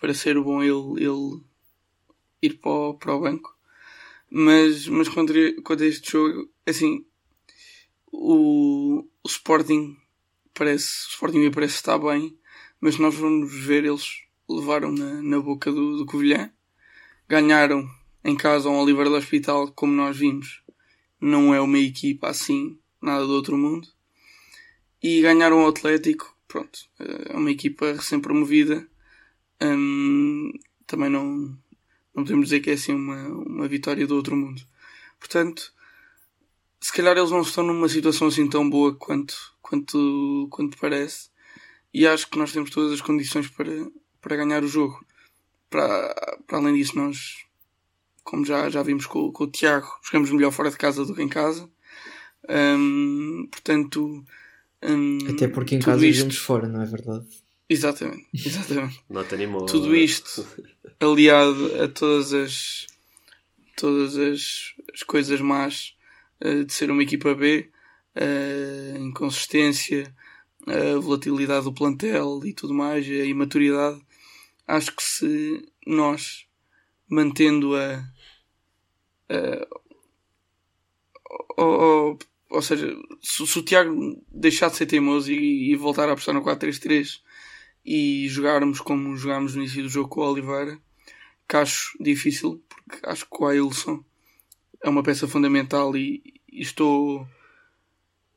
para 0.00 0.14
ser 0.14 0.38
bom 0.40 0.62
ele, 0.62 1.04
ele 1.04 1.42
ir 2.42 2.54
para 2.58 2.70
o, 2.70 2.94
para 2.94 3.14
o 3.14 3.20
banco. 3.20 3.56
Mas, 4.30 4.88
mas 4.88 5.08
quanto, 5.08 5.32
a- 5.32 5.62
este 5.86 6.12
jogo, 6.12 6.50
assim, 6.66 7.06
o, 8.12 9.00
o 9.22 9.28
Sporting 9.28 9.96
parece, 10.52 11.06
o 11.06 11.10
Sporting 11.10 11.50
parece 11.50 11.74
estar 11.76 11.98
bem, 11.98 12.38
mas 12.80 12.98
nós 12.98 13.14
vamos 13.14 13.52
ver, 13.52 13.84
eles 13.84 14.23
levaram 14.48 14.92
na, 14.92 15.22
na 15.22 15.40
boca 15.40 15.70
do, 15.72 15.96
do 15.96 16.06
Covilhã, 16.06 16.50
ganharam 17.28 17.88
em 18.24 18.36
casa 18.36 18.68
ao 18.68 18.74
Oliver 18.74 19.08
do 19.08 19.16
Hospital, 19.16 19.72
como 19.72 19.92
nós 19.92 20.16
vimos, 20.16 20.62
não 21.20 21.54
é 21.54 21.60
uma 21.60 21.78
equipa 21.78 22.28
assim, 22.28 22.78
nada 23.00 23.26
do 23.26 23.32
outro 23.32 23.56
mundo. 23.56 23.88
E 25.02 25.20
ganharam 25.20 25.64
o 25.64 25.68
Atlético, 25.68 26.34
pronto, 26.48 26.78
é 26.98 27.36
uma 27.36 27.50
equipa 27.50 27.92
recém-promovida. 27.92 28.88
Hum, 29.60 30.50
também 30.86 31.10
não, 31.10 31.56
não 32.14 32.24
podemos 32.24 32.46
dizer 32.46 32.60
que 32.60 32.70
é 32.70 32.74
assim 32.74 32.94
uma, 32.94 33.28
uma 33.28 33.68
vitória 33.68 34.06
do 34.06 34.16
outro 34.16 34.36
mundo. 34.36 34.62
Portanto, 35.18 35.72
se 36.80 36.92
calhar 36.92 37.16
eles 37.16 37.30
não 37.30 37.42
estão 37.42 37.64
numa 37.64 37.88
situação 37.88 38.28
assim 38.28 38.48
tão 38.48 38.68
boa 38.68 38.94
quanto, 38.94 39.34
quanto, 39.60 40.48
quanto 40.50 40.78
parece. 40.78 41.30
E 41.92 42.06
acho 42.06 42.28
que 42.28 42.38
nós 42.38 42.52
temos 42.52 42.70
todas 42.70 42.92
as 42.92 43.00
condições 43.00 43.48
para, 43.48 43.70
para 44.24 44.36
ganhar 44.36 44.64
o 44.64 44.68
jogo. 44.68 45.04
Para, 45.70 46.14
para 46.46 46.58
além 46.58 46.74
disso, 46.74 46.96
nós 46.96 47.44
como 48.22 48.44
já, 48.44 48.70
já 48.70 48.82
vimos 48.82 49.06
com, 49.06 49.30
com 49.30 49.44
o 49.44 49.50
Tiago, 49.50 49.86
jogamos 50.02 50.30
melhor 50.30 50.50
fora 50.50 50.70
de 50.70 50.76
casa 50.78 51.04
do 51.04 51.14
que 51.14 51.22
em 51.22 51.28
casa. 51.28 51.68
Hum, 52.48 53.46
portanto, 53.50 54.24
hum, 54.82 55.18
Até 55.28 55.46
porque 55.48 55.74
em 55.76 55.78
casa 55.78 56.06
isto- 56.06 56.16
jogamos 56.18 56.36
fora, 56.38 56.68
não 56.68 56.82
é 56.82 56.86
verdade? 56.86 57.26
Exatamente, 57.68 58.26
exatamente. 58.34 59.02
Não 59.10 59.24
te 59.24 59.34
animou. 59.34 59.66
Tudo 59.66 59.94
isto 59.94 60.46
aliado 61.00 61.82
a 61.82 61.88
todas 61.88 62.32
as 62.32 62.86
todas 63.76 64.16
as, 64.16 64.74
as 64.94 65.02
coisas 65.02 65.40
más 65.40 65.94
eh, 66.40 66.62
de 66.64 66.72
ser 66.72 66.90
uma 66.90 67.02
equipa 67.02 67.34
B, 67.34 67.68
a 68.14 68.98
inconsistência, 68.98 70.14
a 70.66 70.98
volatilidade 71.00 71.64
do 71.64 71.72
plantel 71.74 72.40
e 72.44 72.52
tudo 72.54 72.72
mais, 72.72 73.04
a 73.06 73.24
imaturidade, 73.24 74.00
acho 74.66 74.94
que 74.96 75.02
se 75.02 75.62
nós 75.86 76.46
mantendo 77.08 77.76
a, 77.76 78.04
a- 79.28 79.84
ou, 81.56 81.66
ou, 81.80 82.18
ou 82.50 82.62
seja, 82.62 82.94
se, 83.22 83.46
se 83.46 83.58
o 83.58 83.62
Tiago 83.62 84.22
deixar 84.30 84.70
de 84.70 84.76
ser 84.76 84.86
teimoso 84.86 85.30
e, 85.32 85.72
e 85.72 85.76
voltar 85.76 86.08
a 86.08 86.12
apostar 86.12 86.34
no 86.34 86.42
4-3-3 86.42 87.22
e 87.84 88.26
jogarmos 88.28 88.80
como 88.80 89.16
jogámos 89.16 89.54
no 89.54 89.62
início 89.62 89.82
do 89.82 89.88
jogo 89.88 90.08
com 90.08 90.20
o 90.20 90.30
Oliveira, 90.32 90.78
que 91.48 91.56
acho 91.56 91.96
difícil, 92.00 92.62
porque 92.86 93.00
acho 93.06 93.26
que 93.28 93.36
o 93.42 93.46
Ailson 93.46 94.04
é 94.82 94.88
uma 94.90 95.02
peça 95.04 95.28
fundamental 95.28 95.96
e, 95.96 96.22
e 96.50 96.62
estou 96.62 97.26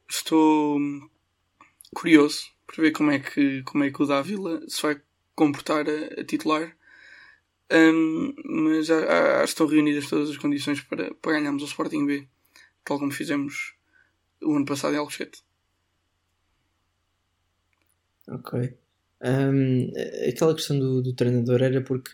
estou 0.09 0.79
curioso 1.93 2.51
para 2.65 2.81
ver 2.83 2.91
como 2.91 3.11
é 3.11 3.19
que 3.19 3.63
como 3.63 3.83
é 3.83 3.91
que 3.91 4.01
o 4.01 4.05
Dávila 4.05 4.61
se 4.69 4.81
vai 4.81 5.01
comportar 5.37 5.85
a, 5.87 6.19
a 6.19 6.25
titular. 6.25 6.75
Hum, 7.71 8.33
mas 8.45 8.89
estão 9.45 9.67
reunidas 9.67 10.09
todas 10.09 10.29
as 10.29 10.37
condições 10.37 10.81
para, 10.81 11.13
para 11.15 11.33
ganharmos 11.33 11.63
o 11.63 11.67
Sporting 11.67 12.05
B, 12.05 12.27
tal 12.83 12.97
como 12.97 13.11
fizemos 13.11 13.75
o 14.41 14.55
ano 14.55 14.65
passado 14.65 14.95
em 14.95 14.97
Alcochete. 14.97 15.43
Ok. 18.27 18.77
Hum, 19.23 19.91
aquela 20.27 20.55
questão 20.55 20.77
do, 20.77 21.01
do 21.01 21.13
treinador 21.13 21.61
era 21.61 21.81
porque 21.81 22.11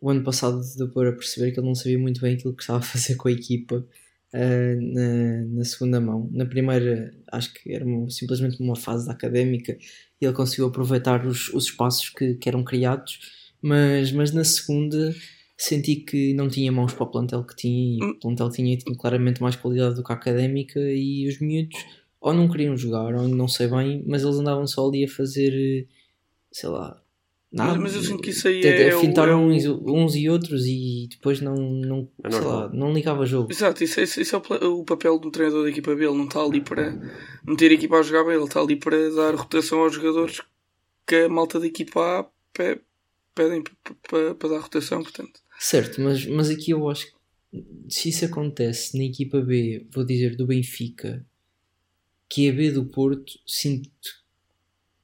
o 0.00 0.10
ano 0.10 0.22
passado 0.22 0.60
deu 0.76 0.90
para 0.90 1.12
perceber 1.12 1.52
que 1.52 1.60
ele 1.60 1.66
não 1.66 1.74
sabia 1.74 1.98
muito 1.98 2.20
bem 2.20 2.34
aquilo 2.34 2.54
que 2.54 2.62
estava 2.62 2.80
a 2.80 2.82
fazer 2.82 3.16
com 3.16 3.28
a 3.28 3.32
equipa 3.32 3.86
ah, 4.34 4.74
na, 4.80 5.44
na 5.58 5.64
segunda 5.64 6.00
mão. 6.00 6.28
Na 6.32 6.46
primeira, 6.46 7.14
acho 7.32 7.52
que 7.54 7.72
era 7.72 7.84
uma- 7.84 8.10
simplesmente 8.10 8.60
uma 8.62 8.76
fase 8.76 9.10
académica 9.10 9.76
e 10.20 10.24
ele 10.24 10.34
conseguiu 10.34 10.66
aproveitar 10.66 11.26
os, 11.26 11.48
os 11.54 11.64
espaços 11.66 12.10
que, 12.10 12.34
que 12.34 12.48
eram 12.48 12.64
criados, 12.64 13.18
mas, 13.62 14.12
mas 14.12 14.32
na 14.32 14.44
segunda 14.44 15.14
senti 15.58 15.96
que 15.96 16.34
não 16.34 16.48
tinha 16.48 16.70
mãos 16.70 16.92
para 16.92 17.04
o 17.04 17.10
plantel 17.10 17.42
que 17.44 17.56
tinha 17.56 17.98
e 17.98 18.02
o 18.04 18.18
plantel 18.20 18.50
tinha, 18.50 18.76
tinha 18.76 18.96
claramente 18.96 19.40
mais 19.40 19.56
qualidade 19.56 19.94
do 19.96 20.04
que 20.04 20.12
a 20.12 20.14
académica 20.14 20.78
e 20.80 21.26
os 21.28 21.40
miúdos 21.40 21.78
ou 22.20 22.34
não 22.34 22.48
queriam 22.48 22.76
jogar 22.76 23.14
ou 23.14 23.26
não 23.28 23.48
sei 23.48 23.68
bem, 23.68 24.02
mas 24.06 24.22
eles 24.22 24.36
andavam 24.36 24.66
só 24.66 24.86
ali 24.86 25.04
a 25.04 25.08
fazer 25.08 25.52
eh, 25.54 25.86
sei 26.52 26.68
lá 26.70 27.02
Mas- 27.56 27.66
nada, 27.66 27.80
mas 27.80 27.94
eu 27.94 28.02
sinto 28.02 28.22
que 28.22 28.30
isso 28.30 28.46
aí 28.48 28.60
a- 28.66 28.70
a 28.70 28.74
é 28.74 28.96
o- 28.96 29.00
é 29.00 29.36
o- 29.68 29.94
uns, 29.94 30.14
e 30.14 30.28
outros 30.28 30.66
e 30.66 31.06
depois 31.10 31.40
não, 31.40 31.54
não, 31.54 32.08
É 32.22 32.30
sei 32.30 32.40
lá, 32.40 32.68
não 32.68 32.92
ligava 32.92 33.24
jogo. 33.24 33.50
Exato, 33.50 33.82
isso, 33.82 33.98
é- 34.00 34.02
isso, 34.02 34.20
isso 34.20 34.36
é 34.36 34.42
o, 34.66 34.80
o 34.80 34.84
papel 34.84 35.18
do 35.18 35.30
treinador 35.30 35.62
da 35.64 35.70
equipa 35.70 35.94
B. 35.94 36.04
Ele 36.04 36.16
não 36.16 36.24
está 36.26 36.40
ali 36.42 36.60
para 36.60 36.92
meter 37.46 37.70
a 37.70 37.74
equipa 37.74 37.98
a 37.98 38.02
jogar 38.02 38.24
bem, 38.24 38.34
ele 38.34 38.44
está 38.44 38.60
ali 38.60 38.76
para 38.76 39.10
dar 39.10 39.34
rotação 39.34 39.80
aos 39.80 39.94
jogadores 39.94 40.40
que 41.06 41.14
a 41.16 41.28
malta 41.28 41.58
da 41.58 41.66
equipa 41.66 42.20
A 42.20 42.24
pe- 42.52 42.80
pedem 43.34 43.62
para 44.08 44.48
dar 44.48 44.58
rotação. 44.60 45.02
Portanto, 45.02 45.40
Certo, 45.58 46.00
mas, 46.02 46.26
mas 46.26 46.50
aqui 46.50 46.72
eu 46.72 46.88
acho 46.90 47.06
que 47.06 47.64
se 47.88 48.10
isso 48.10 48.24
acontece 48.26 48.98
na 48.98 49.04
equipa 49.04 49.40
B, 49.40 49.86
vou 49.90 50.04
dizer 50.04 50.36
do 50.36 50.46
Benfica, 50.46 51.24
que 52.28 52.48
é 52.48 52.52
B 52.52 52.70
do 52.72 52.84
Porto, 52.84 53.38
sinto 53.46 53.88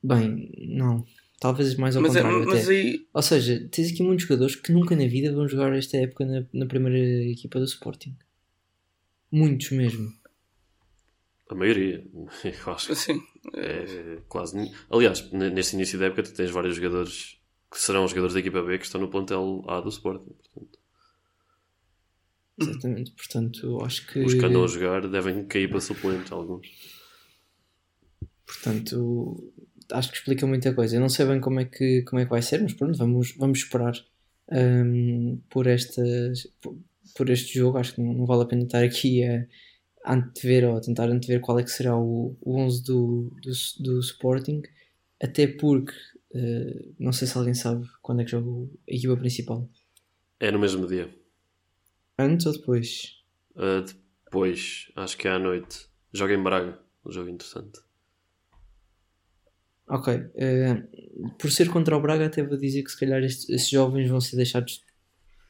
bem, 0.03 0.50
não, 0.68 1.07
talvez 1.43 1.74
mais 1.74 1.97
ao 1.97 2.03
mas, 2.03 2.14
é, 2.14 2.22
contrário 2.22 2.47
mas 2.47 2.62
até. 2.62 2.72
aí 2.72 3.07
Ou 3.12 3.20
seja, 3.20 3.68
tens 3.68 3.93
aqui 3.93 4.01
muitos 4.01 4.26
jogadores 4.26 4.55
que 4.55 4.70
nunca 4.70 4.95
na 4.95 5.09
vida 5.09 5.34
vão 5.34 5.49
jogar 5.49 5.76
esta 5.76 5.97
época 5.97 6.24
na, 6.24 6.47
na 6.53 6.66
primeira 6.66 6.97
equipa 7.28 7.59
do 7.59 7.64
Sporting. 7.64 8.16
Muitos 9.30 9.72
mesmo. 9.72 10.12
A 11.49 11.55
maioria. 11.57 12.07
Eu 12.45 12.72
acho 12.72 12.86
que 12.86 12.93
Assim, 12.93 13.20
é 13.55 14.18
quase. 14.28 14.70
Aliás, 14.88 15.28
neste 15.32 15.74
início 15.74 15.99
da 15.99 16.07
época, 16.07 16.22
tu 16.22 16.32
tens 16.32 16.51
vários 16.53 16.76
jogadores 16.76 17.36
que 17.70 17.80
serão 17.80 18.05
os 18.05 18.12
jogadores 18.12 18.34
da 18.34 18.40
equipa 18.40 18.62
B 18.62 18.78
que 18.78 18.84
estão 18.84 19.01
no 19.01 19.09
plantel 19.09 19.64
A 19.66 19.80
do 19.80 19.88
Sporting. 19.88 20.30
Portanto, 20.30 20.78
Exatamente. 22.61 23.11
Portanto, 23.12 23.82
acho 23.82 24.07
que. 24.07 24.20
os 24.20 24.34
que 24.34 24.45
andam 24.45 24.62
a 24.62 24.68
jogar 24.68 25.09
devem 25.09 25.45
cair 25.45 25.68
para 25.68 25.80
suplentes, 25.80 26.30
alguns. 26.30 26.68
Portanto, 28.47 29.53
acho 29.93 30.11
que 30.11 30.16
explica 30.16 30.47
muita 30.47 30.74
coisa. 30.74 30.97
Eu 30.97 31.01
não 31.01 31.09
sei 31.09 31.26
bem 31.26 31.40
como 31.40 31.61
é 31.61 31.64
que, 31.64 32.03
como 32.03 32.20
é 32.20 32.24
que 32.24 32.30
vai 32.30 32.43
ser, 32.43 32.62
mas 32.62 32.72
pronto, 32.72 32.97
vamos, 32.99 33.34
vamos 33.36 33.59
esperar 33.59 33.95
hum, 34.51 35.40
por, 35.51 35.66
estas, 35.66 36.47
por, 36.61 36.76
por 37.14 37.30
este 37.30 37.59
jogo. 37.59 37.78
Acho 37.78 37.95
que 37.95 38.01
não, 38.01 38.12
não 38.12 38.26
vale 38.26 38.43
a 38.43 38.47
pena 38.47 38.62
estar 38.62 38.82
aqui 38.82 39.24
a, 39.24 39.47
antever 40.07 40.68
ou 40.68 40.76
a 40.76 40.80
tentar 40.80 41.09
antever 41.09 41.40
qual 41.40 41.59
é 41.59 41.62
que 41.62 41.70
será 41.70 41.97
o, 41.97 42.36
o 42.40 42.59
11 42.59 42.82
do, 42.84 43.32
do, 43.43 43.53
do 43.82 44.01
Sporting, 44.01 44.62
até 45.20 45.47
porque 45.47 45.95
eh, 46.34 46.88
não 46.99 47.12
sei 47.12 47.28
se 47.28 47.36
alguém 47.36 47.55
sabe 47.55 47.86
quando 48.01 48.22
é 48.22 48.24
que 48.24 48.30
joga 48.30 48.51
a 48.88 48.95
equipa 48.95 49.16
principal. 49.16 49.68
É 50.40 50.51
no 50.51 50.59
mesmo 50.59 50.86
dia. 50.86 51.09
Antes 52.18 52.47
ou 52.47 52.53
depois? 52.53 53.22
Uh, 53.55 53.84
depois, 54.24 54.90
acho 54.97 55.16
que 55.16 55.28
é 55.28 55.32
à 55.32 55.38
noite, 55.38 55.86
joga 56.12 56.34
em 56.34 56.43
Braga. 56.43 56.78
Um 57.05 57.11
jogo 57.11 57.30
interessante. 57.30 57.80
Ok. 59.89 60.09
eh, 60.37 60.83
por 61.39 61.51
ser 61.51 61.68
contra 61.70 61.97
o 61.97 62.01
Braga, 62.01 62.26
até 62.26 62.43
vou 62.43 62.57
dizer 62.57 62.83
que 62.83 62.91
se 62.91 62.99
calhar 62.99 63.22
estes, 63.22 63.49
estes 63.51 63.70
jovens 63.70 64.09
vão 64.09 64.20
ser 64.20 64.37
deixados 64.37 64.83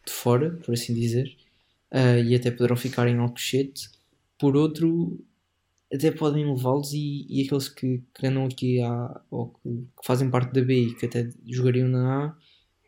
de 0.06 0.12
fora, 0.12 0.50
por 0.64 0.74
assim 0.74 0.94
dizer, 0.94 1.36
eh, 1.90 2.22
e 2.22 2.34
até 2.34 2.50
poderão 2.50 2.76
ficar 2.76 3.08
em 3.08 3.18
Alcochete. 3.18 3.90
Por 4.38 4.56
outro, 4.56 5.24
até 5.92 6.10
podem 6.10 6.46
levá-los 6.46 6.92
e, 6.92 7.26
e 7.28 7.42
aqueles 7.44 7.68
que, 7.68 8.02
que 8.14 8.26
andam 8.26 8.46
aqui 8.46 8.80
à, 8.82 9.20
ou 9.30 9.48
que, 9.50 9.68
que 9.70 10.06
fazem 10.06 10.30
parte 10.30 10.52
da 10.52 10.62
B 10.62 10.88
e 10.88 10.94
que 10.94 11.06
até 11.06 11.28
jogariam 11.46 11.88
na 11.88 12.26
A, 12.26 12.36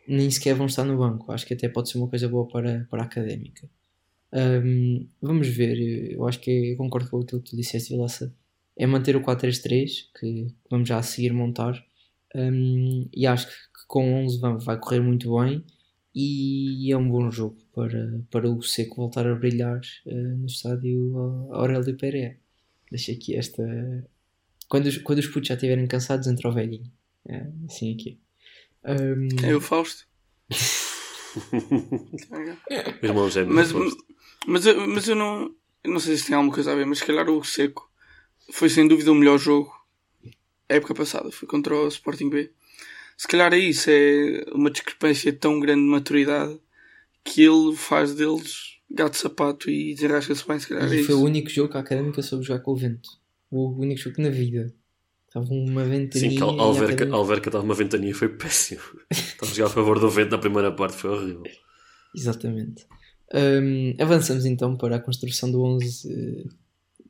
nem 0.08 0.30
sequer 0.30 0.54
vão 0.54 0.66
estar 0.66 0.84
no 0.84 0.98
banco. 0.98 1.30
Acho 1.32 1.46
que 1.46 1.54
até 1.54 1.68
pode 1.68 1.90
ser 1.90 1.98
uma 1.98 2.08
coisa 2.08 2.28
boa 2.28 2.48
para, 2.48 2.86
para 2.90 3.02
a 3.02 3.06
académica. 3.06 3.68
Ahm, 4.32 5.06
vamos 5.22 5.48
ver, 5.48 6.12
eu 6.12 6.26
acho 6.26 6.40
que 6.40 6.72
eu 6.72 6.76
concordo 6.76 7.10
com 7.10 7.20
aquilo 7.20 7.42
que 7.42 7.50
tu 7.50 7.56
disseste, 7.56 7.90
Vilaça. 7.94 8.34
É 8.76 8.86
manter 8.86 9.16
o 9.16 9.22
4-3-3, 9.22 10.08
que 10.18 10.46
vamos 10.70 10.88
já 10.88 10.98
a 10.98 11.02
seguir 11.02 11.32
montar. 11.32 11.84
Ahm, 12.34 13.08
e 13.12 13.26
acho 13.26 13.46
que, 13.46 13.54
que 13.54 13.86
com 13.86 14.24
11 14.24 14.40
vai, 14.40 14.56
vai 14.58 14.80
correr 14.80 15.00
muito 15.00 15.38
bem. 15.38 15.64
E 16.14 16.92
é 16.92 16.96
um 16.96 17.08
bom 17.08 17.30
jogo 17.30 17.56
para, 17.74 18.20
para 18.30 18.48
o 18.48 18.62
Seco 18.62 18.96
voltar 18.96 19.26
a 19.26 19.34
brilhar 19.34 19.80
eh, 20.06 20.14
no 20.14 20.46
estádio 20.46 21.50
Aurélio 21.52 21.96
Pereira. 21.96 22.36
Deixa 22.88 23.10
aqui 23.12 23.34
esta. 23.34 23.64
Quando 24.68 24.86
os, 24.86 24.98
quando 24.98 25.18
os 25.18 25.26
putos 25.26 25.48
já 25.48 25.54
estiverem 25.54 25.86
cansados, 25.88 26.28
entra 26.28 26.48
o 26.48 26.52
velhinho. 26.52 26.90
É, 27.28 27.48
assim 27.66 27.94
aqui. 27.94 28.20
Ahm, 28.84 29.28
é 29.42 29.56
o 29.56 29.60
Fausto. 29.60 30.06
Irmão 33.02 33.28
gêmeo. 33.28 33.52
Mas, 33.52 33.72
Fausto. 33.72 34.04
mas, 34.46 34.66
eu, 34.66 34.86
mas 34.86 35.08
eu 35.08 35.16
não. 35.16 35.52
eu 35.82 35.90
não 35.90 35.98
sei 35.98 36.16
se 36.16 36.26
tem 36.26 36.36
alguma 36.36 36.54
coisa 36.54 36.72
a 36.72 36.76
ver, 36.76 36.86
mas 36.86 36.98
se 36.98 37.06
calhar 37.06 37.28
o 37.28 37.42
Seco 37.42 37.90
foi 38.52 38.68
sem 38.68 38.86
dúvida 38.86 39.12
o 39.12 39.14
melhor 39.14 39.38
jogo 39.38 39.72
a 40.68 40.74
época 40.74 40.94
passada. 40.94 41.30
Foi 41.30 41.46
contra 41.46 41.74
o 41.74 41.88
Sporting 41.88 42.30
B. 42.30 42.50
Se 43.16 43.28
calhar 43.28 43.52
é 43.52 43.58
isso, 43.58 43.90
é 43.90 44.44
uma 44.52 44.70
discrepância 44.70 45.32
tão 45.32 45.60
grande 45.60 45.82
de 45.82 45.88
maturidade 45.88 46.58
que 47.22 47.42
ele 47.42 47.76
faz 47.76 48.14
deles 48.14 48.74
gato 48.90 49.12
de 49.12 49.18
sapato 49.18 49.70
e 49.70 49.94
desenrasca-se 49.94 50.46
bem. 50.46 50.58
Se 50.58 50.68
calhar 50.68 50.92
é 50.92 50.96
E 50.96 51.04
foi 51.04 51.14
o 51.14 51.22
único 51.22 51.48
jogo 51.48 51.70
que 51.70 51.76
a 51.76 51.80
Académica 51.80 52.22
soube 52.22 52.44
jogar 52.44 52.60
com 52.60 52.72
o 52.72 52.76
vento. 52.76 53.08
O 53.50 53.80
único 53.80 54.00
jogo 54.00 54.20
na 54.20 54.30
vida. 54.30 54.74
Estava 55.26 55.46
uma 55.52 55.84
ventania. 55.84 56.30
Sim, 56.30 56.36
que 56.36 56.42
a 56.42 56.46
Alverca, 56.46 57.08
a 57.08 57.14
Alverca 57.14 57.48
estava 57.48 57.64
uma 57.64 57.74
ventania 57.74 58.14
foi 58.14 58.28
péssimo. 58.28 58.82
Estava 59.10 59.50
a 59.50 59.54
jogar 59.54 59.66
a 59.68 59.72
favor 59.72 59.98
do 59.98 60.08
vento 60.08 60.30
na 60.30 60.38
primeira 60.38 60.70
parte, 60.70 60.96
foi 60.96 61.10
horrível. 61.10 61.42
Exatamente. 62.14 62.86
Hum, 63.34 63.94
avançamos 63.98 64.44
então 64.44 64.76
para 64.76 64.96
a 64.96 65.00
construção 65.00 65.50
do 65.50 65.60
11 65.60 66.12
eh, 66.12 66.48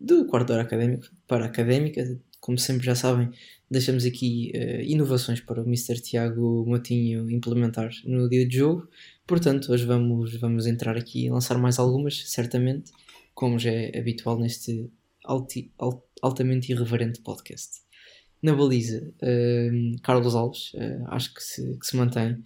do 0.01 0.27
quarto 0.27 0.53
hora 0.53 0.63
académico 0.63 1.07
para 1.27 1.45
a 1.45 1.49
académica. 1.49 2.21
Como 2.41 2.59
sempre 2.59 2.85
já 2.85 2.95
sabem, 2.95 3.31
deixamos 3.71 4.05
aqui 4.05 4.51
eh, 4.55 4.85
inovações 4.85 5.41
para 5.41 5.63
o 5.63 5.67
Mr. 5.67 5.99
Tiago 6.01 6.65
Motinho 6.67 7.31
implementar 7.31 7.91
no 8.05 8.29
dia 8.29 8.47
de 8.47 8.57
jogo. 8.59 8.87
Portanto, 9.27 9.73
hoje 9.73 9.87
vamos, 9.87 10.37
vamos 10.37 10.67
entrar 10.67 10.97
aqui 10.97 11.25
e 11.27 11.31
lançar 11.31 11.57
mais 11.57 11.79
algumas, 11.79 12.29
certamente, 12.31 12.93
como 13.35 13.59
já 13.59 13.71
é 13.71 13.99
habitual 13.99 14.39
neste 14.39 14.91
alti- 15.25 15.73
al- 15.79 16.07
altamente 16.21 16.71
irreverente 16.71 17.21
podcast. 17.23 17.79
Na 18.43 18.55
baliza, 18.55 19.11
hum, 19.23 19.97
Carlos 20.03 20.35
Alves, 20.35 20.73
eh, 20.75 21.01
acho 21.07 21.33
que 21.33 21.43
se, 21.43 21.79
que 21.79 21.87
se 21.87 21.97
mantém, 21.97 22.45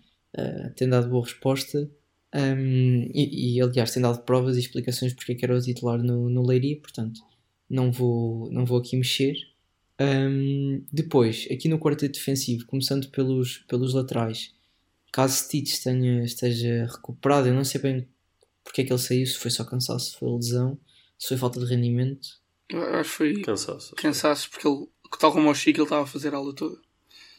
tem 0.77 0.89
dado 0.89 1.09
boa 1.11 1.25
resposta. 1.25 1.91
Um, 2.33 3.11
e, 3.15 3.57
e, 3.57 3.61
aliás 3.63 3.91
tem 3.91 4.03
dado 4.03 4.23
provas 4.23 4.57
e 4.57 4.61
explicações 4.61 5.15
porque 5.15 5.33
é 5.33 5.39
era 5.43 5.57
o 5.57 5.61
titular 5.63 5.99
no, 6.03 6.29
no 6.29 6.47
Leiria, 6.47 6.79
portanto 6.79 7.21
não 7.69 7.91
vou, 7.93 8.51
não 8.51 8.65
vou 8.65 8.79
aqui 8.79 8.97
mexer. 8.97 9.37
Um, 10.01 10.85
depois, 10.93 11.47
aqui 11.51 11.69
no 11.69 11.79
quarteto 11.79 12.19
defensivo, 12.19 12.67
começando 12.67 13.09
pelos, 13.09 13.59
pelos 13.69 13.95
laterais, 13.95 14.55
caso 15.13 15.45
Stitch 15.45 15.83
tenha, 15.83 16.23
esteja 16.23 16.87
recuperado, 16.87 17.49
eu 17.49 17.55
não 17.55 17.65
sei 17.65 17.81
bem 17.81 18.09
porque 18.69 18.83
é 18.83 18.85
que 18.85 18.93
ele 18.93 19.01
saiu, 19.01 19.27
se 19.27 19.39
foi 19.39 19.51
só 19.51 19.65
cansaço, 19.65 20.11
se 20.13 20.19
foi 20.19 20.31
lesão, 20.31 20.79
se 21.19 21.29
foi 21.29 21.37
falta 21.39 21.59
de 21.59 21.65
rendimento. 21.67 22.39
Eu 22.69 22.83
acho 22.97 23.11
que 23.11 23.17
foi 23.17 23.41
Cansaço. 23.41 23.95
cansaço 23.97 24.51
porque 24.51 24.69
ele, 24.69 24.87
tal 25.19 25.33
como 25.33 25.51
o 25.51 25.55
Chico, 25.55 25.79
ele 25.79 25.85
estava 25.85 26.03
a 26.03 26.07
fazer 26.07 26.35
a 26.35 26.37
aula 26.37 26.55
toda. 26.55 26.79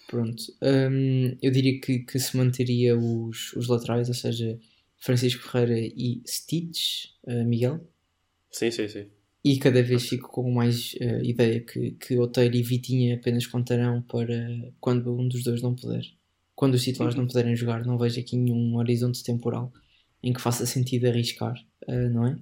Pronto, 0.08 0.44
um, 0.60 1.38
eu 1.40 1.52
diria 1.52 1.80
que, 1.80 2.00
que 2.00 2.18
se 2.18 2.36
manteria 2.36 2.98
os, 2.98 3.54
os 3.54 3.68
laterais, 3.68 4.08
ou 4.08 4.16
seja, 4.16 4.60
Francisco 4.98 5.48
Ferreira 5.48 5.78
e 5.96 6.20
Stitch, 6.28 7.12
uh, 7.26 7.46
Miguel. 7.46 7.80
Sim, 8.52 8.72
sim, 8.72 8.88
sim. 8.88 9.06
E 9.44 9.58
cada 9.58 9.82
vez 9.82 10.08
fico 10.10 10.30
com 10.30 10.52
mais 10.52 10.94
uh, 10.96 11.24
ideia 11.24 11.62
que, 11.62 11.92
que 11.92 12.18
Oteiro 12.18 12.56
e 12.56 12.62
Vitinha 12.64 13.16
apenas 13.16 13.48
contarão 13.48 14.02
para 14.02 14.36
quando 14.82 15.16
um 15.18 15.28
dos 15.28 15.44
dois 15.44 15.62
não 15.62 15.74
puder. 15.74 16.04
Quando 16.56 16.74
os 16.74 16.84
titulares 16.84 17.16
não 17.16 17.26
puderem 17.26 17.56
jogar, 17.56 17.86
não 17.86 17.98
vejo 17.98 18.20
aqui 18.20 18.36
nenhum 18.36 18.76
horizonte 18.76 19.24
temporal 19.24 19.72
em 20.22 20.34
que 20.34 20.42
faça 20.42 20.66
sentido 20.66 21.06
arriscar, 21.08 21.56
uh, 21.88 22.10
não 22.10 22.28
é? 22.28 22.38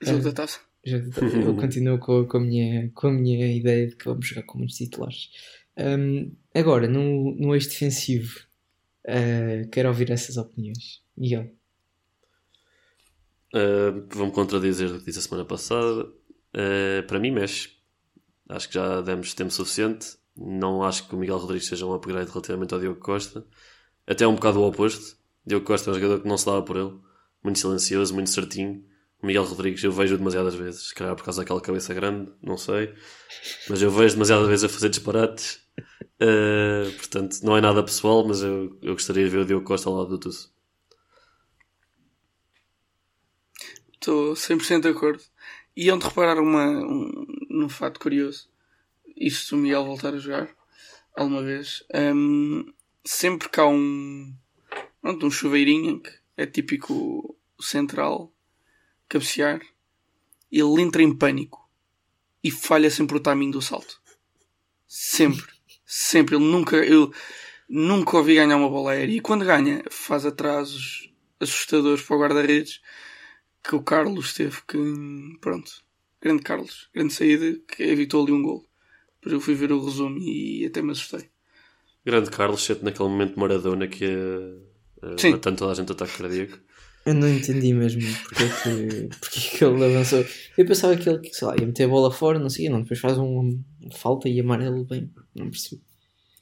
Jogo 0.00 0.22
da 0.24 0.32
taça. 0.32 0.60
Jogo 0.82 1.10
da- 1.10 1.26
Eu 1.26 1.54
continuo 1.56 1.98
com, 1.98 2.24
com, 2.26 2.38
a 2.38 2.40
minha, 2.40 2.90
com 2.94 3.08
a 3.08 3.12
minha 3.12 3.54
ideia 3.54 3.86
de 3.88 3.96
que 3.96 4.06
vamos 4.06 4.26
jogar 4.26 4.44
com 4.44 4.56
muitos 4.56 4.76
titulares. 4.76 5.28
Um, 5.76 6.32
agora, 6.54 6.88
no, 6.88 7.34
no 7.36 7.54
eixo 7.54 7.68
defensivo, 7.68 8.40
uh, 9.06 9.68
quero 9.70 9.88
ouvir 9.90 10.10
essas 10.10 10.38
opiniões. 10.38 11.02
Miguel. 11.14 11.50
Uh, 13.54 14.06
Vou-me 14.10 14.32
contradizer 14.32 14.88
do 14.90 15.00
que 15.00 15.06
disse 15.06 15.18
a 15.18 15.22
semana 15.22 15.44
passada. 15.44 16.10
Uh, 16.54 17.06
para 17.06 17.18
mim, 17.18 17.30
mexe. 17.30 17.70
Acho 18.48 18.68
que 18.68 18.74
já 18.74 19.00
demos 19.00 19.34
tempo 19.34 19.50
suficiente. 19.50 20.18
Não 20.36 20.82
acho 20.82 21.06
que 21.08 21.14
o 21.14 21.18
Miguel 21.18 21.38
Rodrigues 21.38 21.68
seja 21.68 21.86
um 21.86 21.92
upgrade 21.92 22.30
relativamente 22.30 22.74
ao 22.74 22.80
Diogo 22.80 23.00
Costa. 23.00 23.46
Até 24.06 24.26
um 24.26 24.34
bocado 24.34 24.60
o 24.60 24.66
oposto. 24.66 25.16
Diogo 25.46 25.66
Costa 25.66 25.90
é 25.90 25.92
um 25.92 25.94
jogador 25.94 26.22
que 26.22 26.28
não 26.28 26.36
se 26.36 26.46
dava 26.46 26.62
por 26.62 26.76
ele. 26.76 26.92
Muito 27.42 27.58
silencioso, 27.58 28.14
muito 28.14 28.30
certinho. 28.30 28.84
O 29.22 29.26
Miguel 29.26 29.44
Rodrigues 29.44 29.84
eu 29.84 29.92
vejo 29.92 30.16
demasiadas 30.16 30.54
vezes. 30.54 30.88
Se 30.88 30.94
calhar 30.94 31.14
por 31.14 31.24
causa 31.24 31.42
daquela 31.42 31.60
cabeça 31.60 31.92
grande, 31.94 32.32
não 32.42 32.56
sei. 32.56 32.94
Mas 33.68 33.82
eu 33.82 33.90
vejo 33.90 34.14
demasiadas 34.14 34.48
vezes 34.48 34.64
a 34.64 34.68
fazer 34.68 34.88
disparates. 34.88 35.60
Uh, 36.20 36.90
portanto, 36.96 37.38
não 37.42 37.56
é 37.56 37.60
nada 37.60 37.82
pessoal, 37.82 38.26
mas 38.26 38.42
eu, 38.42 38.78
eu 38.82 38.94
gostaria 38.94 39.24
de 39.24 39.30
ver 39.30 39.38
o 39.38 39.44
Diogo 39.44 39.64
Costa 39.64 39.88
ao 39.88 39.96
lado 39.96 40.10
do 40.10 40.18
Tusso. 40.18 40.52
Estou 43.94 44.32
100% 44.32 44.80
de 44.80 44.88
acordo. 44.88 45.22
E 45.76 45.90
onde 45.90 46.04
reparar 46.04 46.38
uma, 46.38 46.66
um, 46.66 47.26
num 47.48 47.68
fato 47.68 48.00
curioso, 48.00 48.48
isto 49.16 49.46
se 49.46 49.54
o 49.54 49.58
Miguel 49.58 49.84
voltar 49.84 50.14
a 50.14 50.18
jogar 50.18 50.50
alguma 51.16 51.42
vez, 51.42 51.84
hum, 51.94 52.72
sempre 53.04 53.48
que 53.48 53.60
há 53.60 53.66
um, 53.66 54.34
pronto, 55.00 55.26
um 55.26 55.30
chuveirinho, 55.30 56.00
que 56.00 56.10
é 56.36 56.46
típico 56.46 57.36
central, 57.60 58.32
cabecear, 59.08 59.60
ele 60.50 60.82
entra 60.82 61.02
em 61.02 61.14
pânico 61.14 61.68
e 62.42 62.50
falha 62.50 62.90
sempre 62.90 63.16
o 63.16 63.20
timing 63.20 63.50
do 63.50 63.62
salto. 63.62 64.00
Sempre. 64.86 65.46
Sempre. 65.84 66.36
Ele 66.36 66.44
nunca, 66.44 66.76
eu 66.76 67.12
nunca 67.68 68.16
ouvi 68.16 68.34
ganhar 68.34 68.56
uma 68.56 68.68
bola 68.68 68.92
aérea. 68.92 69.12
E 69.12 69.20
quando 69.20 69.44
ganha, 69.44 69.84
faz 69.90 70.26
atrasos 70.26 71.12
assustadores 71.38 72.02
para 72.02 72.16
o 72.16 72.20
guarda-redes 72.20 72.80
que 73.62 73.74
o 73.74 73.82
Carlos 73.82 74.34
teve 74.34 74.58
que. 74.66 74.78
Pronto. 75.40 75.70
Grande 76.20 76.42
Carlos. 76.42 76.88
Grande 76.94 77.12
saída 77.12 77.58
que 77.68 77.82
evitou 77.82 78.22
ali 78.22 78.32
um 78.32 78.42
gol. 78.42 78.66
Depois 79.16 79.32
eu 79.32 79.40
fui 79.40 79.54
ver 79.54 79.72
o 79.72 79.84
resumo 79.84 80.18
e 80.18 80.66
até 80.66 80.82
me 80.82 80.92
assustei. 80.92 81.30
Grande 82.04 82.30
Carlos, 82.30 82.62
exceto 82.62 82.84
naquele 82.84 83.08
momento 83.08 83.38
Maradona 83.38 83.86
que 83.86 84.04
ia 84.04 84.18
uh, 85.02 85.18
Sim. 85.18 85.32
matando 85.32 85.58
toda 85.58 85.72
a 85.72 85.74
gente 85.74 85.92
ataque 85.92 86.16
cardíaco. 86.16 86.58
Eu 87.04 87.14
não 87.14 87.28
entendi 87.28 87.72
mesmo 87.72 88.02
porque 88.24 88.42
é 88.42 88.48
que, 88.48 89.08
porque 89.18 89.38
é 89.38 89.58
que 89.58 89.64
ele 89.64 89.84
avançou. 89.84 90.24
Eu 90.56 90.66
pensava 90.66 90.96
que 90.96 91.08
ele, 91.08 91.32
sei 91.32 91.48
lá, 91.48 91.56
ia 91.58 91.66
meter 91.66 91.84
a 91.84 91.88
bola 91.88 92.10
fora, 92.10 92.38
não 92.38 92.50
sei, 92.50 92.68
não, 92.68 92.82
depois 92.82 93.00
faz 93.00 93.16
um, 93.16 93.62
uma 93.80 93.96
falta 93.96 94.28
e 94.28 94.38
amarelo 94.38 94.84
bem, 94.84 95.10
não 95.34 95.50
percebi. 95.50 95.82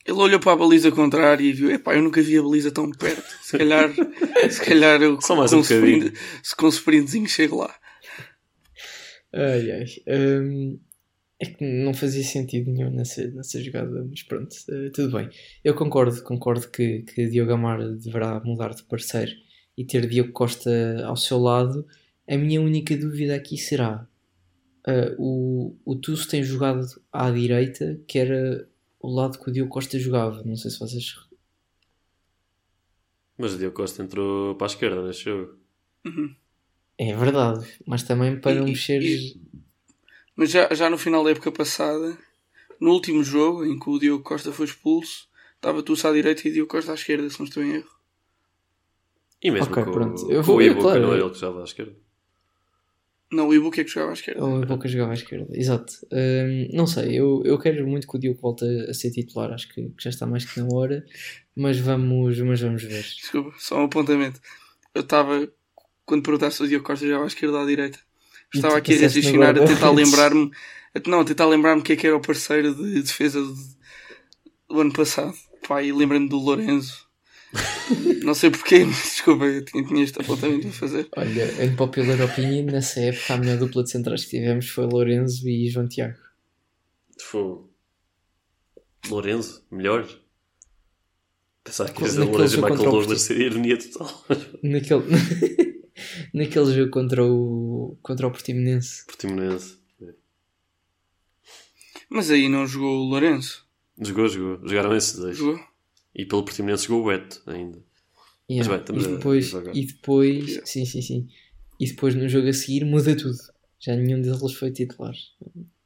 Ele 0.09 0.17
olhou 0.19 0.41
para 0.41 0.53
a 0.53 0.57
baliza 0.57 0.91
contrária 0.91 1.45
e 1.45 1.53
viu, 1.53 1.71
epá, 1.71 1.95
eu 1.95 2.03
nunca 2.03 2.23
vi 2.23 2.39
a 2.39 2.43
baliza 2.43 2.71
tão 2.71 2.91
perto. 2.91 3.23
Se 3.43 3.59
calhar, 3.59 3.93
se 4.51 4.61
calhar 4.65 5.03
eu 5.03 5.21
Só 5.21 5.37
mais 5.37 5.51
com 5.51 5.59
um 5.59 5.61
sprint- 5.61 6.15
se 6.43 6.57
com 6.57 6.67
um 6.67 6.71
sprintzinho 6.71 7.29
chego 7.29 7.59
lá. 7.59 7.75
Ai 9.33 9.71
ai. 9.71 9.85
Hum, 10.09 10.79
é 11.41 11.45
que 11.47 11.63
não 11.85 11.93
fazia 11.95 12.25
sentido 12.25 12.71
nenhum 12.73 12.91
nessa, 12.91 13.27
nessa 13.29 13.63
jogada, 13.63 14.05
mas 14.09 14.23
pronto, 14.23 14.57
eh, 14.71 14.91
tudo 14.95 15.17
bem. 15.17 15.29
Eu 15.63 15.75
concordo, 15.75 16.23
concordo 16.23 16.69
que, 16.71 17.01
que 17.03 17.27
Diogo 17.29 17.53
Amar 17.53 17.79
deverá 17.97 18.41
mudar 18.41 18.71
de 18.75 18.83
parceiro 18.85 19.31
e 19.77 19.85
ter 19.85 20.09
Diogo 20.09 20.33
Costa 20.33 20.71
ao 21.05 21.17
seu 21.17 21.39
lado. 21.39 21.87
A 22.27 22.37
minha 22.37 22.61
única 22.61 22.97
dúvida 22.97 23.37
aqui 23.37 23.57
será: 23.59 24.07
eh, 24.87 25.15
o, 25.19 25.77
o 25.85 25.95
Tusso 25.97 26.27
tem 26.29 26.43
jogado 26.43 26.87
à 27.13 27.31
direita, 27.31 28.01
que 28.09 28.19
era 28.19 28.67
o 29.01 29.15
lado 29.15 29.39
que 29.39 29.49
o 29.49 29.53
Diogo 29.53 29.71
Costa 29.71 29.99
jogava. 29.99 30.43
Não 30.45 30.57
sei 30.57 30.71
se 30.71 30.79
vocês. 30.79 31.15
Mas 33.37 33.55
o 33.55 33.59
Diogo 33.59 33.77
Costa 33.77 34.03
entrou 34.03 34.55
para 34.57 34.67
a 34.67 34.71
esquerda 34.71 35.07
neste 35.07 35.25
jogo. 35.25 35.57
É 36.99 37.15
verdade, 37.15 37.65
mas 37.87 38.03
também 38.03 38.41
para 38.41 38.55
não 38.57 38.67
E- 38.67 38.71
mexer. 38.73 39.01
e- 39.03 39.41
Mas 40.35 40.51
já, 40.51 40.73
já 40.75 40.89
no 40.89 40.97
final 40.99 41.23
da 41.25 41.31
época 41.31 41.51
passada, 41.53 42.17
no 42.81 42.93
último 42.93 43.23
jogo 43.25 43.65
em 43.65 43.79
que 43.79 43.91
o 43.91 43.99
Diogo 43.99 44.23
Costa 44.25 44.53
foi 44.53 44.67
expulso, 44.67 45.29
estava 45.57 45.83
Tusso 45.83 46.07
à 46.09 46.13
direita 46.13 46.47
e 46.47 46.53
Diogo 46.53 46.71
Costa 46.71 46.93
à 46.93 46.95
esquerda, 46.95 47.29
se 47.29 47.39
não 47.41 47.47
estou 47.47 47.63
em 47.63 47.75
erro. 47.77 47.91
E 49.43 49.51
mesmo 49.51 49.71
Ok, 49.73 49.85
com, 49.85 49.93
pronto. 49.93 50.31
Eu 50.31 50.41
com 50.41 50.47
vou- 50.47 50.57
o 50.57 50.63
eu, 50.63 50.73
Ibu, 50.73 50.81
claro, 50.81 51.01
que 51.01 51.07
não 51.07 51.15
é 51.15 51.21
ele 51.21 51.31
que 51.31 51.39
jogava 51.39 51.61
à 51.61 51.65
esquerda. 51.65 51.97
Não, 53.31 53.49
o 53.49 53.55
Ibu 53.55 53.69
é 53.69 53.85
que 53.85 53.89
jogava 53.89 54.13
à 54.13 54.15
esquerda. 54.15 54.43
Ou 54.43 54.63
a 54.63 54.67
Boca 54.67 54.89
jogava 54.89 55.11
à 55.11 55.15
esquerda, 55.15 55.47
exato. 55.53 55.93
Hum, 56.11 56.69
não 56.73 56.87
sei, 56.87 57.19
eu, 57.19 57.43
eu 57.45 57.59
quero 57.59 57.87
muito 57.87 58.09
que 58.09 58.17
o 58.17 58.19
Diogo 58.19 58.41
volte 58.41 58.65
a, 58.65 58.91
a 58.91 58.95
ser 58.95 59.11
titular, 59.11 59.53
acho 59.53 59.69
que, 59.69 59.91
que 59.91 60.03
já 60.03 60.09
está 60.09 60.27
mais 60.27 60.47
que 60.47 60.59
na 60.61 60.69
hora, 60.73 61.05
mas 61.55 61.79
vamos, 61.79 62.41
mas 62.41 62.61
vamos 62.61 62.83
ver. 62.83 63.03
Desculpa, 63.03 63.55
só 63.59 63.79
um 63.79 63.85
apontamento. 63.85 64.41
Eu 64.95 65.03
estava, 65.03 65.47
quando 66.07 66.23
perguntaste 66.23 66.57
se 66.57 66.63
o 66.63 66.69
Diogo 66.69 66.87
Costa 66.87 67.05
jogava 67.05 67.25
à 67.25 67.27
esquerda 67.27 67.57
ou 67.57 67.63
à 67.63 67.67
direita, 67.67 67.99
estava 68.55 68.79
aqui 68.79 68.97
a 68.97 69.01
raciocinar, 69.03 69.59
a 69.59 69.67
tentar 69.67 69.91
lembrar-me, 69.91 70.51
não, 71.07 71.21
a 71.21 71.25
tentar 71.25 71.47
lembrar-me 71.47 71.83
quem 71.83 71.95
é 71.95 71.97
que 71.99 72.07
era 72.07 72.17
o 72.17 72.23
parceiro 72.23 72.75
de 72.75 73.03
defesa 73.03 73.43
do, 73.43 73.55
do 74.71 74.81
ano 74.81 74.93
passado. 74.93 75.35
Pá, 75.67 75.83
e 75.83 75.93
lembrei-me 75.93 76.31
do 76.31 76.39
Lorenzo. 76.39 77.08
Não 78.23 78.35
sei 78.35 78.51
porquê, 78.51 78.85
mas 78.87 78.97
desculpa, 78.97 79.45
eu 79.45 79.65
tinha, 79.65 79.85
tinha 79.85 80.05
este 80.05 80.21
apontamento 80.21 80.69
a 80.69 80.73
fazer. 80.73 81.09
Olha, 81.17 81.65
em 81.65 81.75
popular 81.75 82.21
opinion, 82.21 82.67
nessa 82.67 83.01
época 83.01 83.35
a 83.35 83.37
melhor 83.39 83.59
dupla 83.59 83.83
de 83.85 83.91
centrais 83.91 84.25
que 84.25 84.31
tivemos 84.31 84.69
foi 84.69 84.87
Lorenzo 84.87 85.49
e 85.49 85.69
João 85.69 85.89
Tiago. 85.89 86.19
Fogo. 87.21 87.73
Lorenzo, 89.09 89.65
melhor. 89.71 90.07
Pensava 91.65 91.91
que 91.91 92.03
ia 92.03 92.09
dizer 92.09 92.25
Lorenzo 92.25 92.59
e 92.59 92.63
Michael 92.63 92.91
Douglas 92.91 93.23
seria 93.23 93.47
ironia 93.47 93.79
total. 93.79 94.25
Naquele, 94.63 95.05
naquele 96.35 96.75
jogo 96.75 96.91
contra 96.91 97.25
o, 97.25 97.99
contra 98.03 98.27
o 98.27 98.31
Portimonense. 98.31 99.05
Portimonense. 99.07 99.79
Mas 102.11 102.31
aí 102.31 102.49
não 102.49 102.67
jogou 102.67 103.01
o 103.01 103.09
Lourenço. 103.11 103.67
Jogou, 104.01 104.29
jogou. 104.29 104.67
Jogaram 104.67 104.97
esses 104.97 105.15
dois. 105.15 105.37
Jogou? 105.37 105.68
E 106.19 106.27
pelo 106.27 106.43
Portimonense 106.43 106.87
jogou 106.89 107.05
o 107.05 107.09
Beto 107.09 107.41
ainda. 107.47 107.79
Yeah, 108.51 108.69
bem, 108.69 108.81
estamos 108.81 109.05
e 109.05 109.09
depois, 109.09 109.53
e 109.75 109.87
depois, 109.87 110.49
Yeah. 110.49 110.67
sim, 110.67 110.85
sim, 110.85 111.01
sim. 111.01 111.29
E 111.79 111.87
depois 111.87 112.15
no 112.15 112.29
jogo 112.29 112.49
a 112.49 112.53
seguir 112.53 112.85
muda 112.85 113.17
tudo. 113.17 113.39
Já 113.79 113.95
nenhum 113.95 114.21
deles 114.21 114.53
foi 114.55 114.73
titular. 114.73 115.15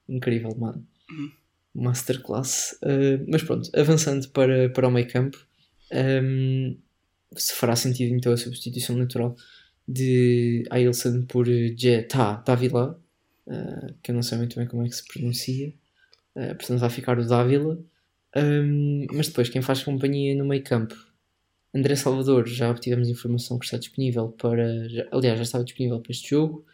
Incrível, 0.09 0.55
mano. 0.57 0.87
Uhum. 1.11 1.30
Masterclass. 1.74 2.78
Uh, 2.83 3.22
mas 3.28 3.43
pronto, 3.43 3.68
avançando 3.74 4.26
para, 4.28 4.70
para 4.70 4.89
o 4.89 4.91
meio 4.91 5.07
campo, 5.09 5.39
um, 5.93 6.78
se 7.37 7.55
fará 7.55 7.76
sentido 7.76 8.14
então 8.14 8.33
a 8.33 8.37
substituição 8.37 8.97
natural 8.97 9.37
de 9.87 10.64
Ailson 10.70 11.22
por 11.26 11.47
Jeta 11.47 12.43
Davila, 12.47 12.99
uh, 13.47 13.95
que 14.03 14.11
eu 14.11 14.14
não 14.14 14.22
sei 14.22 14.39
muito 14.39 14.57
bem 14.57 14.66
como 14.66 14.87
é 14.87 14.89
que 14.89 14.97
se 14.97 15.07
pronuncia. 15.07 15.74
Uh, 16.35 16.55
portanto, 16.55 16.78
vai 16.78 16.91
ficar 16.91 17.18
o 17.18 17.26
Dávila. 17.26 17.78
Um, 18.37 19.07
mas 19.12 19.28
depois, 19.28 19.49
quem 19.49 19.62
faz 19.62 19.83
companhia 19.83 20.35
no 20.35 20.45
meio 20.45 20.62
campo? 20.64 20.95
André 21.74 21.97
Salvador, 21.97 22.47
já 22.47 22.70
obtivemos 22.70 23.09
informação 23.09 23.59
que 23.59 23.64
está 23.64 23.78
disponível 23.78 24.28
para. 24.30 24.89
já- 24.89 25.09
aliás, 25.12 25.39
já 25.39 25.43
estava 25.45 25.64
disponível 25.64 26.01
para 26.01 26.12
este 26.12 26.30
jogo. 26.30 26.64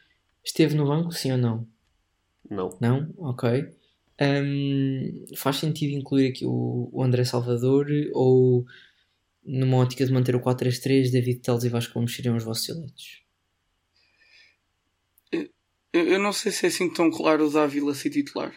Esteve 0.44 0.74
no 0.74 0.86
banco, 0.86 1.12
sim 1.12 1.32
ou 1.32 1.38
não? 1.38 1.68
Não. 2.50 2.76
Não? 2.80 3.14
Ok. 3.18 3.48
Um, 4.20 5.24
faz 5.36 5.56
sentido 5.56 5.92
incluir 5.92 6.28
aqui 6.30 6.44
o, 6.44 6.88
o 6.92 7.02
André 7.04 7.24
Salvador 7.24 7.86
ou 8.12 8.66
numa 9.44 9.76
ótica 9.78 10.04
de 10.04 10.12
manter 10.12 10.34
o 10.34 10.40
4-3-3, 10.40 11.10
David 11.12 11.40
Teles 11.40 11.64
e 11.64 11.68
Vasco 11.68 11.94
Gomes 11.94 12.14
seriam 12.14 12.36
os 12.36 12.44
vossos 12.44 12.68
eleitos? 12.68 13.22
Eu, 15.92 16.04
eu 16.06 16.18
não 16.18 16.32
sei 16.32 16.52
se 16.52 16.66
é 16.66 16.68
assim 16.68 16.92
tão 16.92 17.10
claro 17.10 17.46
o 17.46 17.50
Dávila 17.50 17.94
ser 17.94 18.10
titular. 18.10 18.52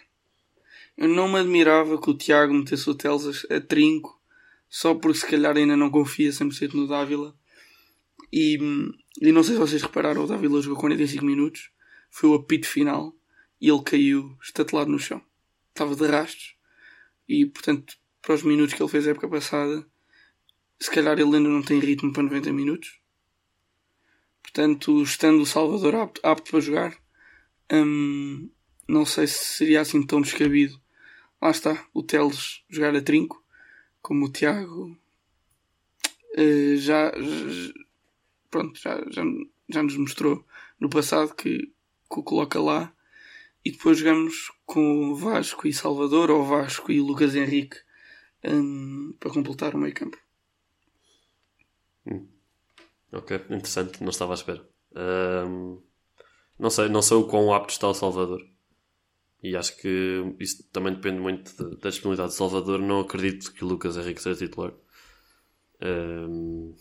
Eu 0.98 1.08
não 1.08 1.28
me 1.28 1.40
admirava 1.40 2.00
que 2.00 2.10
o 2.10 2.18
Tiago 2.18 2.54
metesse 2.54 2.90
o 2.90 2.96
Teles 2.96 3.46
a, 3.50 3.56
a 3.56 3.62
trinco, 3.62 4.22
só 4.70 4.96
porque 4.96 5.20
se 5.20 5.28
calhar 5.28 5.58
ainda 5.58 5.76
não 5.76 5.90
confia 5.90 6.30
100% 6.30 6.74
no 6.74 6.88
Dávila. 6.88 7.36
E, 8.32 8.58
e 9.22 9.32
não 9.32 9.44
sei 9.44 9.56
se 9.56 9.60
vocês 9.60 9.82
repararam, 9.82 10.24
o 10.24 10.28
Dávila 10.28 10.62
jogou 10.62 10.80
45 10.80 11.26
minutos, 11.26 11.72
foi 12.10 12.30
o 12.30 12.36
apito 12.36 12.68
final 12.68 13.16
e 13.60 13.70
ele 13.70 13.84
caiu 13.84 14.38
estatelado 14.42 14.92
no 14.92 15.00
chão. 15.00 15.22
Estava 15.70 15.96
de 15.96 16.06
rastros 16.08 16.56
e, 17.28 17.46
portanto, 17.46 17.98
para 18.22 18.36
os 18.36 18.44
minutos 18.44 18.74
que 18.74 18.82
ele 18.82 18.90
fez 18.90 19.08
a 19.08 19.12
época 19.12 19.28
passada, 19.28 19.86
se 20.80 20.90
calhar 20.90 21.14
ele 21.14 21.36
ainda 21.36 21.50
não 21.50 21.62
tem 21.62 21.80
ritmo 21.80 22.12
para 22.12 22.24
90 22.24 22.52
minutos. 22.52 23.00
Portanto, 24.42 25.02
estando 25.04 25.42
o 25.42 25.46
Salvador 25.46 25.96
apto, 25.96 26.22
apto 26.24 26.52
para 26.52 26.60
jogar, 26.60 26.98
hum, 27.72 28.50
não 28.88 29.06
sei 29.06 29.28
se 29.28 29.58
seria 29.58 29.82
assim 29.82 30.06
tão 30.06 30.22
descabido. 30.22 30.81
Lá 31.42 31.52
está, 31.52 31.86
o 31.94 32.02
Teles 32.04 32.64
jogar 32.70 32.96
a 32.96 33.02
trinco, 33.02 33.44
como 34.02 34.26
o 34.26 34.32
Tiago 34.32 34.98
eh, 36.36 36.76
já, 36.78 37.12
já- 37.12 37.74
pronto, 38.52 38.80
já, 38.80 38.98
já, 39.12 39.24
já 39.70 39.84
nos 39.84 39.98
mostrou 39.98 40.46
no 40.80 40.90
passado 40.90 41.36
que, 41.36 41.60
que 41.68 42.20
o 42.20 42.24
coloca 42.24 42.62
lá. 42.62 42.94
E 43.66 43.72
depois 43.72 43.98
jogamos 44.00 44.52
com 44.66 45.16
Vasco 45.16 45.68
e 45.68 45.74
Salvador, 45.74 46.32
ou 46.32 46.44
Vasco 46.46 46.92
e 46.92 47.02
Lucas 47.02 47.36
Henrique, 47.36 47.78
hum, 48.46 49.14
para 49.20 49.32
completar 49.34 49.76
o 49.76 49.80
meio 49.80 49.94
campo. 49.96 50.18
Ok, 53.12 53.32
interessante, 53.50 54.02
não 54.02 54.10
estava 54.10 54.34
à 54.34 54.36
espera. 54.36 54.68
Ahm, 54.96 55.80
não 56.60 56.70
sei, 56.72 56.90
não 56.90 57.02
sei 57.04 57.18
o 57.18 57.28
quão 57.28 57.54
apto 57.54 57.74
está 57.74 57.88
o 57.90 57.94
Salvador. 57.96 58.42
E 59.44 59.56
acho 59.56 59.76
que 59.78 60.36
isso 60.40 60.64
também 60.72 60.94
depende 60.94 61.20
muito 61.20 61.52
da 61.78 61.90
disponibilidade 61.90 62.32
de 62.32 62.38
Salvador. 62.38 62.80
Não 62.80 63.00
acredito 63.00 63.52
que 63.54 63.64
o 63.64 63.68
Lucas 63.68 63.98
Henrique 63.98 64.22
seja 64.22 64.38
titular. 64.46 64.72
Ahm, 65.82 66.74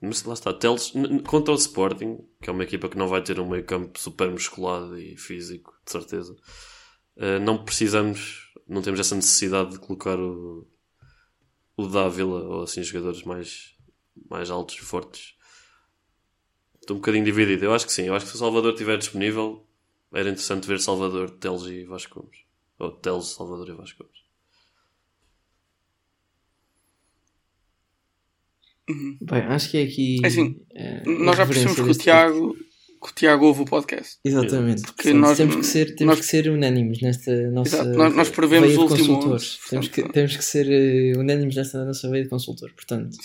mas 0.00 0.22
lá 0.24 0.34
está, 0.34 0.52
Teles, 0.52 0.92
contra 1.26 1.52
o 1.52 1.56
Sporting, 1.56 2.18
que 2.42 2.48
é 2.48 2.52
uma 2.52 2.64
equipa 2.64 2.88
que 2.88 2.96
não 2.96 3.08
vai 3.08 3.22
ter 3.22 3.38
um 3.38 3.48
meio 3.48 3.64
campo 3.64 3.98
super 3.98 4.30
musculado 4.30 4.98
e 4.98 5.16
físico, 5.16 5.74
de 5.84 5.92
certeza. 5.92 6.34
ah, 7.18 7.38
não 7.38 7.64
precisamos, 7.64 8.52
não 8.68 8.82
temos 8.82 9.00
essa 9.00 9.14
necessidade 9.14 9.72
de 9.72 9.78
colocar 9.78 10.18
o, 10.18 10.66
o 11.76 11.86
Dávila 11.86 12.42
ou 12.44 12.62
assim 12.62 12.82
jogadores 12.82 13.22
mais 13.24 13.76
mais 14.28 14.50
altos 14.50 14.76
e 14.76 14.80
fortes. 14.80 15.34
Estou 16.80 16.96
um 16.96 17.00
bocadinho 17.00 17.24
dividido. 17.24 17.64
Eu 17.64 17.74
acho 17.74 17.86
que 17.86 17.92
sim. 17.92 18.04
Eu 18.04 18.14
acho 18.14 18.24
que 18.26 18.30
se 18.30 18.36
o 18.36 18.40
Salvador 18.40 18.72
estiver 18.72 18.98
disponível, 18.98 19.66
era 20.12 20.28
interessante 20.28 20.66
ver 20.66 20.80
Salvador, 20.80 21.30
Teles 21.30 21.62
e 21.62 21.84
Vasco 21.84 22.20
Gomes. 22.22 22.38
Ou 22.78 22.90
Teles, 22.92 23.26
Salvador 23.26 23.68
e 23.68 23.72
Vasco 23.72 24.02
Gomes. 24.04 24.20
Bem, 29.22 29.42
acho 29.42 29.70
que 29.70 29.78
é 29.78 29.82
aqui. 29.84 30.20
É 30.24 30.26
assim, 30.26 30.60
eh, 30.74 31.02
Nós 31.06 31.36
já 31.36 31.46
percebemos 31.46 31.76
que 31.76 31.82
o 31.90 31.94
Tiago, 31.94 32.54
que 32.54 33.08
o 33.10 33.14
Tiago 33.14 33.46
ouve 33.46 33.62
o 33.62 33.64
podcast. 33.64 34.18
Exatamente. 34.24 34.82
Porque 34.82 35.02
Portanto, 35.04 35.20
nós- 35.20 35.36
temos 35.36 35.56
que 35.56 35.64
ser, 35.64 35.94
temos 35.94 36.16
nós- 36.16 36.18
que 36.26 36.30
ser 36.30 36.48
unânimes 36.50 37.00
nesta 37.00 37.50
nossa. 37.52 37.76
Exato, 37.76 37.90
nós- 37.96 38.14
nós 38.16 38.28
prevemos 38.30 38.66
veia 38.68 38.78
de 38.78 38.84
o 38.84 38.88
último 38.90 39.14
consultores. 39.14 39.58
onze, 39.60 39.70
Temos 39.70 39.88
que, 39.88 39.94
portanto. 40.00 40.14
temos 40.14 40.36
que 40.36 40.44
ser 40.44 40.66
eh, 40.70 41.18
unânimes 41.18 41.54
nesta 41.54 41.84
nossa 41.84 42.10
veia 42.10 42.24
de 42.24 42.30
consultor. 42.30 42.72
Portanto, 42.72 43.16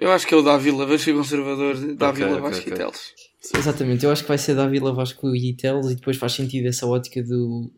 Eu 0.00 0.12
acho 0.12 0.26
que 0.28 0.32
é 0.32 0.36
o 0.36 0.42
Dávila, 0.42 0.86
vejo 0.86 1.02
ser 1.04 1.12
conservador, 1.12 1.74
Dávila, 1.96 2.30
ok, 2.38 2.40
Vasco 2.40 2.60
ok. 2.62 2.72
e 2.72 2.76
Teles. 2.76 3.14
Exatamente. 3.54 4.04
Eu 4.04 4.10
acho 4.10 4.22
que 4.22 4.28
vai 4.28 4.38
ser 4.38 4.54
Dávila, 4.54 4.92
Vasco 4.92 5.34
e 5.34 5.54
Teles 5.54 5.90
e 5.90 5.94
depois 5.94 6.16
faz 6.16 6.32
sentido 6.32 6.66
essa 6.66 6.86
ótica 6.86 7.22
do. 7.22 7.70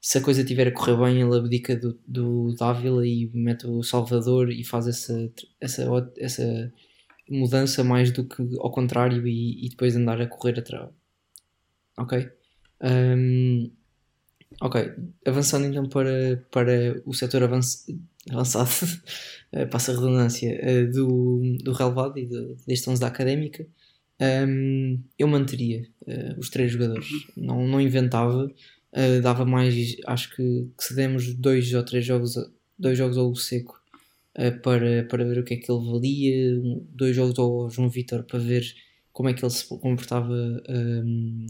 Se 0.00 0.18
a 0.18 0.22
coisa 0.22 0.44
tiver 0.44 0.68
a 0.68 0.72
correr 0.72 0.96
bem, 0.96 1.20
ele 1.20 1.36
abdica 1.36 1.74
do, 1.76 1.98
do 2.06 2.54
Dávila 2.54 3.06
e 3.06 3.30
mete 3.34 3.66
o 3.66 3.82
Salvador 3.82 4.50
e 4.50 4.62
faz 4.64 4.86
essa, 4.86 5.30
essa, 5.60 6.12
essa 6.16 6.72
mudança 7.28 7.82
mais 7.82 8.10
do 8.12 8.24
que 8.24 8.42
ao 8.58 8.70
contrário 8.70 9.26
e, 9.26 9.66
e 9.66 9.68
depois 9.68 9.96
andar 9.96 10.20
a 10.20 10.26
correr 10.26 10.58
atrás. 10.58 10.90
Ok? 11.96 12.30
Um, 12.80 13.70
ok, 14.60 14.92
avançando 15.26 15.66
então 15.66 15.88
para, 15.88 16.44
para 16.50 17.02
o 17.04 17.12
setor 17.12 17.42
avanç, 17.42 17.86
avançado, 18.30 18.70
eh, 19.52 19.66
passa 19.66 19.92
a 19.92 19.94
redundância, 19.96 20.60
uh, 20.62 20.92
do, 20.92 21.42
do 21.62 21.72
relevado 21.72 22.18
e 22.18 22.26
de, 22.26 22.56
deste 22.66 22.88
11 22.88 23.00
da 23.00 23.08
académica, 23.08 23.66
um, 24.20 25.00
eu 25.18 25.28
manteria 25.28 25.86
uh, 26.02 26.38
os 26.38 26.50
três 26.50 26.72
jogadores, 26.72 27.06
não, 27.36 27.66
não 27.66 27.80
inventava, 27.80 28.46
uh, 28.46 29.22
dava 29.22 29.44
mais, 29.44 29.96
acho 30.06 30.34
que, 30.34 30.68
que 30.76 30.84
se 30.84 30.94
demos 30.94 31.32
dois 31.34 31.72
ou 31.72 31.84
três 31.84 32.04
jogos, 32.04 32.34
dois 32.78 32.98
jogos 32.98 33.16
ao 33.16 33.34
seco 33.34 33.78
para, 34.62 35.02
para 35.04 35.24
ver 35.24 35.38
o 35.40 35.44
que 35.44 35.54
é 35.54 35.56
que 35.56 35.70
ele 35.70 35.84
valia, 35.84 36.62
dois 36.90 37.16
jogos 37.16 37.36
ao 37.40 37.68
João 37.68 37.88
Vitor 37.88 38.22
para 38.22 38.38
ver 38.38 38.64
como 39.12 39.28
é 39.28 39.34
que 39.34 39.44
ele 39.44 39.50
se 39.50 39.66
comportava 39.66 40.32
um, 40.68 41.46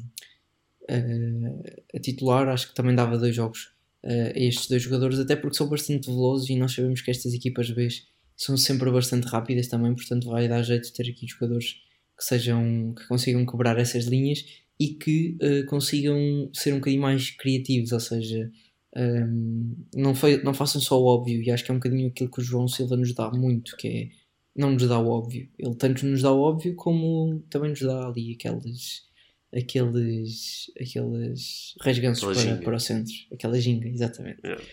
a, 0.89 1.97
a 1.97 2.01
titular, 2.01 2.49
acho 2.49 2.69
que 2.69 2.75
também 2.75 2.95
dava 2.95 3.19
dois 3.19 3.37
jogos 3.37 3.73
a 4.03 4.39
estes 4.39 4.69
dois 4.69 4.83
jogadores, 4.83 5.19
até 5.19 5.37
porque 5.37 5.57
são 5.57 5.69
bastante 5.69 6.07
velozes 6.07 6.49
e 6.49 6.57
nós 6.57 6.73
sabemos 6.73 7.03
que 7.03 7.11
estas 7.11 7.35
equipas 7.35 7.71
B 7.71 7.89
são 8.35 8.57
sempre 8.57 8.91
bastante 8.91 9.27
rápidas 9.27 9.69
também, 9.69 9.95
portanto 9.95 10.31
vai 10.31 10.49
dar 10.49 10.63
jeito 10.63 10.85
de 10.85 10.93
ter 10.95 11.11
aqui 11.11 11.27
jogadores 11.27 11.77
que 12.19 12.25
sejam 12.25 12.95
que 12.95 13.07
consigam 13.07 13.47
quebrar 13.47 13.79
essas 13.79 14.07
linhas 14.07 14.45
e 14.79 14.89
que 14.89 15.37
uh, 15.43 15.67
consigam 15.67 16.51
ser 16.53 16.73
um 16.73 16.79
bocadinho 16.79 17.03
mais 17.03 17.31
criativos, 17.31 17.93
ou 17.93 18.01
seja, 18.01 18.51
um, 18.97 19.77
não, 19.95 20.15
foi, 20.15 20.43
não 20.43 20.55
façam 20.55 20.81
só 20.81 21.01
o 21.01 21.07
óbvio, 21.07 21.43
e 21.43 21.51
acho 21.51 21.65
que 21.65 21.71
é 21.71 21.75
um 21.75 21.79
bocadinho 21.79 22.09
aquilo 22.09 22.31
que 22.31 22.41
o 22.41 22.45
João 22.45 22.69
Silva 22.69 22.97
nos 22.97 23.15
dá 23.15 23.31
muito, 23.31 23.77
que 23.77 23.89
é 23.89 24.09
não 24.57 24.73
nos 24.73 24.89
dá 24.89 24.99
o 24.99 25.09
óbvio. 25.09 25.49
Ele 25.57 25.75
tanto 25.77 26.05
nos 26.05 26.23
dá 26.23 26.33
o 26.33 26.41
óbvio 26.41 26.75
como 26.75 27.41
também 27.49 27.71
nos 27.71 27.81
dá 27.81 28.09
ali 28.09 28.35
aqueles 28.35 29.07
aqueles 29.55 30.71
aqueles 30.81 31.75
resganços 31.81 32.43
para, 32.43 32.57
para 32.57 32.77
o 32.77 32.81
centro, 32.81 33.15
aquela 33.33 33.61
ginga, 33.61 33.89
exatamente. 33.89 34.41
Yeah. 34.45 34.65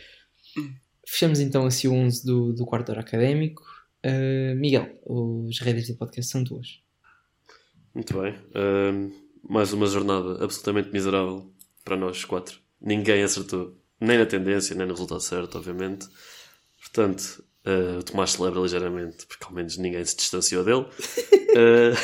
Fechamos 1.07 1.39
então 1.39 1.65
assim 1.65 1.87
o 1.87 1.93
11 1.93 2.25
do, 2.25 2.53
do 2.53 2.65
quarto 2.65 2.89
hora 2.89 3.01
académico. 3.01 3.63
Uh, 4.03 4.55
Miguel, 4.55 4.99
os 5.05 5.59
rédeas 5.59 5.87
do 5.87 5.95
podcast 5.95 6.31
são 6.31 6.43
tuas. 6.43 6.79
Muito 7.95 8.21
bem. 8.21 8.33
Uh, 8.33 9.09
mais 9.41 9.71
uma 9.71 9.87
jornada 9.87 10.43
absolutamente 10.43 10.91
miserável 10.91 11.49
para 11.85 11.95
nós 11.95 12.25
quatro. 12.25 12.59
Ninguém 12.81 13.23
acertou 13.23 13.81
nem 14.01 14.17
na 14.17 14.25
tendência, 14.25 14.75
nem 14.75 14.85
no 14.85 14.91
resultado 14.91 15.21
certo, 15.21 15.57
obviamente. 15.57 16.05
Portanto, 16.81 17.41
uh, 17.65 17.99
o 17.99 18.03
Tomás 18.03 18.31
celebra 18.31 18.59
ligeiramente, 18.59 19.25
porque 19.25 19.45
ao 19.45 19.53
menos 19.53 19.77
ninguém 19.77 20.03
se 20.03 20.17
distanciou 20.17 20.65
dele. 20.65 20.81
Uh, 20.81 21.95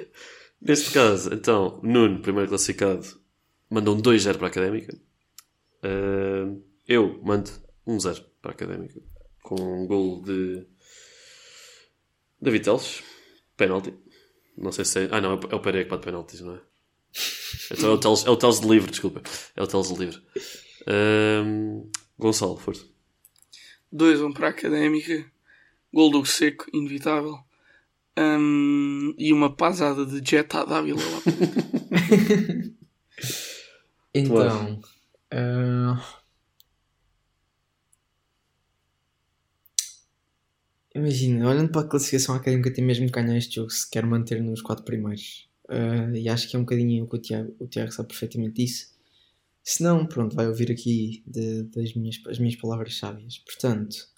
neste 0.62 0.90
caso, 0.92 1.34
então, 1.34 1.78
Nuno, 1.82 2.22
primeiro 2.22 2.48
classificado, 2.48 3.06
mandou 3.68 3.94
um 3.94 4.00
2-0 4.00 4.38
para 4.38 4.46
a 4.46 4.50
Académica. 4.50 4.96
Uh, 5.84 6.64
eu 6.88 7.20
mando 7.22 7.50
um 7.86 8.00
0 8.00 8.24
para 8.40 8.52
a 8.52 8.54
Académica, 8.54 8.98
com 9.42 9.56
um 9.56 9.86
gol 9.86 10.22
de 10.22 10.66
David 12.40 12.64
Teles, 12.64 13.02
penalti. 13.58 14.03
Não 14.56 14.72
sei 14.72 14.84
se 14.84 15.04
é. 15.04 15.08
Ah, 15.10 15.20
não, 15.20 15.32
é 15.32 15.54
o 15.54 15.60
Pereira 15.60 15.84
que 15.84 15.90
bate 15.90 16.04
penaltis, 16.04 16.40
não 16.40 16.54
é? 16.54 16.60
Então 17.70 17.90
é 17.90 17.92
o 17.94 17.98
Teles, 17.98 18.26
é 18.26 18.30
o 18.30 18.36
Teles 18.36 18.60
de 18.60 18.68
livre, 18.68 18.90
desculpa. 18.90 19.22
É 19.56 19.62
o 19.62 19.66
Teles 19.66 19.88
de 19.88 19.94
livre. 19.94 20.22
Um, 20.88 21.90
Gonçalo, 22.18 22.56
força. 22.56 22.84
2-1 23.92 24.26
um 24.26 24.32
para 24.32 24.48
a 24.48 24.50
Académica. 24.50 25.24
Gol 25.92 26.10
do 26.10 26.24
Seco, 26.24 26.66
inevitável. 26.72 27.38
Um, 28.18 29.14
e 29.18 29.32
uma 29.32 29.54
pasada 29.54 30.06
de 30.06 30.28
Jet 30.28 30.56
à 30.56 30.64
Dávila 30.64 31.00
lá 31.00 31.22
Então. 34.14 34.80
Uh... 35.32 36.23
Imagina, 40.94 41.48
olhando 41.48 41.72
para 41.72 41.80
a 41.80 41.88
classificação 41.88 42.36
académica, 42.36 42.72
tem 42.72 42.84
mesmo 42.84 43.06
que 43.06 43.12
ganhar 43.12 43.36
este 43.36 43.56
jogo 43.56 43.70
se 43.70 43.88
quer 43.90 44.06
manter 44.06 44.40
nos 44.40 44.62
quatro 44.62 44.84
primeiros. 44.84 45.48
Uh, 45.68 46.14
e 46.14 46.28
acho 46.28 46.48
que 46.48 46.54
é 46.54 46.58
um 46.58 46.62
bocadinho 46.62 47.04
o 47.04 47.08
que 47.08 47.16
o 47.16 47.18
Tiago, 47.18 47.56
o 47.58 47.66
Tiago 47.66 47.90
sabe 47.90 48.08
perfeitamente 48.08 48.54
disso. 48.62 48.94
Se 49.62 49.82
não, 49.82 50.06
pronto, 50.06 50.36
vai 50.36 50.46
ouvir 50.46 50.70
aqui 50.70 51.24
de, 51.26 51.64
das 51.64 51.94
minhas, 51.94 52.20
as 52.28 52.38
minhas 52.38 52.54
palavras 52.54 52.96
sábias. 52.96 53.38
Portanto, 53.38 54.08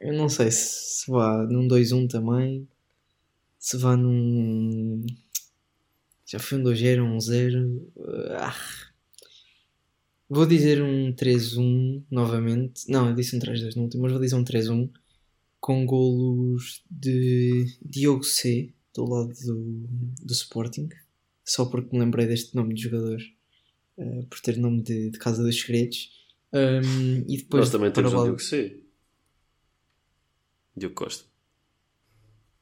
eu 0.00 0.12
não 0.12 0.28
sei 0.28 0.52
se, 0.52 1.00
se 1.02 1.10
vá 1.10 1.42
num 1.44 1.66
2-1 1.66 2.08
também, 2.08 2.68
se 3.58 3.76
vá 3.76 3.96
num. 3.96 5.04
Já 6.26 6.38
foi 6.38 6.58
um 6.58 6.62
2-0, 6.62 7.02
um 7.02 7.18
0. 7.20 7.92
Ah. 8.38 8.54
Vou 10.28 10.46
dizer 10.46 10.82
um 10.82 11.12
3-1 11.12 12.04
novamente. 12.10 12.90
Não, 12.90 13.08
eu 13.08 13.14
disse 13.14 13.36
um 13.36 13.38
3-2 13.38 13.76
no 13.76 13.82
último, 13.82 14.02
mas 14.02 14.12
vou 14.12 14.20
dizer 14.20 14.36
um 14.36 14.44
3-1 14.44 14.90
com 15.60 15.86
golos 15.86 16.82
de 16.90 17.66
Diogo 17.82 18.24
C 18.24 18.72
do 18.94 19.04
lado 19.04 19.32
do, 19.44 19.86
do 20.22 20.32
Sporting 20.32 20.88
só 21.44 21.66
porque 21.66 21.94
me 21.94 22.02
lembrei 22.02 22.26
deste 22.26 22.54
nome 22.56 22.74
de 22.74 22.82
jogador, 22.82 23.20
uh, 23.98 24.26
por 24.26 24.40
ter 24.40 24.56
nome 24.56 24.82
de, 24.82 25.10
de 25.10 25.18
Casa 25.18 25.42
dos 25.42 25.60
Segredos. 25.60 26.10
Um, 26.52 27.24
e 27.28 27.36
depois 27.36 27.64
Nós 27.64 27.70
também 27.70 27.92
temos 27.92 28.14
o 28.14 28.22
Diogo 28.22 28.38
C. 28.40 28.80
Diogo 30.76 30.94
Costa. 30.94 31.24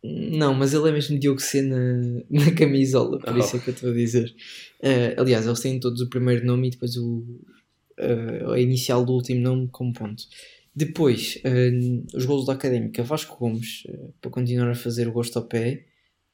Não, 0.03 0.53
mas 0.53 0.75
ele 0.75 0.89
é 0.89 0.93
mesmo 0.93 1.19
Diogo 1.19 1.41
C 1.41 1.63
na, 1.63 2.23
na 2.29 2.51
camisola, 2.53 3.19
por 3.21 3.35
oh. 3.35 3.39
isso 3.39 3.57
é 3.57 3.59
que 3.61 3.71
eu 3.71 3.75
estou 3.75 3.91
a 3.91 3.95
dizer. 3.95 4.35
Uh, 4.81 5.21
aliás, 5.21 5.47
eles 5.47 5.61
têm 5.61 5.79
todos 5.79 6.01
o 6.01 6.09
primeiro 6.09 6.45
nome 6.45 6.69
e 6.69 6.71
depois 6.73 6.97
o, 6.97 7.19
uh, 7.99 8.51
a 8.51 8.61
inicial 8.61 9.05
do 9.05 9.13
último 9.13 9.41
nome 9.41 9.69
como 9.69 9.93
ponto. 9.93 10.25
Depois, 10.75 11.39
uh, 11.45 12.17
os 12.17 12.25
gols 12.25 12.47
da 12.47 12.55
Académica, 12.55 13.05
Vasco 13.05 13.37
Gomes, 13.39 13.87
para 14.21 14.31
continuar 14.31 14.71
a 14.71 14.75
fazer 14.75 15.07
o 15.07 15.13
gosto 15.13 15.39
ao 15.39 15.45
pé. 15.45 15.87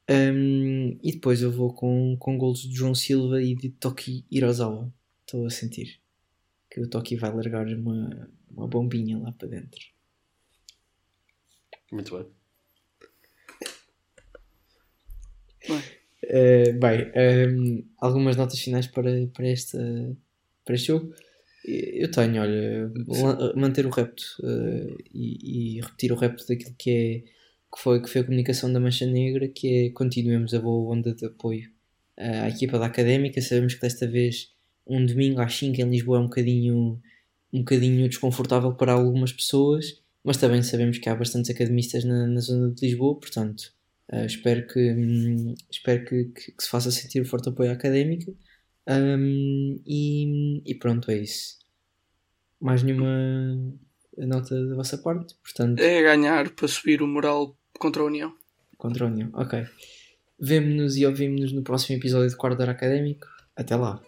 Um, 0.09 0.97
e 1.03 1.11
depois 1.11 1.43
eu 1.43 1.51
vou 1.51 1.71
com, 1.71 2.17
com 2.17 2.35
golos 2.35 2.67
de 2.67 2.75
João 2.75 2.95
Silva 2.95 3.43
e 3.43 3.53
de 3.53 3.69
Toki 3.69 4.25
Hirozawa. 4.31 4.91
Estou 5.23 5.45
a 5.45 5.51
sentir 5.51 5.99
que 6.71 6.81
o 6.81 6.89
Toki 6.89 7.15
vai 7.15 7.31
largar 7.31 7.67
uma, 7.67 8.27
uma 8.49 8.67
bombinha 8.67 9.19
lá 9.19 9.31
para 9.31 9.49
dentro. 9.49 9.79
Muito 11.91 12.17
bem. 12.17 12.38
Uh, 15.75 16.79
bem, 16.79 17.11
um, 17.49 17.83
algumas 17.97 18.35
notas 18.35 18.59
finais 18.59 18.87
para, 18.87 19.27
para, 19.33 19.47
esta, 19.47 19.79
para 20.65 20.75
este 20.75 20.87
jogo. 20.87 21.13
Eu 21.65 22.09
tenho, 22.09 22.41
olha, 22.41 22.91
manter 23.55 23.85
o 23.85 23.89
repto 23.89 24.23
uh, 24.39 24.97
e, 25.13 25.77
e, 25.77 25.81
repetir 25.81 26.11
o 26.11 26.15
repto 26.15 26.47
daquilo 26.47 26.75
que 26.77 26.89
é 26.91 27.23
que 27.71 27.81
foi, 27.81 28.01
que 28.01 28.09
foi 28.09 28.21
a 28.21 28.23
comunicação 28.23 28.71
da 28.71 28.79
Mancha 28.79 29.05
Negra, 29.05 29.47
que 29.47 29.67
é 29.85 29.89
continuemos 29.91 30.53
a 30.53 30.59
boa 30.59 30.95
onda 30.95 31.13
de 31.13 31.25
apoio 31.25 31.69
à 32.17 32.49
equipa 32.49 32.79
da 32.79 32.87
Académica. 32.87 33.41
Sabemos 33.41 33.75
que 33.75 33.81
desta 33.81 34.07
vez 34.07 34.51
um 34.87 35.05
domingo 35.05 35.39
às 35.39 35.53
5 35.55 35.79
em 35.79 35.89
Lisboa 35.89 36.17
é 36.17 36.21
um 36.21 36.25
bocadinho, 36.25 36.99
um 37.53 37.59
bocadinho 37.59 38.09
desconfortável 38.09 38.73
para 38.73 38.93
algumas 38.93 39.31
pessoas, 39.31 40.01
mas 40.23 40.37
também 40.37 40.63
sabemos 40.63 40.97
que 40.97 41.07
há 41.07 41.15
bastantes 41.15 41.51
academistas 41.51 42.03
na, 42.03 42.25
na 42.25 42.39
zona 42.39 42.71
de 42.71 42.85
Lisboa, 42.87 43.19
portanto 43.19 43.71
uh, 44.11 44.25
espero, 44.25 44.67
que, 44.67 44.91
um, 44.91 45.55
espero 45.69 46.05
que, 46.05 46.25
que, 46.25 46.51
que, 46.51 46.63
se 46.63 46.69
faça 46.69 46.91
sentir 46.91 47.21
o 47.21 47.25
forte 47.25 47.49
apoio 47.49 47.69
à 47.69 47.73
Académica. 47.73 48.31
Um, 48.87 49.81
e, 49.85 50.61
e 50.65 50.75
pronto, 50.75 51.11
é 51.11 51.17
isso. 51.17 51.59
Mais 52.59 52.83
nenhuma 52.83 53.07
nota 54.17 54.67
da 54.67 54.75
vossa 54.75 54.97
parte, 54.97 55.35
portanto... 55.41 55.79
É 55.79 56.01
ganhar 56.01 56.49
para 56.51 56.67
subir 56.67 57.01
o 57.01 57.07
moral 57.07 57.55
Contra 57.79 58.01
a 58.01 58.05
União. 58.05 58.35
Contra 58.77 59.05
a 59.05 59.07
União, 59.07 59.29
ok. 59.33 59.65
Vemo-nos 60.37 60.97
e 60.97 61.05
ouvimos-nos 61.05 61.53
no 61.53 61.63
próximo 61.63 61.97
episódio 61.97 62.29
de 62.29 62.35
Quarto 62.35 62.61
Académico. 62.61 63.25
Até 63.55 63.75
lá. 63.75 64.01